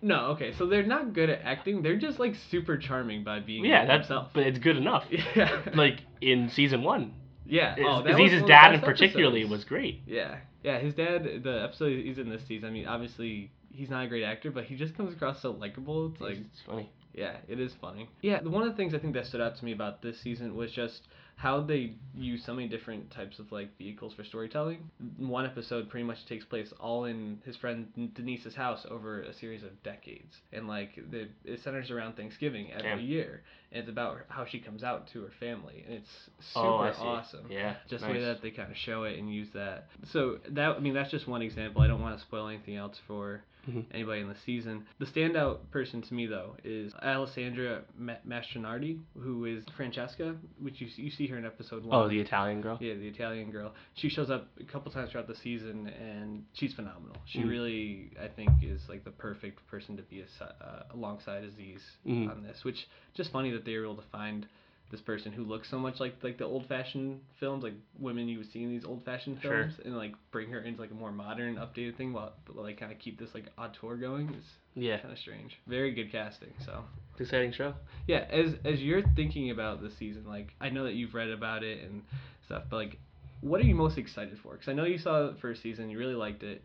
No, 0.01 0.27
okay, 0.29 0.53
so 0.57 0.67
they're 0.67 0.85
not 0.87 1.13
good 1.13 1.29
at 1.29 1.41
acting. 1.43 1.83
They're 1.83 1.97
just 1.99 2.19
like 2.21 2.35
super 2.51 2.77
charming 2.79 3.25
by 3.25 3.41
being 3.41 3.65
Yeah, 3.65 3.85
that's 3.85 4.07
themselves. 4.09 4.31
but 4.33 4.47
it's 4.47 4.59
good 4.59 4.77
enough. 4.77 5.05
Yeah. 5.37 5.61
Like 5.75 6.01
in 6.21 6.49
season 6.51 6.83
one, 6.83 7.15
yeah. 7.45 7.75
Oh, 7.81 8.03
that 8.03 8.15
was 8.19 8.31
Aziz's 8.31 8.33
one 8.33 8.35
of 8.35 8.41
the 8.43 8.47
dad 8.49 8.75
in 8.75 8.81
particularly 8.81 9.41
episodes. 9.41 9.51
was 9.61 9.65
great. 9.65 10.03
Yeah, 10.07 10.37
yeah. 10.63 10.79
His 10.79 10.95
dad, 10.95 11.25
the 11.43 11.63
episode 11.65 11.99
he's 12.05 12.19
in 12.19 12.29
this 12.31 12.43
season. 12.47 12.69
I 12.69 12.73
mean, 12.73 12.87
obviously 12.87 13.51
he's 13.73 13.91
not 13.91 14.05
a 14.05 14.09
great 14.09 14.23
actor, 14.25 14.51
but 14.53 14.65
he 14.65 14.77
just 14.77 14.97
comes 14.97 15.13
across 15.13 15.43
so 15.43 15.51
likable. 15.51 16.13
It's 16.13 16.21
like, 16.21 16.37
it's 16.39 16.61
funny. 16.65 16.91
yeah, 17.13 17.37
it 17.49 17.59
is 17.59 17.73
funny. 17.81 18.09
Yeah, 18.23 18.41
one 18.43 18.63
of 18.63 18.69
the 18.71 18.77
things 18.77 18.95
I 18.95 18.99
think 18.99 19.15
that 19.15 19.27
stood 19.27 19.41
out 19.41 19.57
to 19.57 19.65
me 19.65 19.73
about 19.73 20.01
this 20.01 20.21
season 20.21 20.55
was 20.55 20.71
just 20.71 21.09
how 21.39 21.61
they 21.61 21.93
use 22.17 22.43
so 22.45 22.53
many 22.53 22.67
different 22.67 23.13
types 23.13 23.39
of 23.39 23.51
like 23.53 23.79
vehicles 23.79 24.13
for 24.13 24.25
storytelling. 24.25 24.91
One 25.19 25.47
episode 25.47 25.89
pretty 25.89 26.05
much 26.05 26.27
takes 26.27 26.45
place 26.45 26.73
all 26.81 27.05
in 27.05 27.39
his 27.47 27.55
friend 27.57 27.87
Denise's 28.13 28.57
house 28.57 28.85
over 28.91 29.23
a 29.23 29.33
series 29.33 29.63
of 29.63 29.81
decades, 29.85 30.35
and 30.53 30.67
like 30.67 30.99
the 31.13 31.29
it 31.45 31.61
centers 31.63 31.93
around 31.93 32.17
Thanksgiving 32.17 32.73
every 32.73 32.91
Damn. 32.91 33.01
year, 33.01 33.43
and 33.71 33.83
it's 33.83 33.89
about 33.89 34.19
how 34.29 34.47
she 34.47 34.59
comes 34.59 34.83
out 34.83 35.07
to 35.13 35.23
her 35.23 35.31
family, 35.39 35.85
and 35.87 35.95
it's 35.95 36.11
oh, 36.57 36.91
super 36.91 37.05
oh, 37.05 37.09
awesome 37.09 37.47
Yeah, 37.49 37.77
just 37.89 38.05
the 38.05 38.11
way 38.11 38.21
that 38.21 38.43
they 38.43 38.51
kind 38.51 38.73
of 38.73 38.77
show 38.77 39.05
it 39.05 39.17
and 39.17 39.33
use 39.33 39.49
that. 39.55 39.87
So 40.13 40.41
that 40.51 40.71
I 40.77 40.79
mean 40.81 40.95
that's 40.95 41.13
just 41.13 41.29
one 41.29 41.43
example. 41.43 41.83
I 41.83 41.87
don't 41.87 42.03
want 42.03 42.19
to 42.19 42.25
spoil 42.25 42.49
anything 42.49 42.75
else 42.75 42.97
for 43.07 43.45
Mhm. 43.69 43.85
anybody 43.93 44.21
in 44.23 44.29
the 44.29 44.35
season. 44.47 44.87
The 44.99 45.07
standout 45.07 45.71
person 45.71 46.01
to 46.03 46.15
me 46.15 46.27
though 46.27 46.57
is 46.65 46.95
Alessandra 47.03 47.83
Ma- 47.97 48.15
Mastronardi, 48.27 49.01
who 49.19 49.45
is 49.45 49.65
Francesca, 49.77 50.37
which 50.61 50.81
you 50.81 50.89
you 50.97 51.11
see 51.11 51.27
her 51.27 51.37
in 51.37 51.45
episode 51.45 51.85
one. 51.85 51.99
Oh, 51.99 52.09
the 52.09 52.19
Italian 52.21 52.61
girl. 52.61 52.79
Yeah, 52.81 52.95
the 52.95 53.09
Italian 53.09 53.51
girl. 53.51 53.75
She 53.95 54.09
shows 54.09 54.31
up 54.31 54.49
a 54.61 54.65
couple 54.65 54.91
times 54.91 55.11
throughout 55.11 55.27
the 55.29 55.35
season, 55.37 55.89
and 55.89 56.45
she's 56.55 56.73
phenomenal. 56.75 57.17
She 57.27 57.41
Mhm. 57.41 57.49
really, 57.49 58.11
I 58.21 58.29
think, 58.29 58.51
is 58.63 58.89
like 58.89 59.05
the 59.05 59.11
perfect 59.11 59.67
person 59.69 59.97
to 59.97 60.03
be 60.03 60.23
asi- 60.23 60.45
uh, 60.61 60.85
alongside 60.91 61.45
Aziz 61.45 61.99
Mhm. 62.07 62.31
on 62.31 62.43
this. 62.43 62.65
Which 62.65 62.89
just 63.15 63.31
funny 63.33 63.51
that 63.51 63.65
they 63.65 63.77
were 63.77 63.85
able 63.85 63.97
to 63.97 64.09
find 64.09 64.47
this 64.91 65.01
person 65.03 65.33
who 65.33 65.45
looks 65.45 65.69
so 65.71 65.79
much 65.79 66.01
like 66.01 66.15
like 66.23 66.39
the 66.39 66.45
old 66.45 66.67
fashioned 66.67 67.21
films, 67.39 67.63
like 67.63 67.75
women 67.99 68.27
you 68.29 68.39
would 68.39 68.51
see 68.53 68.63
in 68.63 68.71
these 68.71 68.85
old 68.85 69.05
fashioned 69.05 69.39
Sure. 69.43 69.65
films, 69.65 69.75
and 69.85 69.97
like 69.97 70.15
bring 70.31 70.49
her 70.51 70.61
into 70.61 70.81
like 70.81 70.91
a 70.91 70.95
more 70.95 71.13
modern, 71.13 71.57
updated 71.57 71.97
thing, 71.97 72.13
while 72.13 72.33
like 72.55 72.79
kind 72.81 72.91
of 72.93 72.99
keep 72.99 73.19
this 73.19 73.31
like 73.35 73.47
auteur 73.59 73.97
going. 73.97 74.29
It's 74.35 74.47
Yeah, 74.75 74.99
kind 74.99 75.13
of 75.13 75.19
strange. 75.19 75.59
Very 75.67 75.93
good 75.93 76.11
casting. 76.11 76.53
So 76.65 76.85
it's 77.13 77.21
exciting 77.21 77.53
show. 77.53 77.75
yeah, 78.07 78.27
as 78.31 78.55
as 78.65 78.81
you're 78.81 79.03
thinking 79.15 79.51
about 79.51 79.83
the 79.83 79.91
season, 79.91 80.25
like 80.27 80.55
I 80.61 80.71
know 80.71 80.85
that 80.85 80.95
you've 80.95 81.15
read 81.15 81.29
about 81.31 81.63
it 81.65 81.83
and 81.85 82.03
stuff, 82.47 82.63
but 82.71 82.77
like, 82.77 82.99
what 83.43 83.61
are 83.61 83.65
you 83.65 83.75
most 83.75 83.99
excited 83.99 84.39
for? 84.43 84.53
Because 84.53 84.69
I 84.69 84.73
know 84.73 84.85
you 84.85 84.99
saw 84.99 85.27
the 85.27 85.37
first 85.41 85.63
season, 85.63 85.91
you 85.91 85.99
really 85.99 86.15
liked 86.15 86.43
it. 86.43 86.63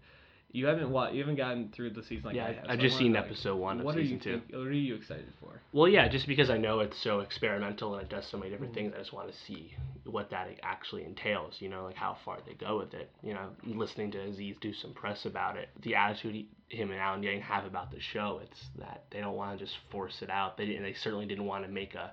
You 0.53 0.67
haven't 0.67 0.91
wa- 0.91 1.09
you 1.09 1.19
haven't 1.19 1.35
gotten 1.35 1.69
through 1.69 1.89
the 1.89 2.03
season 2.03 2.25
like 2.25 2.35
Yeah, 2.35 2.45
I 2.45 2.53
have. 2.53 2.65
I've 2.69 2.77
so 2.77 2.83
just 2.83 2.97
seen 2.97 3.13
know, 3.13 3.19
like, 3.19 3.29
episode 3.29 3.55
one 3.57 3.79
of 3.79 3.85
what 3.85 3.95
season 3.95 4.07
are 4.07 4.13
you 4.13 4.19
two. 4.19 4.39
think- 4.39 4.51
what 4.51 4.67
are 4.67 4.71
you 4.71 4.93
excited 4.95 5.33
for? 5.39 5.59
Well, 5.71 5.87
yeah, 5.87 6.07
just 6.07 6.27
because 6.27 6.51
I 6.51 6.57
know 6.57 6.79
it's 6.81 6.97
so 6.97 7.21
experimental 7.21 7.95
and 7.95 8.03
it 8.03 8.09
does 8.09 8.27
so 8.27 8.37
many 8.37 8.51
different 8.51 8.73
mm-hmm. 8.73 8.91
things, 8.91 8.93
I 8.95 8.99
just 8.99 9.13
want 9.13 9.31
to 9.31 9.37
see 9.45 9.75
what 10.05 10.29
that 10.29 10.47
actually 10.61 11.05
entails. 11.05 11.59
You 11.59 11.69
know, 11.69 11.85
like 11.85 11.95
how 11.95 12.17
far 12.23 12.37
they 12.45 12.53
go 12.53 12.77
with 12.77 12.93
it. 12.93 13.11
You 13.23 13.33
know, 13.33 13.49
listening 13.65 14.11
to 14.11 14.19
Aziz 14.19 14.55
do 14.61 14.73
some 14.73 14.93
press 14.93 15.25
about 15.25 15.57
it, 15.57 15.69
the 15.81 15.95
attitude 15.95 16.35
he, 16.35 16.47
him 16.69 16.91
and 16.91 16.99
Alan 16.99 17.23
Yang 17.23 17.41
have 17.41 17.65
about 17.65 17.91
the 17.91 17.99
show, 17.99 18.39
it's 18.43 18.69
that 18.77 19.05
they 19.09 19.21
don't 19.21 19.35
want 19.35 19.57
to 19.57 19.65
just 19.65 19.77
force 19.89 20.21
it 20.21 20.29
out. 20.29 20.57
They 20.57 20.67
didn't. 20.67 20.83
They 20.83 20.93
certainly 20.93 21.25
didn't 21.25 21.45
want 21.45 21.65
to 21.65 21.71
make 21.71 21.95
a 21.95 22.11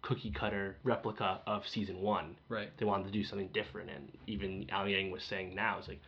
cookie 0.00 0.30
cutter 0.30 0.76
replica 0.84 1.40
of 1.46 1.66
season 1.66 2.00
one. 2.00 2.36
Right. 2.48 2.70
They 2.78 2.84
wanted 2.84 3.04
to 3.04 3.10
do 3.10 3.24
something 3.24 3.48
different, 3.52 3.90
and 3.90 4.10
even 4.26 4.66
Alan 4.70 4.90
Yang 4.90 5.10
was 5.10 5.22
saying 5.22 5.54
now, 5.54 5.78
it's 5.78 5.88
like, 5.88 6.00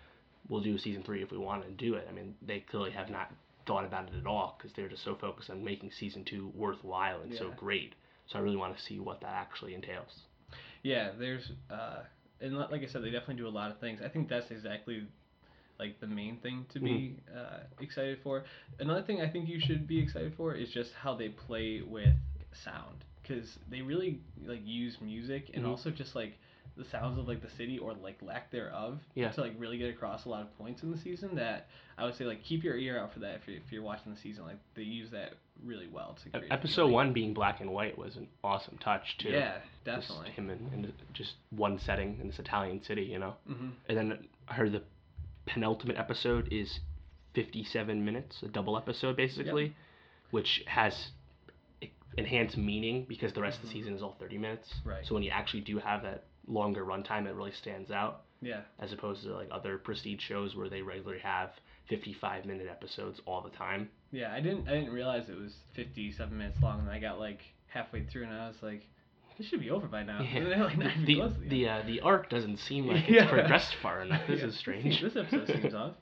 we'll 0.48 0.60
do 0.62 0.78
season 0.78 1.02
three 1.02 1.22
if 1.22 1.30
we 1.30 1.38
want 1.38 1.64
to 1.64 1.70
do 1.72 1.94
it. 1.94 2.06
I 2.08 2.12
mean, 2.12 2.34
they 2.42 2.60
clearly 2.60 2.90
have 2.92 3.10
not 3.10 3.32
thought 3.66 3.84
about 3.84 4.08
it 4.08 4.14
at 4.18 4.26
all 4.26 4.56
because 4.56 4.72
they're 4.74 4.88
just 4.88 5.02
so 5.04 5.14
focused 5.14 5.50
on 5.50 5.64
making 5.64 5.90
season 5.90 6.24
two 6.24 6.52
worthwhile 6.54 7.20
and 7.22 7.34
so 7.34 7.50
great. 7.56 7.94
So 8.26 8.38
I 8.38 8.42
really 8.42 8.56
want 8.56 8.76
to 8.76 8.82
see 8.82 8.98
what 9.00 9.20
that 9.20 9.32
actually 9.32 9.74
entails. 9.74 10.22
Yeah, 10.82 11.10
there's 11.18 11.50
uh, 11.70 12.00
and 12.40 12.56
like 12.56 12.82
I 12.82 12.86
said, 12.86 13.02
they 13.02 13.10
definitely 13.10 13.36
do 13.36 13.48
a 13.48 13.50
lot 13.50 13.70
of 13.70 13.78
things. 13.78 14.00
I 14.04 14.08
think 14.08 14.28
that's 14.28 14.50
exactly 14.50 15.06
like 15.78 16.00
the 16.00 16.06
main 16.06 16.38
thing 16.38 16.64
to 16.70 16.80
be 16.80 17.16
uh, 17.36 17.58
excited 17.80 18.18
for. 18.22 18.44
Another 18.78 19.02
thing 19.02 19.20
I 19.20 19.28
think 19.28 19.48
you 19.48 19.60
should 19.60 19.86
be 19.86 19.98
excited 20.00 20.34
for 20.36 20.54
is 20.54 20.70
just 20.70 20.92
how 20.94 21.14
they 21.14 21.28
play 21.28 21.82
with 21.86 22.14
sound 22.52 23.04
because 23.22 23.58
they 23.68 23.82
really 23.82 24.20
like 24.44 24.60
use 24.64 24.96
music 25.00 25.50
and 25.54 25.64
Mhm. 25.64 25.68
also 25.68 25.90
just 25.90 26.14
like 26.14 26.38
the 26.76 26.84
sounds 26.84 27.18
of 27.18 27.26
like 27.26 27.40
the 27.40 27.50
city 27.56 27.78
or 27.78 27.94
like 27.94 28.20
lack 28.22 28.50
thereof 28.50 28.98
Yeah. 29.14 29.30
to 29.30 29.40
like 29.40 29.54
really 29.58 29.78
get 29.78 29.88
across 29.90 30.24
a 30.26 30.28
lot 30.28 30.42
of 30.42 30.58
points 30.58 30.82
in 30.82 30.90
the 30.90 30.98
season 30.98 31.34
that 31.36 31.68
I 31.96 32.04
would 32.04 32.14
say 32.14 32.24
like 32.24 32.42
keep 32.44 32.62
your 32.62 32.76
ear 32.76 32.98
out 32.98 33.12
for 33.14 33.20
that 33.20 33.36
if 33.36 33.48
you're, 33.48 33.56
if 33.56 33.72
you're 33.72 33.82
watching 33.82 34.12
the 34.12 34.20
season 34.20 34.44
like 34.44 34.58
they 34.74 34.82
use 34.82 35.10
that 35.12 35.32
really 35.64 35.86
well 35.88 36.18
to 36.22 36.30
create 36.30 36.52
Episode 36.52 36.82
really- 36.82 36.92
one 36.92 37.12
being 37.14 37.32
black 37.32 37.60
and 37.60 37.70
white 37.70 37.96
was 37.96 38.16
an 38.16 38.28
awesome 38.44 38.76
touch 38.78 39.16
too. 39.18 39.30
yeah 39.30 39.54
Just 39.86 40.08
definitely 40.08 40.30
him 40.32 40.50
in, 40.50 40.58
in 40.74 40.92
just 41.14 41.34
one 41.50 41.78
setting 41.78 42.18
in 42.20 42.26
this 42.26 42.38
Italian 42.38 42.82
city, 42.84 43.02
you 43.04 43.18
know. 43.18 43.34
hmm 43.46 43.70
And 43.88 43.96
then 43.96 44.28
I 44.48 44.54
heard 44.54 44.72
the 44.72 44.82
penultimate 45.46 45.96
episode 45.96 46.48
is 46.52 46.80
57 47.34 48.04
minutes, 48.04 48.42
a 48.42 48.48
double 48.48 48.76
episode 48.76 49.16
basically, 49.16 49.74
which 50.30 50.62
has 50.66 51.08
enhanced 52.16 52.56
meaning 52.56 53.04
because 53.08 53.32
the 53.34 53.42
rest 53.42 53.58
of 53.58 53.64
the 53.66 53.68
season 53.72 53.94
is 53.94 54.02
all 54.02 54.16
30 54.18 54.38
minutes. 54.38 54.68
Mm-hmm. 54.80 54.88
Right. 54.88 55.06
So 55.06 55.14
when 55.14 55.22
you 55.22 55.30
actually 55.30 55.60
do 55.60 55.78
have 55.78 56.02
that 56.02 56.24
longer 56.46 56.84
runtime, 56.84 57.26
it 57.26 57.34
really 57.34 57.52
stands 57.52 57.90
out 57.90 58.22
yeah 58.42 58.60
as 58.78 58.92
opposed 58.92 59.22
to 59.22 59.32
like 59.34 59.48
other 59.50 59.78
prestige 59.78 60.20
shows 60.20 60.54
where 60.54 60.68
they 60.68 60.82
regularly 60.82 61.20
have 61.22 61.50
55 61.88 62.44
minute 62.44 62.66
episodes 62.70 63.20
all 63.26 63.40
the 63.40 63.50
time. 63.56 63.88
Yeah, 64.12 64.32
I 64.32 64.40
didn't 64.40 64.68
I 64.68 64.72
didn't 64.74 64.92
realize 64.92 65.28
it 65.28 65.38
was 65.38 65.54
57 65.74 66.36
minutes 66.36 66.58
long, 66.62 66.80
and 66.80 66.90
I 66.90 66.98
got 66.98 67.18
like 67.18 67.40
halfway 67.68 68.04
through, 68.04 68.24
and 68.24 68.32
I 68.32 68.48
was 68.48 68.56
like, 68.62 68.82
this 69.38 69.46
should 69.48 69.60
be 69.60 69.70
over 69.70 69.86
by 69.86 70.02
now. 70.02 70.18
They're 70.34 70.56
like 70.64 70.78
the 70.78 71.04
the 71.06 71.32
the, 71.48 71.68
uh, 71.68 71.82
the 71.86 72.00
arc 72.00 72.28
doesn't 72.30 72.58
seem 72.58 72.86
like 72.86 73.02
it's 73.08 73.10
Yeah. 73.10 73.28
progressed 73.28 73.74
far 73.82 74.02
enough. 74.02 74.22
This 74.26 74.40
Yeah, 74.40 74.46
is 74.46 74.56
strange. 74.56 75.00
This 75.00 75.16
episode 75.16 75.46
seems 75.48 75.74
off. 75.74 75.94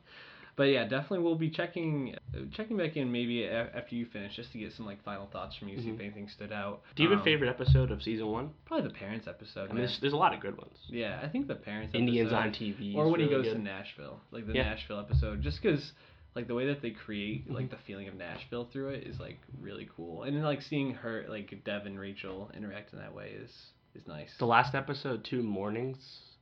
But 0.56 0.64
yeah, 0.64 0.84
definitely 0.84 1.18
we'll 1.20 1.34
be 1.34 1.50
checking 1.50 2.14
checking 2.52 2.76
back 2.76 2.96
in 2.96 3.10
maybe 3.10 3.44
after 3.48 3.94
you 3.96 4.06
finish 4.06 4.36
just 4.36 4.52
to 4.52 4.58
get 4.58 4.72
some 4.72 4.86
like 4.86 5.02
final 5.02 5.26
thoughts 5.26 5.56
from 5.56 5.68
you, 5.68 5.80
see 5.80 5.88
if 5.90 5.96
Mhm. 5.96 6.00
anything 6.00 6.28
stood 6.28 6.52
out. 6.52 6.82
Do 6.94 7.02
you 7.02 7.08
have 7.10 7.18
Um, 7.18 7.22
a 7.22 7.24
favorite 7.24 7.48
episode 7.48 7.90
of 7.90 8.02
season 8.02 8.28
one? 8.28 8.52
Probably 8.64 8.86
the 8.88 8.94
parents 8.94 9.26
episode. 9.26 9.64
I 9.70 9.72
mean, 9.72 9.78
there's, 9.78 9.98
there's 10.00 10.12
a 10.12 10.16
lot 10.16 10.32
of 10.32 10.40
good 10.40 10.56
ones. 10.56 10.78
Yeah, 10.88 11.18
I 11.22 11.28
think 11.28 11.48
the 11.48 11.56
parents 11.56 11.94
Indians 11.94 12.32
episode, 12.32 12.46
on 12.46 12.52
TV. 12.52 12.94
or 12.94 13.08
when 13.10 13.20
he 13.20 13.26
really 13.26 13.42
goes 13.44 13.52
to. 13.52 13.58
Nashville, 13.58 14.20
like 14.30 14.46
the 14.46 14.54
Yeah. 14.54 14.64
Nashville 14.70 15.00
episode, 15.00 15.42
just 15.42 15.60
because 15.60 15.92
like 16.36 16.46
the 16.48 16.54
way 16.54 16.66
that 16.66 16.82
they 16.82 16.90
create 16.90 17.50
like 17.50 17.66
Mhm. 17.66 17.70
the 17.70 17.76
feeling 17.78 18.06
of 18.08 18.14
Nashville 18.14 18.64
through 18.66 18.90
it 18.90 19.04
is 19.06 19.18
like 19.20 19.40
really 19.60 19.88
cool, 19.96 20.22
and 20.24 20.36
then 20.36 20.42
like 20.44 20.62
seeing 20.62 20.94
her 20.94 21.24
like 21.28 21.64
Dev 21.64 21.86
and 21.86 21.98
Rachel 21.98 22.50
interact 22.56 22.92
in 22.92 22.98
that 23.00 23.12
way 23.14 23.30
is 23.30 23.72
is 23.94 24.06
nice. 24.08 24.36
The 24.38 24.46
last 24.46 24.74
episode, 24.74 25.22
Two 25.24 25.42
Mornings, 25.42 26.33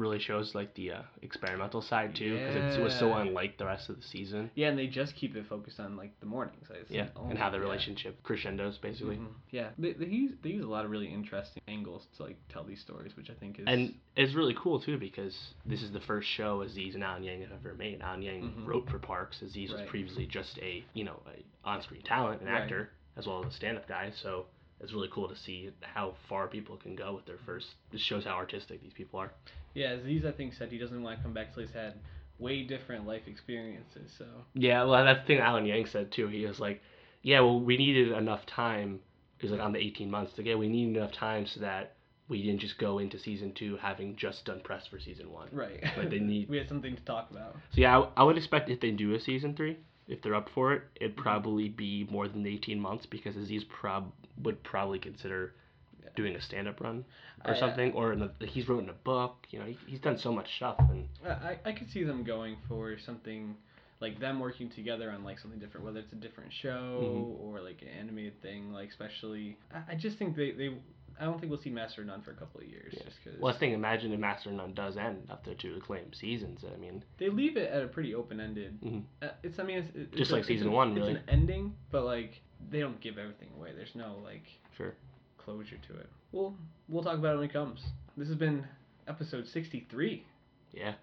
really 0.00 0.18
shows 0.18 0.54
like 0.54 0.74
the 0.74 0.90
uh, 0.92 1.02
experimental 1.22 1.82
side 1.82 2.14
too, 2.16 2.38
because 2.38 2.76
it 2.76 2.80
was 2.80 2.98
so 2.98 3.12
unlike 3.14 3.58
the 3.58 3.66
rest 3.66 3.88
of 3.88 3.96
the 3.96 4.02
season. 4.02 4.50
yeah, 4.54 4.68
and 4.68 4.78
they 4.78 4.86
just 4.86 5.14
keep 5.14 5.36
it 5.36 5.46
focused 5.46 5.78
on 5.78 5.96
like 5.96 6.18
the 6.20 6.26
mornings. 6.26 6.66
Yeah, 6.88 7.08
only- 7.16 7.30
and 7.30 7.38
how 7.38 7.50
the 7.50 7.58
yeah. 7.58 7.62
relationship 7.64 8.22
crescendos 8.22 8.78
basically. 8.78 9.16
Mhm. 9.16 9.28
Yeah, 9.50 9.68
they, 9.78 9.92
they 9.92 10.06
use 10.06 10.32
they 10.42 10.50
use 10.50 10.64
a 10.64 10.68
lot 10.68 10.84
of 10.84 10.90
really 10.90 11.06
interesting 11.12 11.62
angles 11.68 12.06
to 12.16 12.24
like 12.24 12.38
tell 12.48 12.64
these 12.64 12.80
stories, 12.80 13.16
which 13.16 13.30
I 13.30 13.34
think 13.34 13.58
is 13.60 13.64
And 13.68 13.94
it's 14.16 14.34
really 14.34 14.56
cool 14.58 14.80
too 14.80 14.98
because 14.98 15.36
this 15.66 15.82
is 15.82 15.92
the 15.92 16.00
first 16.00 16.28
show 16.28 16.62
Aziz 16.62 16.94
and 16.94 17.04
Alan 17.04 17.22
Yang 17.22 17.42
have 17.42 17.52
ever 17.52 17.74
made. 17.74 18.00
Alan 18.00 18.22
Yang 18.22 18.42
Mhm. 18.42 18.66
wrote 18.66 18.88
for 18.90 18.98
Parks. 18.98 19.42
Aziz 19.42 19.70
was 19.70 19.82
previously 19.82 20.26
just 20.26 20.58
a 20.58 20.82
you 20.94 21.04
know 21.04 21.20
a 21.26 21.68
on-screen 21.68 22.02
talent, 22.02 22.40
an 22.40 22.48
Right. 22.48 22.62
actor, 22.62 22.90
as 23.16 23.26
well 23.26 23.44
as 23.44 23.52
a 23.52 23.56
stand-up 23.56 23.86
guy. 23.86 24.10
So 24.22 24.46
it's 24.80 24.92
really 24.92 25.08
cool 25.12 25.28
to 25.28 25.36
see 25.36 25.70
how 25.80 26.14
far 26.28 26.48
people 26.48 26.76
can 26.76 26.96
go 26.96 27.14
with 27.14 27.26
their 27.26 27.38
first. 27.44 27.66
This 27.92 28.00
shows 28.00 28.24
how 28.24 28.32
artistic 28.32 28.82
these 28.82 28.92
people 28.92 29.20
are. 29.20 29.32
yeah. 29.74 29.90
Aziz 29.92 30.24
I 30.24 30.32
think 30.32 30.54
said 30.54 30.70
he 30.70 30.78
doesn't 30.78 31.02
want 31.02 31.18
to 31.18 31.22
come 31.22 31.32
back 31.34 31.52
till 31.54 31.62
he's 31.64 31.72
had 31.74 31.94
way 32.38 32.62
different 32.62 33.06
life 33.06 33.22
experiences. 33.26 34.10
So 34.16 34.24
Yeah, 34.54 34.84
well, 34.84 35.04
that's 35.04 35.20
the 35.20 35.26
thing 35.26 35.38
Alan 35.38 35.66
Yang 35.66 35.86
said 35.86 36.10
too. 36.12 36.28
He 36.28 36.46
was 36.46 36.58
like, 36.60 36.80
"Yeah, 37.22 37.40
well, 37.40 37.60
we 37.60 37.76
needed 37.76 38.12
enough 38.12 38.46
time." 38.46 39.00
He 39.38 39.46
was 39.46 39.52
like, 39.52 39.60
"On 39.60 39.72
the 39.72 39.78
18 39.78 40.10
months, 40.10 40.32
like, 40.38 40.46
yeah, 40.46 40.54
we 40.54 40.68
needed 40.68 40.96
enough 40.96 41.12
time 41.12 41.46
so 41.46 41.60
that 41.60 41.94
we 42.28 42.42
didn't 42.42 42.60
just 42.60 42.78
go 42.78 42.98
into 42.98 43.18
season 43.18 43.52
two 43.52 43.76
having 43.76 44.14
just 44.16 44.44
done 44.44 44.60
press 44.60 44.86
for 44.86 44.98
season 44.98 45.30
one." 45.30 45.48
right, 45.52 45.82
Like, 45.98 46.08
they 46.10 46.18
need- 46.20 46.48
we 46.52 46.56
had 46.56 46.68
something 46.68 46.96
to 46.96 47.02
talk 47.04 47.30
about. 47.30 47.54
So 47.74 47.80
yeah, 47.82 47.98
I, 47.98 48.08
I 48.20 48.22
would 48.24 48.38
expect 48.38 48.70
if 48.70 48.80
they 48.80 48.90
do 48.92 49.12
a 49.14 49.20
season 49.20 49.54
three, 49.54 49.76
if 50.10 50.20
they're 50.22 50.34
up 50.34 50.48
for 50.54 50.72
it, 50.74 50.82
it'd 51.00 51.16
probably 51.16 51.68
be 51.68 52.06
more 52.10 52.28
than 52.28 52.46
18 52.46 52.78
months 52.80 53.06
because 53.06 53.36
Aziz 53.36 53.64
prob 53.64 54.10
would 54.42 54.62
probably 54.62 54.98
consider 54.98 55.54
doing 56.16 56.34
a 56.34 56.40
stand-up 56.40 56.80
run 56.80 57.04
or 57.44 57.54
I- 57.54 57.58
something, 57.58 57.92
or 57.92 58.16
the, 58.16 58.30
he's 58.46 58.68
written 58.68 58.90
a 58.90 58.92
book. 58.94 59.46
You 59.50 59.60
know, 59.60 59.64
he, 59.66 59.78
he's 59.86 60.00
done 60.00 60.18
so 60.18 60.32
much 60.32 60.56
stuff, 60.56 60.76
and 60.90 61.08
I 61.26 61.56
I- 61.64 61.72
could 61.72 61.90
see 61.90 62.02
them 62.04 62.24
going 62.24 62.56
for 62.68 62.98
something 62.98 63.54
like 64.00 64.18
them 64.18 64.40
working 64.40 64.68
together 64.70 65.10
on 65.10 65.22
like 65.24 65.38
something 65.38 65.60
different, 65.60 65.86
whether 65.86 66.00
it's 66.00 66.12
a 66.12 66.16
different 66.16 66.52
show 66.52 67.00
Mhm. 67.02 67.40
or 67.44 67.60
like 67.60 67.80
an 67.82 67.88
animated 67.88 68.40
thing. 68.42 68.72
Like 68.72 68.88
especially, 68.88 69.56
I, 69.72 69.92
I 69.92 69.94
just 69.94 70.18
think 70.18 70.34
they 70.36 70.50
they. 70.50 70.74
I 71.20 71.24
don't 71.24 71.38
think 71.38 71.50
we'll 71.50 71.60
see 71.60 71.70
Master 71.70 72.02
None 72.02 72.22
for 72.22 72.30
a 72.30 72.34
couple 72.34 72.60
of 72.62 72.66
years, 72.66 72.94
Yeah. 72.96 73.04
just 73.04 73.18
because 73.22 73.38
well, 73.40 73.54
I 73.54 73.58
think 73.58 73.74
imagine 73.74 74.12
if 74.12 74.18
Master 74.20 74.50
None 74.50 74.72
does 74.74 74.96
end 74.96 75.28
after 75.30 75.54
two 75.54 75.74
acclaimed 75.76 76.14
seasons. 76.18 76.64
I 76.64 76.76
mean, 76.78 77.04
they 77.18 77.28
leave 77.28 77.56
it 77.58 77.70
at 77.70 77.82
a 77.82 77.88
pretty 77.88 78.14
open 78.14 78.40
ended. 78.40 78.80
Mhm. 78.82 79.04
Uh, 79.20 79.28
it's 79.42 79.58
I 79.58 79.62
mean 79.64 79.78
it's, 79.78 79.88
it's 79.94 80.16
Just 80.16 80.30
like 80.30 80.40
it's 80.40 80.48
season 80.48 80.68
an- 80.68 80.72
one, 80.72 80.90
It's 80.92 80.98
really. 80.98 81.12
an 81.16 81.22
ending, 81.28 81.76
but 81.90 82.04
like 82.04 82.40
they 82.70 82.80
don't 82.80 83.00
give 83.00 83.18
everything 83.18 83.48
away. 83.56 83.72
There's 83.76 83.94
no 83.94 84.16
like 84.24 84.44
sure. 84.76 84.94
closure 85.38 85.76
to 85.88 85.96
it. 85.98 86.08
We'll 86.32 86.56
we'll 86.88 87.02
talk 87.04 87.18
about 87.18 87.34
it 87.34 87.38
when 87.38 87.48
it 87.48 87.52
comes. 87.52 87.84
This 88.16 88.28
has 88.28 88.36
been 88.36 88.66
episode 89.06 89.46
sixty 89.46 89.86
three. 89.90 90.24
Yeah, 90.72 90.94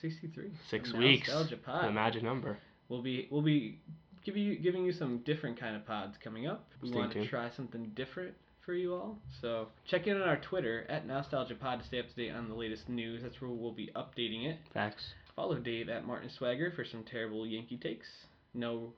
Sixty 0.00 0.26
three. 0.28 0.50
six 0.68 0.92
weeks. 0.92 1.28
Nostalgia 1.28 1.56
Pod. 1.56 1.84
The 1.88 1.92
magic 1.92 2.22
number. 2.22 2.58
We'll 2.88 3.02
be 3.02 3.28
we'll 3.30 3.42
be 3.42 3.78
giving 4.24 4.42
you 4.42 4.56
giving 4.58 4.84
you 4.84 4.92
some 4.92 5.18
different 5.18 5.58
kind 5.58 5.76
of 5.76 5.86
pods 5.86 6.16
coming 6.22 6.46
up. 6.46 6.68
We 6.82 6.88
Stay 6.88 6.98
want 6.98 7.12
to 7.12 7.26
try 7.26 7.48
something 7.50 7.90
different 7.94 8.34
for 8.64 8.74
you 8.74 8.94
all. 8.94 9.18
So 9.40 9.68
check 9.86 10.06
in 10.06 10.16
on 10.16 10.28
our 10.28 10.36
Twitter 10.38 10.86
at 10.88 11.06
Nostalgia 11.06 11.54
Pod 11.54 11.80
to 11.80 11.86
stay 11.86 11.98
up 11.98 12.08
to 12.08 12.14
date 12.14 12.30
on 12.30 12.48
the 12.48 12.54
latest 12.54 12.88
news. 12.88 13.22
That's 13.22 13.40
where 13.40 13.50
we'll 13.50 13.72
be 13.72 13.90
updating 13.96 14.46
it. 14.46 14.58
Facts. 14.72 15.02
Follow 15.34 15.58
Dave 15.58 15.88
at 15.88 16.06
Martin 16.06 16.30
Swagger 16.30 16.72
for 16.74 16.84
some 16.84 17.04
terrible 17.04 17.46
Yankee 17.46 17.76
takes. 17.76 18.06
No 18.54 18.92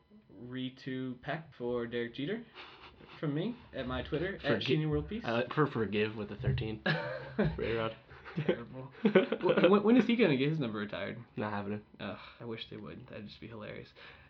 Ritu 0.48 1.14
Peck 1.22 1.48
for 1.56 1.86
Derek 1.86 2.14
Jeter. 2.14 2.40
From 3.20 3.34
me 3.34 3.54
at 3.76 3.86
my 3.86 4.02
Twitter 4.02 4.38
at 4.44 4.60
Genie 4.60 4.86
World 4.86 5.08
Peace. 5.08 5.22
I 5.24 5.30
like 5.30 5.52
for 5.54 5.66
forgive 5.66 6.16
with 6.16 6.30
the 6.30 6.36
13. 6.36 6.80
A-Rod. 7.38 7.94
Terrible. 8.44 8.90
When, 9.70 9.82
when 9.82 9.96
is 9.96 10.06
he 10.06 10.16
gonna 10.16 10.36
get 10.36 10.50
his 10.50 10.58
number 10.58 10.78
retired? 10.78 11.16
Not 11.36 11.52
happening. 11.52 11.80
Ugh, 12.00 12.16
I 12.40 12.44
wish 12.44 12.66
they 12.70 12.76
would. 12.76 13.06
That'd 13.08 13.28
just 13.28 13.40
be 13.40 13.46
hilarious. 13.46 13.88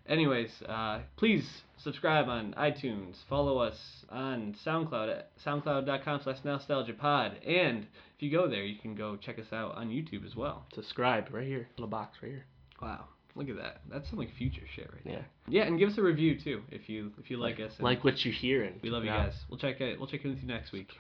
Anyways, 0.09 0.51
uh, 0.69 1.01
please 1.17 1.47
subscribe 1.79 2.29
on 2.29 2.55
iTunes. 2.59 3.15
Follow 3.29 3.59
us 3.59 3.77
on 4.11 4.55
SoundCloud 4.67 5.11
at 5.11 5.31
soundcloud.com 5.45 6.21
slash 6.23 6.39
nostalgiapod. 6.45 7.33
And 7.49 7.87
if 8.17 8.21
you 8.23 8.31
go 8.31 8.49
there, 8.49 8.65
you 8.65 8.79
can 8.79 8.95
go 8.95 9.17
check 9.17 9.39
us 9.39 9.47
out 9.53 9.77
on 9.77 9.89
YouTube 9.89 10.27
as 10.27 10.37
well. 10.37 10.67
Subscribe 10.75 11.29
right 11.33 11.47
here, 11.47 11.69
little 11.77 11.89
box 11.89 12.19
right 12.23 12.33
here. 12.33 12.45
Wow. 12.83 13.05
Look 13.37 13.49
at 13.49 13.57
that. 13.57 13.81
That's 13.91 14.09
some 14.11 14.19
like 14.19 14.33
future 14.37 14.63
shit 14.77 14.89
right 14.93 15.03
Yeah. 15.05 15.13
there. 15.13 15.27
Yeah, 15.49 15.63
and 15.65 15.79
give 15.79 15.89
us 15.89 15.99
a 15.99 16.03
review 16.03 16.39
too 16.39 16.63
if 16.71 16.89
you 16.89 17.13
if 17.19 17.31
you 17.31 17.37
like, 17.39 17.59
us. 17.59 17.73
and 17.79 17.85
Like 17.85 18.05
what 18.05 18.25
you're 18.25 18.33
hearing. 18.35 18.79
we 18.83 18.91
love 18.91 19.05
you 19.05 19.11
Yeah. 19.11 19.25
guys. 19.25 19.35
We'll 19.49 19.59
check 19.59 19.81
it. 19.81 19.99
We'll 19.99 20.07
check 20.09 20.25
in 20.25 20.31
with 20.31 20.41
you 20.41 20.47
next 20.49 20.71
week. 20.71 20.91